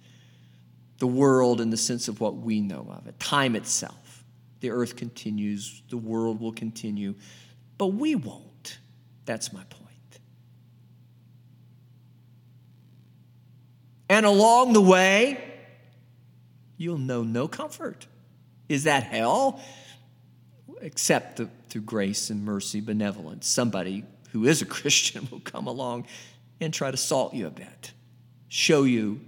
the 1.00 1.08
world 1.08 1.62
in 1.62 1.70
the 1.70 1.78
sense 1.78 2.08
of 2.08 2.22
what 2.22 2.36
we 2.36 2.62
know 2.62 2.86
of 2.92 3.08
it, 3.08 3.20
time 3.20 3.56
itself. 3.56 4.24
The 4.60 4.70
earth 4.70 4.98
continues, 4.98 5.82
the 5.90 5.98
world 5.98 6.42
will 6.42 6.52
continue, 6.52 7.16
but 7.78 7.88
we 7.88 8.16
won't. 8.16 8.80
That's 9.26 9.54
my 9.54 9.64
point. 9.64 9.86
And 14.10 14.26
along 14.26 14.74
the 14.74 14.82
way, 14.82 15.42
you'll 16.78 16.98
know 16.98 17.24
no 17.24 17.48
comfort. 17.48 18.08
Is 18.70 18.86
that 18.86 19.04
hell? 19.04 19.60
Except 20.82 21.38
the, 21.38 21.50
through 21.68 21.82
grace 21.82 22.30
and 22.30 22.46
mercy, 22.46 22.80
benevolence. 22.80 23.48
Somebody 23.48 24.06
who 24.32 24.46
is 24.46 24.62
a 24.62 24.66
Christian 24.78 25.28
will 25.30 25.42
come 25.42 25.68
along 25.68 26.06
and 26.62 26.74
try 26.74 26.92
to 26.92 26.98
salt 26.98 27.34
you 27.34 27.48
a 27.48 27.52
bit, 27.52 27.92
show 28.48 28.84
you 28.84 29.20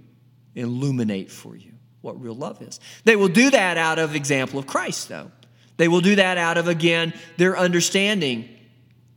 illuminate 0.54 1.30
for 1.30 1.56
you 1.56 1.72
what 2.02 2.20
real 2.20 2.34
love 2.34 2.60
is. 2.62 2.80
They 3.04 3.16
will 3.16 3.28
do 3.28 3.50
that 3.50 3.78
out 3.78 3.98
of 3.98 4.14
example 4.14 4.58
of 4.58 4.66
Christ, 4.66 5.08
though. 5.08 5.30
They 5.76 5.88
will 5.88 6.00
do 6.00 6.16
that 6.16 6.36
out 6.36 6.58
of, 6.58 6.68
again, 6.68 7.14
their 7.38 7.56
understanding 7.56 8.48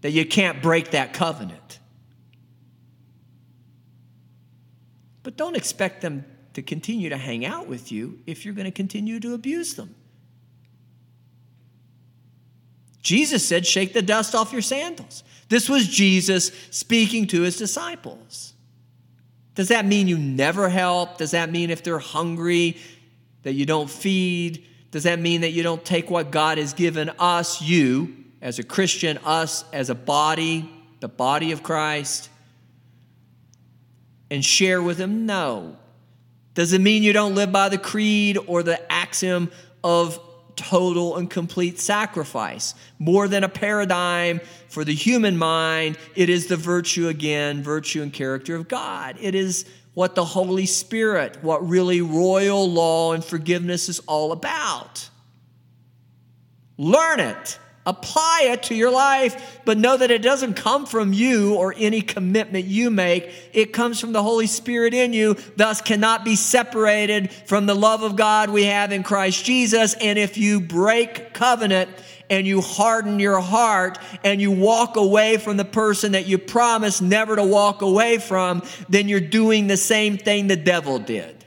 that 0.02 0.12
you 0.12 0.26
can't 0.26 0.62
break 0.62 0.92
that 0.92 1.14
covenant. 1.14 1.80
But 5.24 5.36
don't 5.36 5.58
expect 5.58 6.02
them 6.02 6.26
to 6.54 6.62
continue 6.62 7.10
to 7.10 7.18
hang 7.18 7.46
out 7.46 7.68
with 7.68 7.92
you 7.92 8.20
if 8.26 8.46
you're 8.46 8.54
going 8.54 8.66
to 8.66 8.72
continue 8.72 9.20
to 9.20 9.34
abuse 9.34 9.74
them. 9.74 9.96
Jesus 13.06 13.48
said, 13.48 13.68
Shake 13.68 13.94
the 13.94 14.02
dust 14.02 14.34
off 14.34 14.52
your 14.52 14.64
sandals. 14.64 15.24
This 15.48 15.70
was 15.70 15.88
Jesus 15.88 16.52
speaking 16.72 17.28
to 17.28 17.44
his 17.44 17.56
disciples. 17.56 18.56
Does 19.54 19.68
that 19.68 19.86
mean 19.86 20.08
you 20.08 20.18
never 20.18 20.70
help? 20.70 21.20
Does 21.20 21.32
that 21.32 21.52
mean 21.52 21.70
if 21.70 21.84
they're 21.84 22.00
hungry 22.00 22.78
that 23.44 23.54
you 23.54 23.68
don't 23.68 23.92
feed? 23.92 24.66
Does 24.90 25.04
that 25.04 25.20
mean 25.20 25.42
that 25.42 25.52
you 25.52 25.62
don't 25.62 25.86
take 25.86 26.10
what 26.10 26.32
God 26.32 26.58
has 26.58 26.74
given 26.74 27.12
us, 27.20 27.62
you 27.62 28.16
as 28.42 28.58
a 28.58 28.64
Christian, 28.64 29.20
us 29.20 29.64
as 29.72 29.92
a 29.92 29.96
body, 29.96 30.68
the 31.00 31.08
body 31.08 31.52
of 31.52 31.62
Christ, 31.62 32.30
and 34.32 34.44
share 34.44 34.82
with 34.82 34.98
them? 34.98 35.28
No. 35.28 35.78
Does 36.56 36.74
it 36.74 36.82
mean 36.82 37.04
you 37.04 37.14
don't 37.14 37.36
live 37.36 37.52
by 37.52 37.70
the 37.70 37.78
creed 37.78 38.40
or 38.48 38.64
the 38.64 38.92
axiom 38.92 39.52
of 39.84 40.20
total 40.56 41.18
and 41.18 41.30
complete 41.30 41.80
sacrifice. 41.80 42.76
More 43.00 43.28
than 43.28 43.44
a 43.44 43.50
paradigm 43.50 44.42
for 44.70 44.84
the 44.84 44.94
human 44.94 45.38
mind, 45.38 45.98
it 46.16 46.30
is 46.30 46.48
the 46.48 46.58
virtue 46.58 47.08
again, 47.08 47.64
virtue 47.64 48.02
and 48.02 48.12
character 48.12 48.56
of 48.56 48.68
God. 48.68 49.18
It 49.20 49.36
is 49.36 49.66
what 49.94 50.16
the 50.16 50.26
Holy 50.26 50.66
Spirit, 50.66 51.38
what 51.42 51.68
really 51.68 52.02
royal 52.02 52.70
law 52.70 53.14
and 53.14 53.24
forgiveness 53.24 53.90
is 53.90 54.00
all 54.02 54.32
about. 54.32 55.10
Learn 56.78 57.20
it. 57.20 57.60
Apply 57.88 58.48
it 58.52 58.64
to 58.64 58.76
your 58.76 58.90
life, 58.90 59.60
but 59.64 59.78
know 59.78 59.96
that 59.96 60.10
it 60.10 60.24
doesn't 60.24 60.56
come 60.56 60.88
from 60.88 61.14
you 61.14 61.54
or 61.54 61.74
any 61.78 62.02
commitment 62.02 62.66
you 62.66 62.90
make. 62.90 63.32
It 63.54 63.74
comes 63.74 64.00
from 64.00 64.12
the 64.12 64.24
Holy 64.24 64.48
Spirit 64.48 64.96
in 64.96 65.14
you, 65.14 65.36
thus 65.56 65.82
cannot 65.82 66.26
be 66.26 66.36
separated 66.36 67.32
from 67.32 67.68
the 67.68 67.76
love 67.76 68.02
of 68.02 68.16
God 68.16 68.50
we 68.50 68.64
have 68.64 68.92
in 68.92 69.04
Christ 69.04 69.46
Jesus. 69.46 69.94
And 69.94 70.18
if 70.18 70.36
you 70.36 70.60
break 70.60 71.34
covenant 71.34 71.92
and 72.28 72.48
you 72.48 72.62
harden 72.62 73.20
your 73.20 73.40
heart 73.40 74.00
and 74.24 74.42
you 74.42 74.52
walk 74.52 74.96
away 74.96 75.38
from 75.38 75.58
the 75.58 75.66
person 75.66 76.14
that 76.14 76.26
you 76.26 76.40
promised 76.40 77.04
never 77.04 77.36
to 77.36 77.44
walk 77.44 77.84
away 77.84 78.18
from, 78.18 78.64
then 78.90 79.08
you're 79.08 79.20
doing 79.20 79.68
the 79.68 79.78
same 79.78 80.18
thing 80.18 80.48
the 80.48 80.56
devil 80.56 80.98
did. 80.98 81.46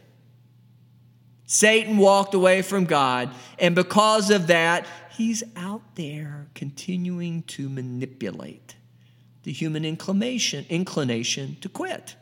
Satan 1.46 1.96
walked 1.96 2.34
away 2.34 2.60
from 2.60 2.84
God, 2.84 3.30
and 3.58 3.74
because 3.74 4.30
of 4.30 4.48
that, 4.48 4.86
he's 5.18 5.42
out 5.56 5.96
there 5.96 6.46
continuing 6.54 7.42
to 7.42 7.68
manipulate 7.68 8.76
the 9.42 9.50
human 9.50 9.84
inclination, 9.84 10.64
inclination 10.68 11.56
to 11.60 11.68
quit. 11.68 12.14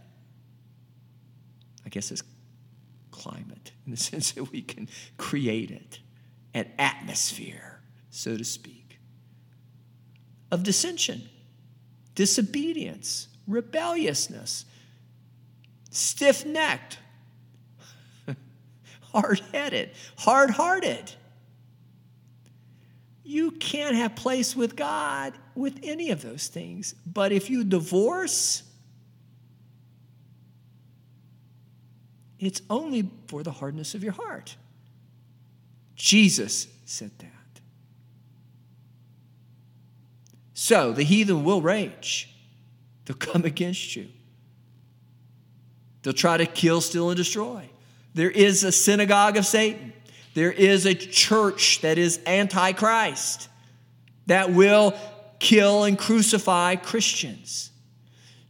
I 1.84 1.90
guess 1.90 2.10
it's 2.10 2.22
climate 3.10 3.72
in 3.84 3.90
the 3.90 3.96
sense 4.10 4.32
that 4.32 4.50
we 4.50 4.62
can 4.62 4.88
create 5.18 5.70
it, 5.70 5.98
an 6.54 6.70
atmosphere, 6.78 7.80
so 8.08 8.38
to 8.38 8.44
speak, 8.44 8.98
of 10.50 10.62
dissension, 10.62 11.28
disobedience, 12.14 13.28
rebelliousness, 13.46 14.64
stiff 15.90 16.46
necked, 16.46 16.98
hard 19.12 19.42
headed, 19.52 19.90
hard 20.16 20.48
hearted. 20.48 21.12
You 23.26 23.50
can't 23.50 23.96
have 23.96 24.14
place 24.14 24.54
with 24.54 24.76
God 24.76 25.34
with 25.56 25.80
any 25.82 26.12
of 26.12 26.22
those 26.22 26.46
things. 26.46 26.94
But 27.04 27.32
if 27.32 27.50
you 27.50 27.64
divorce, 27.64 28.62
it's 32.38 32.62
only 32.70 33.10
for 33.26 33.42
the 33.42 33.50
hardness 33.50 33.96
of 33.96 34.04
your 34.04 34.12
heart. 34.12 34.54
Jesus 35.96 36.68
said 36.84 37.10
that. 37.18 37.32
So 40.54 40.92
the 40.92 41.02
heathen 41.02 41.42
will 41.42 41.60
rage, 41.60 42.32
they'll 43.06 43.16
come 43.16 43.44
against 43.44 43.96
you. 43.96 44.06
They'll 46.02 46.12
try 46.12 46.36
to 46.36 46.46
kill, 46.46 46.80
steal, 46.80 47.10
and 47.10 47.16
destroy. 47.16 47.68
There 48.14 48.30
is 48.30 48.62
a 48.62 48.70
synagogue 48.70 49.36
of 49.36 49.44
Satan. 49.44 49.92
There 50.36 50.52
is 50.52 50.84
a 50.84 50.94
church 50.94 51.80
that 51.80 51.96
is 51.96 52.20
antichrist 52.26 53.48
that 54.26 54.52
will 54.52 54.92
kill 55.38 55.84
and 55.84 55.98
crucify 55.98 56.76
Christians. 56.76 57.70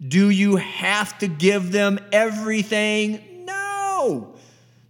Do 0.05 0.28
you 0.28 0.57
have 0.57 1.16
to 1.20 1.28
give 1.28 1.70
them 1.70 2.01
everything? 2.11 3.45
No. 3.45 4.34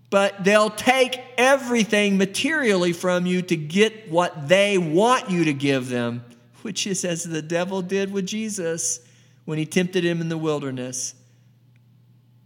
But 0.08 0.42
they'll 0.42 0.70
take 0.70 1.20
everything 1.36 2.16
materially 2.16 2.94
from 2.94 3.26
you 3.26 3.42
to 3.42 3.56
get 3.56 4.10
what 4.10 4.48
they 4.48 4.78
want 4.78 5.28
you 5.28 5.44
to 5.44 5.52
give 5.52 5.90
them, 5.90 6.24
which 6.62 6.86
is 6.86 7.04
as 7.04 7.24
the 7.24 7.42
devil 7.42 7.82
did 7.82 8.10
with 8.10 8.26
Jesus 8.26 9.00
when 9.44 9.58
he 9.58 9.66
tempted 9.66 10.02
him 10.02 10.22
in 10.22 10.30
the 10.30 10.38
wilderness. 10.38 11.14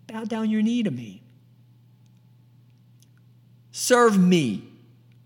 Bow 0.09 0.25
down 0.25 0.51
your 0.51 0.63
knee 0.63 0.83
to 0.83 0.91
me. 0.91 1.23
Serve 3.81 4.19
me, 4.19 4.63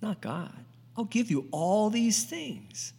not 0.00 0.20
God. 0.20 0.55
I'll 0.96 1.07
give 1.07 1.28
you 1.28 1.48
all 1.50 1.90
these 1.90 2.22
things. 2.22 2.92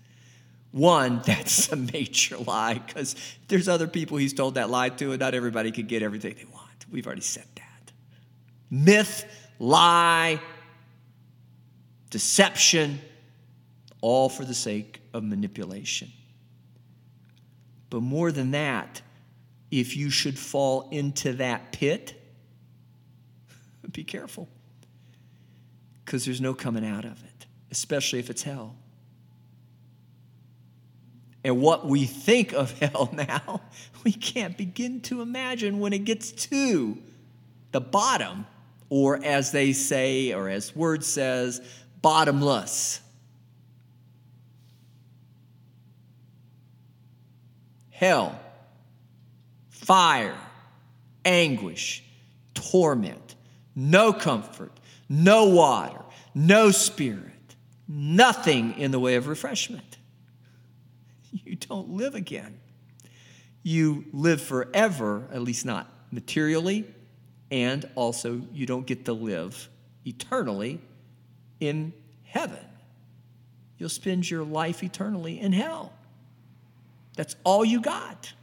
One, 0.72 1.22
that's 1.26 1.72
a 1.72 1.78
major 1.78 2.38
lie 2.38 2.74
because 2.74 3.16
there's 3.48 3.70
other 3.70 3.88
people 3.88 4.18
he's 4.18 4.34
told 4.34 4.56
that 4.56 4.70
lie 4.70 4.90
to, 4.90 5.12
and 5.12 5.20
not 5.22 5.34
everybody 5.34 5.72
can 5.72 5.88
get 5.88 6.04
everything 6.04 6.36
they 6.38 6.44
want. 6.44 6.86
We've 6.92 7.08
already 7.08 7.22
said 7.22 7.46
that. 7.56 7.94
Myth, 8.70 9.24
lie, 9.58 10.42
deception, 12.10 13.00
all 14.02 14.28
for 14.28 14.44
the 14.44 14.54
sake 14.54 15.00
of 15.14 15.24
manipulation. 15.24 16.12
But 17.90 18.02
more 18.02 18.34
than 18.34 18.52
that, 18.52 19.02
if 19.72 19.96
you 19.96 20.10
should 20.10 20.38
fall 20.38 20.90
into 20.92 21.32
that 21.36 21.72
pit, 21.72 22.14
be 23.94 24.04
careful. 24.04 24.50
Because 26.06 26.26
there's 26.26 26.42
no 26.42 26.54
coming 26.54 26.86
out 26.86 27.04
of 27.04 27.24
it, 27.24 27.48
especially 27.72 28.20
if 28.20 28.30
it's 28.30 28.44
hell. 28.44 28.76
And 31.44 31.62
what 31.62 31.88
we 31.88 32.06
think 32.06 32.54
of 32.54 32.72
hell 32.80 33.10
now, 33.14 33.62
we 34.04 34.12
can't 34.12 34.58
begin 34.58 35.02
to 35.02 35.22
imagine 35.22 35.80
when 35.80 35.94
it 35.94 36.06
gets 36.06 36.32
to 36.32 36.98
the 37.72 37.82
bottom, 37.82 38.46
or 38.90 39.24
as 39.24 39.52
they 39.52 39.74
say, 39.74 40.34
or 40.34 40.48
as 40.48 40.76
word 40.76 41.04
says, 41.04 41.62
bottomless. 42.02 43.02
Hell 47.90 48.40
fire, 49.86 50.36
anguish, 51.24 52.04
torment, 52.56 53.36
no 53.76 54.12
comfort, 54.12 54.72
no 55.10 55.46
water, 55.50 56.02
no 56.34 56.72
spirit, 56.72 57.56
nothing 57.88 58.78
in 58.78 58.92
the 58.92 59.00
way 59.00 59.16
of 59.16 59.28
refreshment. 59.28 59.98
You 61.32 61.56
don't 61.56 61.90
live 61.90 62.16
again. 62.16 62.60
You 63.62 64.06
live 64.14 64.42
forever, 64.42 65.28
at 65.32 65.42
least 65.42 65.66
not 65.66 65.92
materially, 66.12 66.86
and 67.52 67.88
also 67.96 68.42
you 68.54 68.66
don't 68.66 68.86
get 68.86 69.06
to 69.06 69.14
live 69.14 69.70
eternally 70.06 70.80
in 71.60 71.94
heaven. 72.24 72.66
You'll 73.78 73.90
spend 73.90 74.30
your 74.30 74.44
life 74.44 74.84
eternally 74.84 75.40
in 75.40 75.52
hell. 75.52 75.94
That's 77.16 77.36
all 77.44 77.66
you 77.66 77.82
got. 77.82 78.34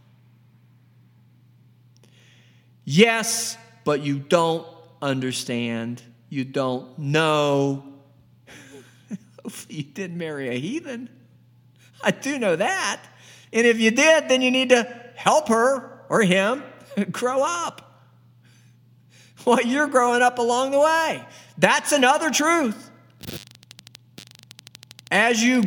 Yes, 2.85 3.57
but 3.85 4.03
you 4.03 4.19
don't 4.19 4.67
understand. 5.01 6.03
You 6.33 6.47
don't 6.47 6.99
know. 6.99 7.85
Hopefully, 9.43 9.75
you 9.77 9.83
didn't 9.83 10.17
marry 10.17 10.49
a 10.49 10.59
heathen. 10.59 11.11
I 12.03 12.11
do 12.11 12.39
know 12.39 12.57
that. 12.57 13.03
And 13.53 13.67
if 13.67 13.79
you 13.79 13.91
did, 13.91 14.31
then 14.31 14.41
you 14.41 14.51
need 14.51 14.71
to 14.71 14.85
help 15.15 15.49
her 15.49 16.01
or 16.09 16.23
him 16.23 16.63
grow 17.13 17.43
up 17.43 18.07
while 19.45 19.61
you're 19.61 19.89
growing 19.89 20.23
up 20.23 20.39
along 20.39 20.71
the 20.71 20.81
way. 20.81 21.23
That's 21.59 21.93
another 21.93 22.31
truth. 22.31 22.91
As 25.11 25.45
you 25.45 25.65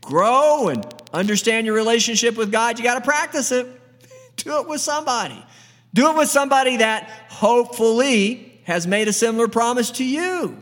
grow 0.00 0.68
and 0.68 0.86
understand 1.12 1.66
your 1.66 1.74
relationship 1.74 2.38
with 2.38 2.50
God, 2.50 2.78
you 2.78 2.84
got 2.84 2.94
to 2.94 3.04
practice 3.04 3.52
it. 3.52 3.66
Do 4.36 4.62
it 4.62 4.66
with 4.66 4.80
somebody. 4.80 5.44
Do 5.92 6.10
it 6.10 6.16
with 6.16 6.30
somebody 6.30 6.78
that 6.78 7.10
hopefully 7.28 8.45
has 8.66 8.84
made 8.84 9.06
a 9.06 9.12
similar 9.12 9.46
promise 9.46 9.92
to 9.92 10.04
you. 10.04 10.60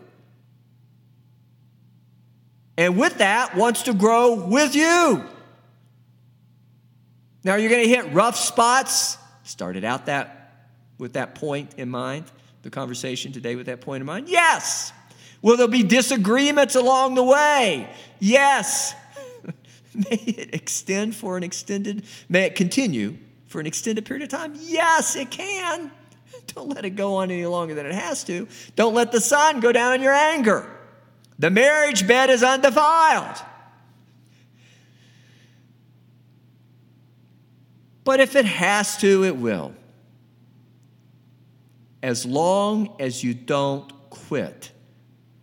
And 2.77 2.99
with 2.99 3.19
that, 3.19 3.57
wants 3.57 3.85
to 3.85 3.95
grow 3.95 4.35
with 4.35 4.75
you. 4.75 5.25
Now, 7.45 7.55
you're 7.55 7.71
going 7.71 7.83
to 7.83 7.89
hit 7.89 8.13
rough 8.13 8.37
spots. 8.37 9.17
Started 9.43 9.85
out 9.85 10.07
that 10.07 10.69
with 10.99 11.15
that 11.15 11.35
point 11.35 11.75
in 11.79 11.89
mind, 11.89 12.27
the 12.61 12.69
conversation 12.69 13.33
today 13.33 13.57
with 13.57 13.67
that 13.67 13.81
point 13.81 14.03
in 14.03 14.07
mind. 14.07 14.29
Yes. 14.29 14.93
Will 15.41 15.57
there 15.57 15.67
be 15.67 15.83
disagreements 15.83 16.75
along 16.75 17.15
the 17.15 17.25
way? 17.25 17.89
Yes. 18.19 18.95
may 19.95 20.17
it 20.27 20.55
extend 20.55 21.17
for 21.17 21.39
an 21.39 21.43
extended, 21.43 22.05
may 22.29 22.45
it 22.45 22.55
continue 22.55 23.17
for 23.47 23.61
an 23.61 23.67
extended 23.67 24.05
period 24.05 24.25
of 24.25 24.29
time? 24.29 24.53
Yes, 24.61 25.17
it 25.17 25.31
can. 25.31 25.91
Don't 26.55 26.69
let 26.69 26.85
it 26.85 26.91
go 26.91 27.17
on 27.17 27.31
any 27.31 27.47
longer 27.47 27.75
than 27.75 27.87
it 27.87 27.95
has 27.95 28.25
to. 28.25 28.49
Don't 28.77 28.95
let 28.95 29.13
the 29.13 29.21
sun 29.21 29.61
go 29.61 29.73
down 29.73 29.95
in 29.95 30.03
your 30.03 30.13
anger. 30.13 30.71
The 31.39 31.51
marriage 31.51 32.07
bed 32.07 32.31
is 32.31 32.43
undefiled. 32.43 33.37
But 38.05 38.21
if 38.21 38.37
it 38.37 38.45
has 38.45 38.99
to, 38.99 39.25
it 39.25 39.37
will. 39.37 39.75
As 42.03 42.27
long 42.27 42.95
as 43.01 43.25
you 43.25 43.33
don't 43.33 43.91
quit, 44.11 44.71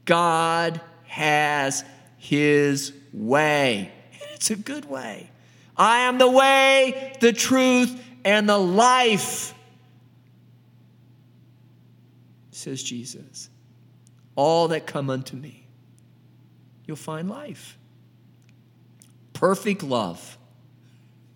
God 0.05 0.79
has 1.05 1.83
His 2.17 2.93
way. 3.11 3.91
It's 4.33 4.51
a 4.51 4.55
good 4.55 4.85
way. 4.85 5.29
I 5.75 6.01
am 6.01 6.19
the 6.19 6.29
way, 6.29 7.17
the 7.19 7.33
truth, 7.33 7.99
and 8.23 8.47
the 8.47 8.57
life, 8.57 9.55
says 12.61 12.81
Jesus. 12.81 13.49
All 14.35 14.69
that 14.69 14.87
come 14.87 15.09
unto 15.09 15.35
me, 15.35 15.67
you'll 16.85 16.95
find 16.95 17.29
life. 17.29 17.77
Perfect 19.33 19.83
love. 19.83 20.37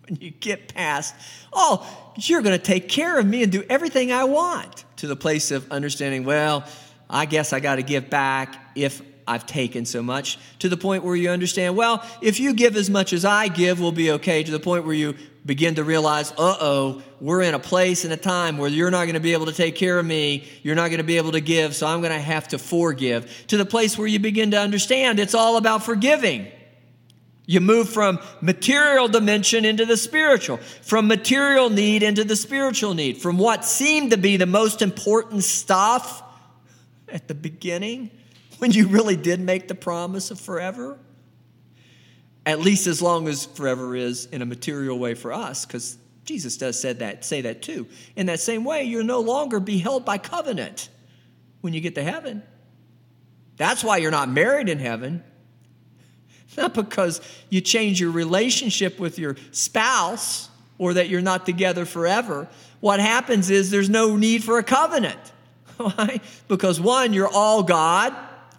When 0.08 0.16
you 0.20 0.30
get 0.30 0.72
past, 0.72 1.14
oh, 1.52 2.12
you're 2.16 2.42
going 2.42 2.56
to 2.56 2.64
take 2.64 2.88
care 2.88 3.18
of 3.18 3.26
me 3.26 3.42
and 3.42 3.50
do 3.50 3.64
everything 3.68 4.12
I 4.12 4.24
want, 4.24 4.84
to 4.98 5.08
the 5.08 5.16
place 5.16 5.50
of 5.50 5.70
understanding, 5.72 6.24
well, 6.24 6.64
I 7.10 7.26
guess 7.26 7.52
I 7.52 7.60
got 7.60 7.76
to 7.76 7.82
give 7.82 8.08
back 8.08 8.54
if 8.76 9.02
I've 9.28 9.46
taken 9.46 9.84
so 9.86 10.02
much, 10.02 10.38
to 10.60 10.68
the 10.68 10.76
point 10.76 11.02
where 11.02 11.16
you 11.16 11.30
understand, 11.30 11.76
well, 11.76 12.04
if 12.20 12.38
you 12.38 12.54
give 12.54 12.76
as 12.76 12.88
much 12.88 13.12
as 13.12 13.24
I 13.24 13.48
give, 13.48 13.80
we'll 13.80 13.90
be 13.90 14.12
okay, 14.12 14.44
to 14.44 14.50
the 14.52 14.60
point 14.60 14.84
where 14.84 14.94
you 14.94 15.16
begin 15.44 15.76
to 15.76 15.84
realize, 15.84 16.32
uh 16.32 16.56
oh, 16.60 17.02
we're 17.20 17.42
in 17.42 17.54
a 17.54 17.58
place 17.58 18.04
and 18.04 18.12
a 18.12 18.16
time 18.16 18.56
where 18.56 18.70
you're 18.70 18.90
not 18.90 19.04
going 19.04 19.14
to 19.14 19.20
be 19.20 19.32
able 19.32 19.46
to 19.46 19.52
take 19.52 19.74
care 19.74 19.98
of 19.98 20.06
me, 20.06 20.44
you're 20.62 20.76
not 20.76 20.88
going 20.88 20.98
to 20.98 21.04
be 21.04 21.16
able 21.16 21.32
to 21.32 21.40
give, 21.40 21.74
so 21.74 21.86
I'm 21.86 22.00
going 22.00 22.12
to 22.12 22.20
have 22.20 22.48
to 22.48 22.58
forgive, 22.58 23.46
to 23.48 23.56
the 23.56 23.66
place 23.66 23.98
where 23.98 24.06
you 24.06 24.20
begin 24.20 24.52
to 24.52 24.60
understand 24.60 25.18
it's 25.18 25.34
all 25.34 25.56
about 25.56 25.82
forgiving. 25.82 26.46
You 27.48 27.60
move 27.60 27.88
from 27.88 28.18
material 28.40 29.06
dimension 29.06 29.64
into 29.64 29.86
the 29.86 29.96
spiritual, 29.96 30.58
from 30.82 31.06
material 31.06 31.70
need 31.70 32.02
into 32.02 32.24
the 32.24 32.36
spiritual 32.36 32.94
need, 32.94 33.18
from 33.18 33.38
what 33.38 33.64
seemed 33.64 34.10
to 34.10 34.16
be 34.16 34.36
the 34.36 34.46
most 34.46 34.82
important 34.82 35.44
stuff 35.44 36.22
at 37.08 37.28
the 37.28 37.34
beginning 37.34 38.10
when 38.58 38.70
you 38.72 38.88
really 38.88 39.16
did 39.16 39.40
make 39.40 39.68
the 39.68 39.74
promise 39.74 40.30
of 40.30 40.40
forever? 40.40 40.98
At 42.44 42.60
least 42.60 42.86
as 42.86 43.02
long 43.02 43.28
as 43.28 43.44
forever 43.44 43.96
is 43.96 44.26
in 44.26 44.40
a 44.40 44.46
material 44.46 44.98
way 44.98 45.14
for 45.14 45.32
us, 45.32 45.66
because 45.66 45.98
Jesus 46.24 46.56
does 46.56 46.78
said 46.78 47.00
that, 47.00 47.24
say 47.24 47.40
that 47.42 47.62
too. 47.62 47.86
In 48.14 48.26
that 48.26 48.40
same 48.40 48.64
way, 48.64 48.84
you'll 48.84 49.04
no 49.04 49.20
longer 49.20 49.60
be 49.60 49.78
held 49.78 50.04
by 50.04 50.18
covenant 50.18 50.88
when 51.60 51.72
you 51.72 51.80
get 51.80 51.94
to 51.94 52.02
heaven. 52.02 52.42
That's 53.56 53.82
why 53.82 53.98
you're 53.98 54.10
not 54.10 54.28
married 54.28 54.68
in 54.68 54.78
heaven. 54.78 55.22
Not 56.56 56.74
because 56.74 57.20
you 57.50 57.60
change 57.60 58.00
your 58.00 58.10
relationship 58.10 58.98
with 58.98 59.18
your 59.18 59.36
spouse 59.50 60.48
or 60.78 60.94
that 60.94 61.08
you're 61.08 61.20
not 61.20 61.46
together 61.46 61.84
forever. 61.84 62.48
What 62.80 63.00
happens 63.00 63.50
is 63.50 63.70
there's 63.70 63.90
no 63.90 64.16
need 64.16 64.42
for 64.42 64.58
a 64.58 64.62
covenant. 64.62 65.18
Why? 65.76 66.20
Because 66.48 66.80
one, 66.80 67.12
you're 67.12 67.28
all 67.28 67.62
God, 67.62 68.14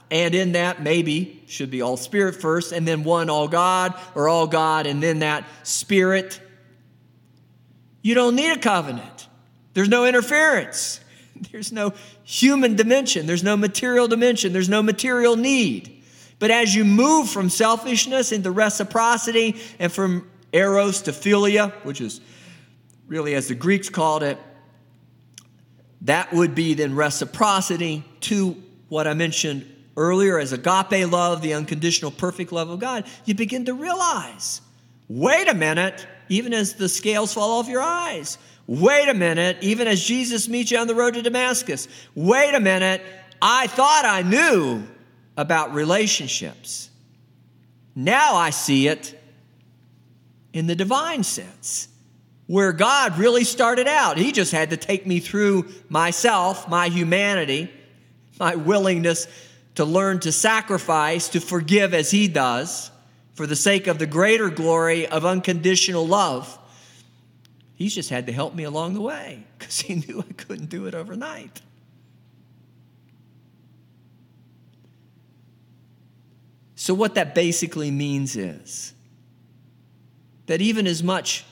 and 0.09 0.33
in 0.33 0.53
that, 0.53 0.81
maybe 0.81 1.43
should 1.47 1.69
be 1.69 1.81
all 1.81 1.97
spirit 1.97 2.35
first, 2.35 2.71
and 2.71 2.87
then 2.87 3.03
one, 3.03 3.29
all 3.29 3.47
God, 3.47 3.93
or 4.15 4.29
all 4.29 4.47
God, 4.47 4.87
and 4.87 5.03
then 5.03 5.19
that 5.19 5.45
spirit. 5.63 6.39
You 8.01 8.15
don't 8.15 8.35
need 8.35 8.51
a 8.51 8.59
covenant. 8.59 9.27
There's 9.73 9.89
no 9.89 10.05
interference. 10.05 11.01
There's 11.51 11.71
no 11.71 11.93
human 12.23 12.75
dimension. 12.75 13.27
There's 13.27 13.43
no 13.43 13.57
material 13.57 14.07
dimension. 14.07 14.53
There's 14.53 14.69
no 14.69 14.81
material 14.81 15.35
need. 15.35 16.03
But 16.39 16.51
as 16.51 16.73
you 16.73 16.85
move 16.85 17.29
from 17.29 17.49
selfishness 17.49 18.31
into 18.31 18.51
reciprocity 18.51 19.55
and 19.79 19.91
from 19.91 20.29
eros 20.53 21.01
to 21.03 21.11
philia, 21.11 21.71
which 21.83 21.99
is 21.99 22.21
really 23.07 23.35
as 23.35 23.47
the 23.47 23.55
Greeks 23.55 23.89
called 23.89 24.23
it, 24.23 24.37
that 26.01 26.31
would 26.31 26.55
be 26.55 26.75
then 26.75 26.95
reciprocity 26.95 28.05
to 28.21 28.55
what 28.87 29.07
I 29.07 29.13
mentioned 29.13 29.73
earlier 29.97 30.39
as 30.39 30.53
agape 30.53 31.11
love, 31.11 31.41
the 31.41 31.53
unconditional, 31.53 32.11
perfect 32.11 32.53
love 32.53 32.69
of 32.69 32.79
God. 32.79 33.05
You 33.25 33.33
begin 33.33 33.65
to 33.65 33.73
realize 33.73 34.61
wait 35.09 35.47
a 35.47 35.53
minute, 35.53 36.05
even 36.29 36.53
as 36.53 36.75
the 36.75 36.87
scales 36.87 37.33
fall 37.33 37.59
off 37.59 37.67
your 37.67 37.81
eyes. 37.81 38.37
Wait 38.67 39.07
a 39.07 39.13
minute, 39.13 39.57
even 39.61 39.87
as 39.87 40.03
Jesus 40.03 40.47
meets 40.47 40.71
you 40.71 40.77
on 40.77 40.87
the 40.87 40.95
road 40.95 41.13
to 41.13 41.21
Damascus. 41.21 41.87
Wait 42.15 42.53
a 42.53 42.59
minute, 42.59 43.01
I 43.41 43.67
thought 43.67 44.03
I 44.05 44.21
knew 44.21 44.83
about 45.37 45.73
relationships. 45.73 46.89
Now 47.95 48.35
I 48.35 48.49
see 48.49 48.87
it 48.87 49.17
in 50.51 50.67
the 50.67 50.75
divine 50.75 51.23
sense, 51.23 51.87
where 52.47 52.73
God 52.73 53.17
really 53.17 53.43
started 53.43 53.87
out. 53.87 54.17
He 54.17 54.31
just 54.31 54.51
had 54.51 54.71
to 54.71 54.77
take 54.77 55.07
me 55.07 55.19
through 55.19 55.67
myself, 55.87 56.67
my 56.67 56.89
humanity, 56.89 57.71
my 58.39 58.55
willingness 58.55 59.27
to 59.77 59.85
learn 59.85 60.19
to 60.19 60.31
sacrifice, 60.31 61.29
to 61.29 61.39
forgive 61.39 61.93
as 61.93 62.09
He 62.09 62.27
does, 62.27 62.89
for 63.35 63.45
the 63.45 63.55
sake 63.55 63.85
of 63.85 63.99
the 63.99 64.07
greater 64.07 64.49
glory 64.49 65.05
of 65.05 65.23
unconditional 65.23 66.05
love. 66.05 66.57
He's 67.75 67.93
just 67.93 68.09
had 68.09 68.25
to 68.25 68.33
help 68.33 68.55
me 68.55 68.63
along 68.63 68.95
the 68.95 69.01
way 69.01 69.43
because 69.57 69.81
he 69.81 69.93
knew 69.93 70.25
I 70.27 70.33
couldn't 70.33 70.71
do 70.71 70.87
it 70.87 70.95
overnight. 70.95 71.61
So, 76.73 76.95
what 76.95 77.13
that 77.13 77.35
basically 77.35 77.91
means 77.91 78.35
is 78.35 78.95
that 80.47 80.59
even 80.59 80.87
as 80.87 81.03
much 81.03 81.45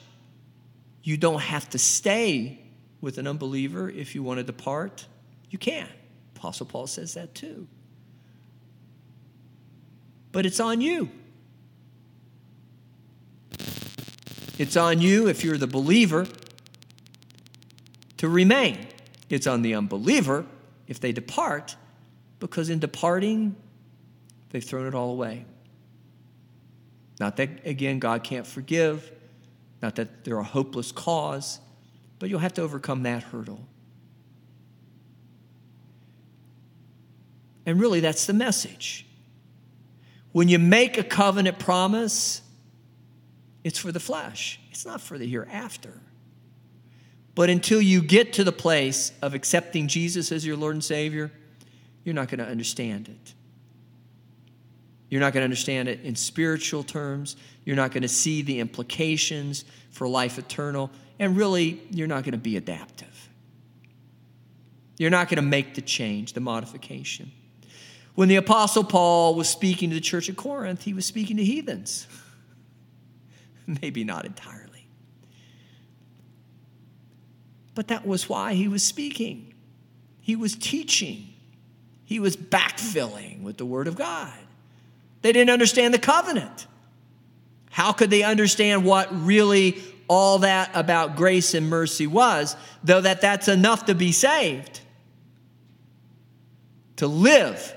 you 1.03 1.15
don't 1.15 1.41
have 1.41 1.69
to 1.69 1.77
stay 1.77 2.59
with 3.01 3.19
an 3.19 3.27
unbeliever 3.27 3.87
if 3.87 4.15
you 4.15 4.23
want 4.23 4.39
to 4.39 4.43
depart, 4.43 5.05
you 5.51 5.59
can. 5.59 5.87
Apostle 6.35 6.65
Paul 6.65 6.87
says 6.87 7.13
that 7.13 7.35
too. 7.35 7.67
But 10.35 10.45
it's 10.45 10.59
on 10.59 10.81
you. 10.81 11.09
It's 14.59 14.75
on 14.75 14.99
you, 14.99 15.29
if 15.29 15.45
you're 15.45 15.57
the 15.57 15.65
believer, 15.65 16.27
to 18.17 18.27
remain. 18.27 18.85
It's 19.29 19.47
on 19.47 19.61
the 19.61 19.75
unbeliever 19.75 20.45
if 20.89 20.99
they 20.99 21.13
depart, 21.13 21.77
because 22.41 22.69
in 22.69 22.79
departing, 22.79 23.55
they've 24.49 24.61
thrown 24.61 24.85
it 24.87 24.93
all 24.93 25.11
away. 25.11 25.45
Not 27.17 27.37
that, 27.37 27.65
again, 27.65 27.99
God 27.99 28.25
can't 28.25 28.45
forgive, 28.45 29.13
not 29.81 29.95
that 29.95 30.25
they're 30.25 30.37
a 30.37 30.43
hopeless 30.43 30.91
cause, 30.91 31.61
but 32.19 32.27
you'll 32.27 32.39
have 32.39 32.55
to 32.55 32.61
overcome 32.61 33.03
that 33.03 33.23
hurdle. 33.23 33.65
And 37.65 37.79
really, 37.79 38.01
that's 38.01 38.25
the 38.25 38.33
message. 38.33 39.05
When 40.35 40.49
you 40.49 40.59
make 40.59 40.97
a 40.97 41.03
covenant 41.03 41.59
promise, 41.59 42.41
it's 43.63 43.79
for 43.79 43.93
the 43.93 44.01
flesh, 44.01 44.59
it's 44.69 44.85
not 44.85 44.99
for 44.99 45.17
the 45.17 45.25
hereafter. 45.25 45.93
But 47.35 47.49
until 47.49 47.79
you 47.79 48.01
get 48.01 48.33
to 48.33 48.43
the 48.43 48.51
place 48.51 49.13
of 49.21 49.33
accepting 49.33 49.87
Jesus 49.87 50.33
as 50.33 50.45
your 50.45 50.57
Lord 50.57 50.75
and 50.75 50.83
Savior, 50.83 51.31
you're 52.03 52.15
not 52.15 52.27
going 52.27 52.39
to 52.39 52.45
understand 52.45 53.07
it. 53.07 53.33
You're 55.09 55.21
not 55.21 55.31
going 55.31 55.39
to 55.39 55.45
understand 55.45 55.87
it 55.87 56.01
in 56.01 56.17
spiritual 56.17 56.83
terms. 56.83 57.37
You're 57.63 57.77
not 57.77 57.91
going 57.91 58.01
to 58.01 58.09
see 58.09 58.41
the 58.41 58.59
implications 58.59 59.63
for 59.91 60.05
life 60.05 60.37
eternal. 60.37 60.91
And 61.17 61.37
really, 61.37 61.81
you're 61.91 62.07
not 62.07 62.25
going 62.25 62.33
to 62.33 62.37
be 62.37 62.57
adaptive. 62.57 63.29
You're 64.97 65.11
not 65.11 65.29
going 65.29 65.37
to 65.37 65.49
make 65.49 65.75
the 65.75 65.81
change, 65.81 66.33
the 66.33 66.41
modification. 66.41 67.31
When 68.15 68.29
the 68.29 68.37
Apostle 68.37 68.85
Paul 68.85 69.35
was 69.35 69.49
speaking 69.49 69.89
to 69.89 69.95
the 69.95 70.01
church 70.01 70.29
at 70.29 70.37
Corinth, 70.37 70.83
he 70.83 70.93
was 70.93 71.05
speaking 71.05 71.37
to 71.37 71.43
heathens. 71.43 72.07
Maybe 73.67 74.03
not 74.03 74.25
entirely. 74.25 74.87
But 77.75 77.89
that 77.89 78.07
was 78.07 78.29
why 78.29 78.53
he 78.53 78.69
was 78.69 78.83
speaking. 78.83 79.53
He 80.21 80.35
was 80.35 80.55
teaching, 80.55 81.33
he 82.05 82.19
was 82.19 82.35
backfilling 82.35 83.43
with 83.43 83.57
the 83.57 83.65
Word 83.65 83.87
of 83.87 83.95
God. 83.95 84.33
They 85.21 85.31
didn't 85.31 85.51
understand 85.51 85.93
the 85.93 85.99
covenant. 85.99 86.67
How 87.69 87.91
could 87.91 88.09
they 88.09 88.23
understand 88.23 88.85
what 88.85 89.09
really 89.25 89.81
all 90.07 90.39
that 90.39 90.71
about 90.73 91.15
grace 91.15 91.53
and 91.53 91.69
mercy 91.69 92.07
was, 92.07 92.55
though 92.83 93.01
that 93.01 93.21
that's 93.21 93.47
enough 93.47 93.87
to 93.87 93.95
be 93.95 94.11
saved? 94.11 94.79
To 96.97 97.07
live, 97.07 97.75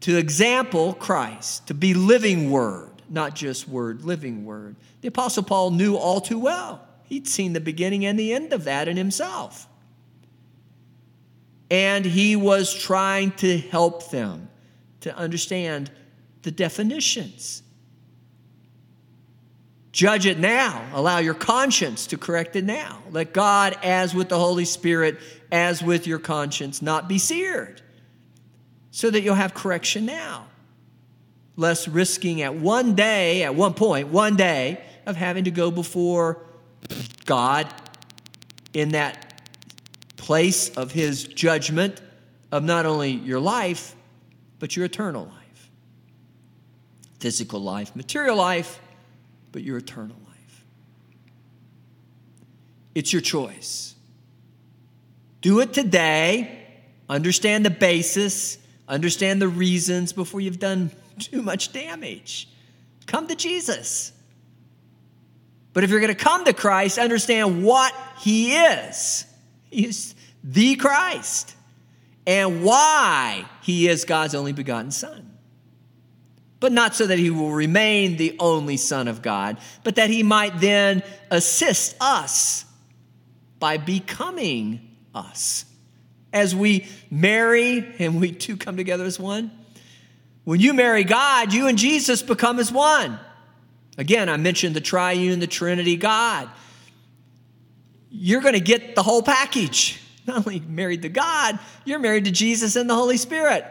to 0.00 0.16
example 0.16 0.94
Christ, 0.94 1.66
to 1.68 1.74
be 1.74 1.94
living 1.94 2.50
word 2.50 2.90
not 3.08 3.34
just 3.34 3.68
word, 3.68 4.04
living 4.04 4.44
word. 4.44 4.76
The 5.00 5.08
Apostle 5.08 5.42
Paul 5.42 5.70
knew 5.70 5.96
all 5.96 6.20
too 6.20 6.38
well. 6.38 6.86
He'd 7.04 7.28
seen 7.28 7.52
the 7.52 7.60
beginning 7.60 8.04
and 8.04 8.18
the 8.18 8.32
end 8.32 8.52
of 8.52 8.64
that 8.64 8.88
in 8.88 8.96
himself. 8.96 9.68
And 11.70 12.04
he 12.04 12.36
was 12.36 12.72
trying 12.72 13.32
to 13.32 13.58
help 13.58 14.10
them 14.10 14.48
to 15.00 15.16
understand 15.16 15.90
the 16.42 16.50
definitions. 16.50 17.62
Judge 19.92 20.26
it 20.26 20.38
now. 20.38 20.84
Allow 20.92 21.18
your 21.18 21.34
conscience 21.34 22.08
to 22.08 22.18
correct 22.18 22.54
it 22.54 22.64
now. 22.64 23.02
Let 23.10 23.32
God, 23.32 23.76
as 23.82 24.14
with 24.14 24.28
the 24.28 24.38
Holy 24.38 24.64
Spirit, 24.64 25.18
as 25.50 25.82
with 25.82 26.06
your 26.06 26.18
conscience, 26.18 26.82
not 26.82 27.08
be 27.08 27.18
seared, 27.18 27.80
so 28.96 29.10
that 29.10 29.20
you'll 29.20 29.34
have 29.34 29.52
correction 29.52 30.06
now 30.06 30.46
less 31.54 31.86
risking 31.86 32.40
at 32.40 32.54
one 32.54 32.94
day, 32.94 33.42
at 33.42 33.54
one 33.54 33.74
point, 33.74 34.08
one 34.08 34.36
day, 34.36 34.80
of 35.04 35.16
having 35.16 35.44
to 35.44 35.50
go 35.50 35.70
before 35.70 36.38
God 37.26 37.66
in 38.72 38.92
that 38.92 39.42
place 40.16 40.70
of 40.70 40.92
His 40.92 41.24
judgment 41.24 42.00
of 42.50 42.64
not 42.64 42.86
only 42.86 43.10
your 43.10 43.38
life, 43.38 43.94
but 44.60 44.74
your 44.74 44.86
eternal 44.86 45.26
life. 45.26 45.70
Physical 47.20 47.60
life, 47.60 47.94
material 47.94 48.36
life, 48.36 48.80
but 49.52 49.62
your 49.62 49.76
eternal 49.76 50.16
life. 50.26 50.64
It's 52.94 53.12
your 53.12 53.20
choice. 53.20 53.94
Do 55.42 55.60
it 55.60 55.74
today, 55.74 56.64
understand 57.10 57.66
the 57.66 57.70
basis, 57.70 58.56
understand 58.88 59.40
the 59.42 59.48
reasons 59.48 60.12
before 60.12 60.40
you've 60.40 60.58
done 60.58 60.90
too 61.18 61.42
much 61.42 61.72
damage. 61.72 62.48
Come 63.06 63.28
to 63.28 63.36
Jesus. 63.36 64.12
But 65.72 65.84
if 65.84 65.90
you're 65.90 66.00
going 66.00 66.14
to 66.14 66.24
come 66.24 66.44
to 66.44 66.52
Christ, 66.52 66.98
understand 66.98 67.62
what 67.62 67.94
He 68.20 68.54
is. 68.54 69.26
He's 69.70 70.14
the 70.42 70.76
Christ 70.76 71.54
and 72.26 72.64
why 72.64 73.44
He 73.62 73.88
is 73.88 74.04
God's 74.04 74.34
only 74.34 74.52
begotten 74.52 74.90
Son. 74.90 75.32
But 76.60 76.72
not 76.72 76.94
so 76.94 77.06
that 77.06 77.18
He 77.18 77.30
will 77.30 77.52
remain 77.52 78.16
the 78.16 78.36
only 78.40 78.76
Son 78.78 79.06
of 79.06 79.20
God, 79.22 79.58
but 79.84 79.96
that 79.96 80.08
He 80.08 80.22
might 80.22 80.60
then 80.60 81.02
assist 81.30 81.94
us 82.00 82.64
by 83.58 83.76
becoming 83.76 84.96
us 85.14 85.64
as 86.36 86.54
we 86.54 86.86
marry 87.10 87.94
and 87.98 88.20
we 88.20 88.30
two 88.30 88.58
come 88.58 88.76
together 88.76 89.04
as 89.04 89.18
one. 89.18 89.50
When 90.44 90.60
you 90.60 90.74
marry 90.74 91.02
God, 91.02 91.54
you 91.54 91.66
and 91.66 91.78
Jesus 91.78 92.22
become 92.22 92.58
as 92.58 92.70
one. 92.70 93.18
Again, 93.96 94.28
I 94.28 94.36
mentioned 94.36 94.76
the 94.76 94.82
triune, 94.82 95.40
the 95.40 95.46
Trinity 95.46 95.96
God. 95.96 96.50
You're 98.10 98.42
going 98.42 98.54
to 98.54 98.60
get 98.60 98.94
the 98.94 99.02
whole 99.02 99.22
package. 99.22 100.00
Not 100.26 100.46
only 100.46 100.60
married 100.60 101.02
to 101.02 101.08
God, 101.08 101.58
you're 101.86 101.98
married 101.98 102.26
to 102.26 102.30
Jesus 102.30 102.76
and 102.76 102.88
the 102.88 102.94
Holy 102.94 103.16
Spirit. 103.16 103.64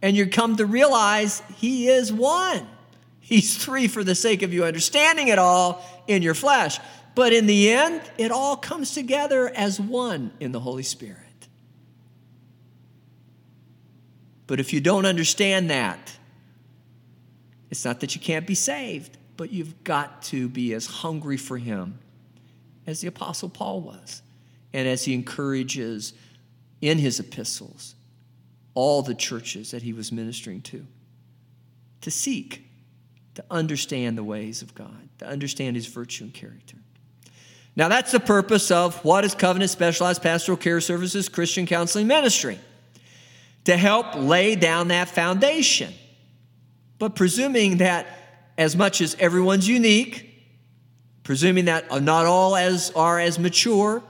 And 0.00 0.16
you 0.16 0.28
come 0.28 0.56
to 0.56 0.66
realize 0.66 1.42
He 1.56 1.88
is 1.88 2.12
one. 2.12 2.64
He's 3.18 3.56
three 3.56 3.88
for 3.88 4.04
the 4.04 4.14
sake 4.14 4.42
of 4.42 4.52
you 4.52 4.64
understanding 4.64 5.28
it 5.28 5.38
all 5.38 5.84
in 6.06 6.22
your 6.22 6.34
flesh. 6.34 6.78
But 7.16 7.32
in 7.32 7.46
the 7.46 7.70
end, 7.70 8.02
it 8.18 8.30
all 8.30 8.56
comes 8.56 8.94
together 8.94 9.50
as 9.54 9.80
one 9.80 10.32
in 10.38 10.52
the 10.52 10.60
Holy 10.60 10.84
Spirit. 10.84 11.31
But 14.52 14.60
if 14.60 14.74
you 14.74 14.82
don't 14.82 15.06
understand 15.06 15.70
that, 15.70 16.14
it's 17.70 17.86
not 17.86 18.00
that 18.00 18.14
you 18.14 18.20
can't 18.20 18.46
be 18.46 18.54
saved, 18.54 19.16
but 19.38 19.50
you've 19.50 19.82
got 19.82 20.20
to 20.24 20.46
be 20.46 20.74
as 20.74 20.84
hungry 20.84 21.38
for 21.38 21.56
Him 21.56 21.98
as 22.86 23.00
the 23.00 23.08
Apostle 23.08 23.48
Paul 23.48 23.80
was, 23.80 24.20
and 24.74 24.86
as 24.86 25.06
he 25.06 25.14
encourages 25.14 26.12
in 26.82 26.98
his 26.98 27.18
epistles 27.18 27.94
all 28.74 29.00
the 29.00 29.14
churches 29.14 29.70
that 29.70 29.80
he 29.80 29.94
was 29.94 30.12
ministering 30.12 30.60
to 30.60 30.86
to 32.02 32.10
seek, 32.10 32.66
to 33.36 33.44
understand 33.50 34.18
the 34.18 34.24
ways 34.24 34.60
of 34.60 34.74
God, 34.74 35.08
to 35.20 35.26
understand 35.26 35.76
His 35.76 35.86
virtue 35.86 36.24
and 36.24 36.34
character. 36.34 36.76
Now, 37.74 37.88
that's 37.88 38.12
the 38.12 38.20
purpose 38.20 38.70
of 38.70 39.02
what 39.02 39.24
is 39.24 39.34
Covenant 39.34 39.70
Specialized 39.70 40.22
Pastoral 40.22 40.58
Care 40.58 40.82
Services 40.82 41.30
Christian 41.30 41.64
Counseling 41.64 42.06
Ministry 42.06 42.58
to 43.64 43.76
help 43.76 44.14
lay 44.14 44.56
down 44.56 44.88
that 44.88 45.08
foundation. 45.08 45.92
But 46.98 47.14
presuming 47.14 47.78
that 47.78 48.06
as 48.58 48.76
much 48.76 49.00
as 49.00 49.16
everyone's 49.18 49.68
unique, 49.68 50.28
presuming 51.22 51.66
that 51.66 52.02
not 52.02 52.26
all 52.26 52.56
as 52.56 52.90
are 52.92 53.18
as 53.18 53.38
mature, 53.38 54.02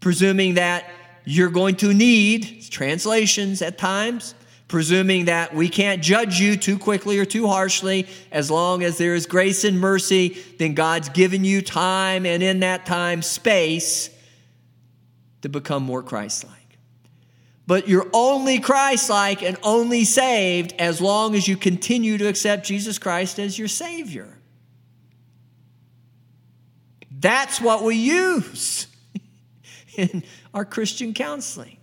presuming 0.00 0.54
that 0.54 0.88
you're 1.24 1.50
going 1.50 1.76
to 1.76 1.92
need 1.92 2.64
translations 2.70 3.60
at 3.60 3.76
times, 3.76 4.34
presuming 4.66 5.26
that 5.26 5.54
we 5.54 5.68
can't 5.68 6.02
judge 6.02 6.40
you 6.40 6.56
too 6.56 6.78
quickly 6.78 7.18
or 7.18 7.24
too 7.24 7.46
harshly, 7.46 8.06
as 8.30 8.50
long 8.50 8.82
as 8.82 8.98
there 8.98 9.14
is 9.14 9.26
grace 9.26 9.64
and 9.64 9.78
mercy, 9.78 10.36
then 10.58 10.74
God's 10.74 11.08
given 11.10 11.44
you 11.44 11.62
time 11.62 12.26
and 12.26 12.42
in 12.42 12.60
that 12.60 12.86
time 12.86 13.22
space 13.22 14.10
to 15.42 15.48
become 15.48 15.82
more 15.82 16.02
Christ 16.02 16.44
like. 16.44 16.57
But 17.68 17.86
you're 17.86 18.08
only 18.14 18.60
Christ 18.60 19.10
like 19.10 19.42
and 19.42 19.58
only 19.62 20.04
saved 20.04 20.74
as 20.78 21.02
long 21.02 21.34
as 21.34 21.46
you 21.46 21.54
continue 21.54 22.16
to 22.16 22.26
accept 22.26 22.64
Jesus 22.64 22.98
Christ 22.98 23.38
as 23.38 23.58
your 23.58 23.68
Savior. 23.68 24.38
That's 27.10 27.60
what 27.60 27.84
we 27.84 27.96
use 27.96 28.86
in 29.98 30.24
our 30.54 30.64
Christian 30.64 31.12
counseling, 31.12 31.76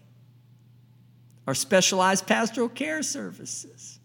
our 1.45 1.53
specialized 1.53 2.25
pastoral 2.25 2.67
care 2.67 3.03
services. 3.03 3.99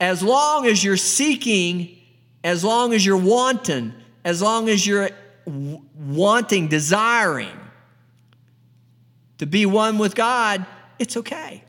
As 0.00 0.20
long 0.20 0.66
as 0.66 0.82
you're 0.82 0.96
seeking, 0.96 1.96
as 2.42 2.64
long 2.64 2.92
as 2.92 3.06
you're 3.06 3.16
wanting, 3.16 3.92
as 4.24 4.42
long 4.42 4.68
as 4.68 4.84
you're 4.84 5.10
wanting, 5.46 6.66
desiring 6.66 7.56
to 9.38 9.46
be 9.46 9.66
one 9.66 9.98
with 9.98 10.14
God, 10.14 10.64
it's 10.98 11.16
okay. 11.16 11.62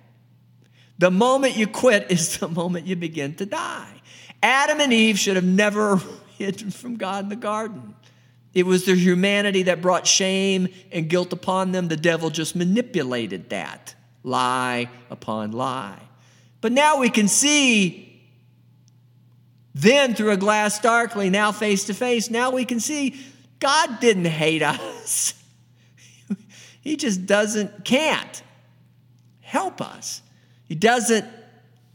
The 0.99 1.11
moment 1.11 1.55
you 1.55 1.67
quit 1.67 2.11
is 2.11 2.37
the 2.37 2.47
moment 2.47 2.87
you 2.87 2.95
begin 2.95 3.35
to 3.35 3.45
die. 3.45 4.01
Adam 4.41 4.79
and 4.79 4.93
Eve 4.93 5.19
should 5.19 5.35
have 5.35 5.45
never 5.45 6.01
hidden 6.37 6.71
from 6.71 6.95
God 6.95 7.25
in 7.25 7.29
the 7.29 7.35
garden. 7.35 7.95
It 8.53 8.65
was 8.65 8.85
their 8.85 8.95
humanity 8.95 9.63
that 9.63 9.81
brought 9.81 10.07
shame 10.07 10.69
and 10.91 11.07
guilt 11.07 11.31
upon 11.33 11.71
them. 11.71 11.89
The 11.89 11.97
devil 11.97 12.29
just 12.29 12.55
manipulated 12.55 13.49
that 13.49 13.93
lie 14.23 14.89
upon 15.09 15.51
lie. 15.51 15.99
But 16.59 16.71
now 16.71 16.99
we 16.99 17.09
can 17.09 17.27
see, 17.27 18.21
then 19.75 20.15
through 20.15 20.31
a 20.31 20.37
glass 20.37 20.79
darkly, 20.79 21.29
now 21.29 21.51
face 21.51 21.85
to 21.85 21.93
face, 21.93 22.29
now 22.29 22.49
we 22.49 22.65
can 22.65 22.79
see 22.79 23.15
God 23.59 23.99
didn't 23.99 24.25
hate 24.25 24.63
us. 24.63 25.33
He 26.87 26.95
just 26.95 27.25
doesn't, 27.25 27.83
can't 27.83 28.41
help 29.41 29.81
us. 29.81 30.21
He 30.69 30.73
doesn't 30.73 31.25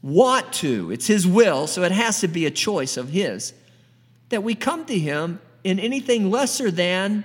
want 0.03 0.53
to. 0.53 0.91
It's 0.91 1.07
His 1.07 1.27
will, 1.27 1.67
so 1.67 1.83
it 1.83 1.93
has 1.93 2.21
to 2.21 2.29
be 2.29 2.45
a 2.45 2.51
choice 2.51 2.99
of 2.99 3.09
His 3.09 3.55
that 4.29 4.43
we 4.43 4.55
come 4.55 4.85
to 4.85 4.99
Him 4.99 5.41
in 5.65 5.81
anything 5.81 6.31
lesser 6.31 6.71
than 6.71 7.25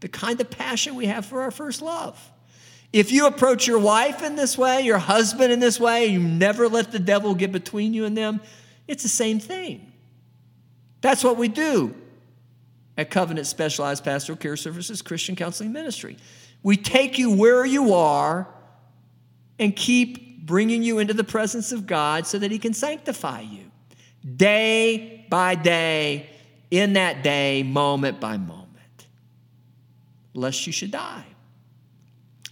the 0.00 0.08
kind 0.08 0.40
of 0.40 0.50
passion 0.50 0.96
we 0.96 1.06
have 1.06 1.24
for 1.24 1.42
our 1.42 1.52
first 1.52 1.82
love. 1.82 2.18
If 2.92 3.12
you 3.12 3.28
approach 3.28 3.68
your 3.68 3.78
wife 3.78 4.20
in 4.24 4.34
this 4.34 4.58
way, 4.58 4.80
your 4.80 4.98
husband 4.98 5.52
in 5.52 5.60
this 5.60 5.78
way, 5.78 6.06
you 6.06 6.18
never 6.18 6.68
let 6.68 6.90
the 6.90 6.98
devil 6.98 7.36
get 7.36 7.52
between 7.52 7.94
you 7.94 8.06
and 8.06 8.16
them, 8.16 8.40
it's 8.88 9.04
the 9.04 9.08
same 9.08 9.38
thing. 9.38 9.92
That's 11.00 11.22
what 11.22 11.36
we 11.36 11.46
do 11.46 11.94
at 12.98 13.08
Covenant 13.08 13.46
Specialized 13.46 14.02
Pastoral 14.02 14.36
Care 14.36 14.56
Services 14.56 15.00
Christian 15.00 15.36
Counseling 15.36 15.72
Ministry. 15.72 16.16
We 16.62 16.76
take 16.76 17.18
you 17.18 17.34
where 17.34 17.64
you 17.64 17.94
are 17.94 18.48
and 19.58 19.74
keep 19.74 20.46
bringing 20.46 20.82
you 20.82 20.98
into 20.98 21.14
the 21.14 21.24
presence 21.24 21.72
of 21.72 21.86
God 21.86 22.26
so 22.26 22.38
that 22.38 22.50
He 22.50 22.58
can 22.58 22.74
sanctify 22.74 23.40
you 23.40 23.70
day 24.36 25.26
by 25.28 25.54
day, 25.54 26.28
in 26.70 26.94
that 26.94 27.22
day, 27.22 27.62
moment 27.62 28.20
by 28.20 28.36
moment, 28.36 29.06
lest 30.34 30.66
you 30.66 30.72
should 30.72 30.90
die. 30.90 31.24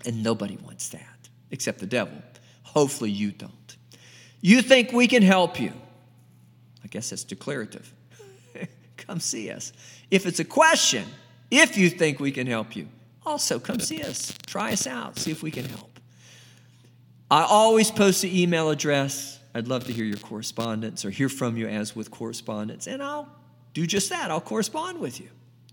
And 0.05 0.23
nobody 0.23 0.57
wants 0.57 0.89
that 0.91 1.29
except 1.51 1.79
the 1.79 1.87
devil. 1.87 2.23
Hopefully, 2.63 3.11
you 3.11 3.33
don't. 3.33 3.77
You 4.41 4.63
think 4.63 4.93
we 4.93 5.07
can 5.07 5.23
help 5.23 5.61
you. 5.61 5.73
I 6.83 6.89
guess 6.89 7.11
that's 7.11 7.25
declarative. 7.25 7.93
Come 8.97 9.21
see 9.21 9.51
us. 9.51 9.73
If 10.11 10.27
it's 10.27 10.41
a 10.41 10.45
question, 10.45 11.05
if 11.51 11.77
you 11.77 11.91
think 11.91 12.21
we 12.21 12.33
can 12.33 12.47
help 12.47 12.75
you, 12.77 12.89
also 13.31 13.61
come 13.61 13.79
see 13.79 14.03
us. 14.03 14.35
Try 14.47 14.73
us 14.73 14.89
out. 14.89 15.17
See 15.17 15.31
if 15.31 15.41
we 15.41 15.53
can 15.53 15.65
help. 15.65 16.01
I 17.31 17.45
always 17.45 17.93
post 17.93 18.23
the 18.23 18.43
email 18.43 18.71
address. 18.71 19.39
I'd 19.55 19.69
love 19.69 19.85
to 19.85 19.93
hear 19.93 20.05
your 20.05 20.19
correspondence 20.19 21.05
or 21.05 21.11
hear 21.11 21.29
from 21.29 21.57
you 21.57 21.69
as 21.69 21.95
with 21.95 22.11
correspondence. 22.11 22.89
And 22.89 23.01
I'll 23.01 23.29
do 23.73 23.87
just 23.87 24.11
that. 24.11 24.33
I'll 24.33 24.41
correspond 24.41 24.99
with 24.99 25.21
you. 25.21 25.29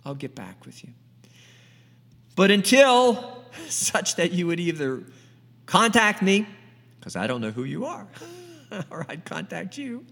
I'll 0.05 0.15
get 0.15 0.35
back 0.35 0.67
with 0.67 0.83
you. 0.83 0.91
But 2.35 2.51
until 2.51 3.43
such 3.69 4.17
that 4.17 4.31
you 4.31 4.45
would 4.45 4.59
either 4.59 5.03
contact 5.65 6.21
me, 6.21 6.45
because 6.99 7.15
I 7.15 7.25
don't 7.25 7.41
know 7.41 7.51
who 7.51 7.63
you 7.63 7.85
are, 7.85 8.07
or 8.91 9.03
I'd 9.09 9.25
contact 9.25 9.79
you, 9.79 10.05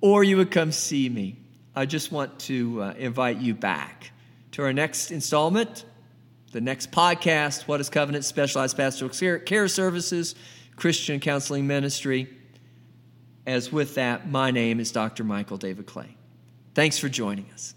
or 0.00 0.24
you 0.24 0.38
would 0.38 0.50
come 0.50 0.72
see 0.72 1.06
me. 1.06 1.36
I 1.76 1.84
just 1.84 2.10
want 2.10 2.38
to 2.40 2.82
uh, 2.82 2.94
invite 2.96 3.38
you 3.38 3.54
back 3.54 4.10
to 4.52 4.62
our 4.62 4.72
next 4.72 5.10
installment 5.10 5.84
the 6.52 6.60
next 6.60 6.90
podcast, 6.90 7.62
What 7.62 7.80
is 7.80 7.88
Covenant 7.88 8.24
Specialized 8.24 8.76
Pastoral 8.76 9.10
Care 9.40 9.68
Services, 9.68 10.34
Christian 10.76 11.18
Counseling 11.18 11.66
Ministry. 11.66 12.28
As 13.46 13.72
with 13.72 13.96
that, 13.96 14.28
my 14.30 14.50
name 14.50 14.78
is 14.78 14.92
Dr. 14.92 15.24
Michael 15.24 15.56
David 15.56 15.86
Clay. 15.86 16.16
Thanks 16.74 16.98
for 16.98 17.08
joining 17.08 17.46
us. 17.52 17.74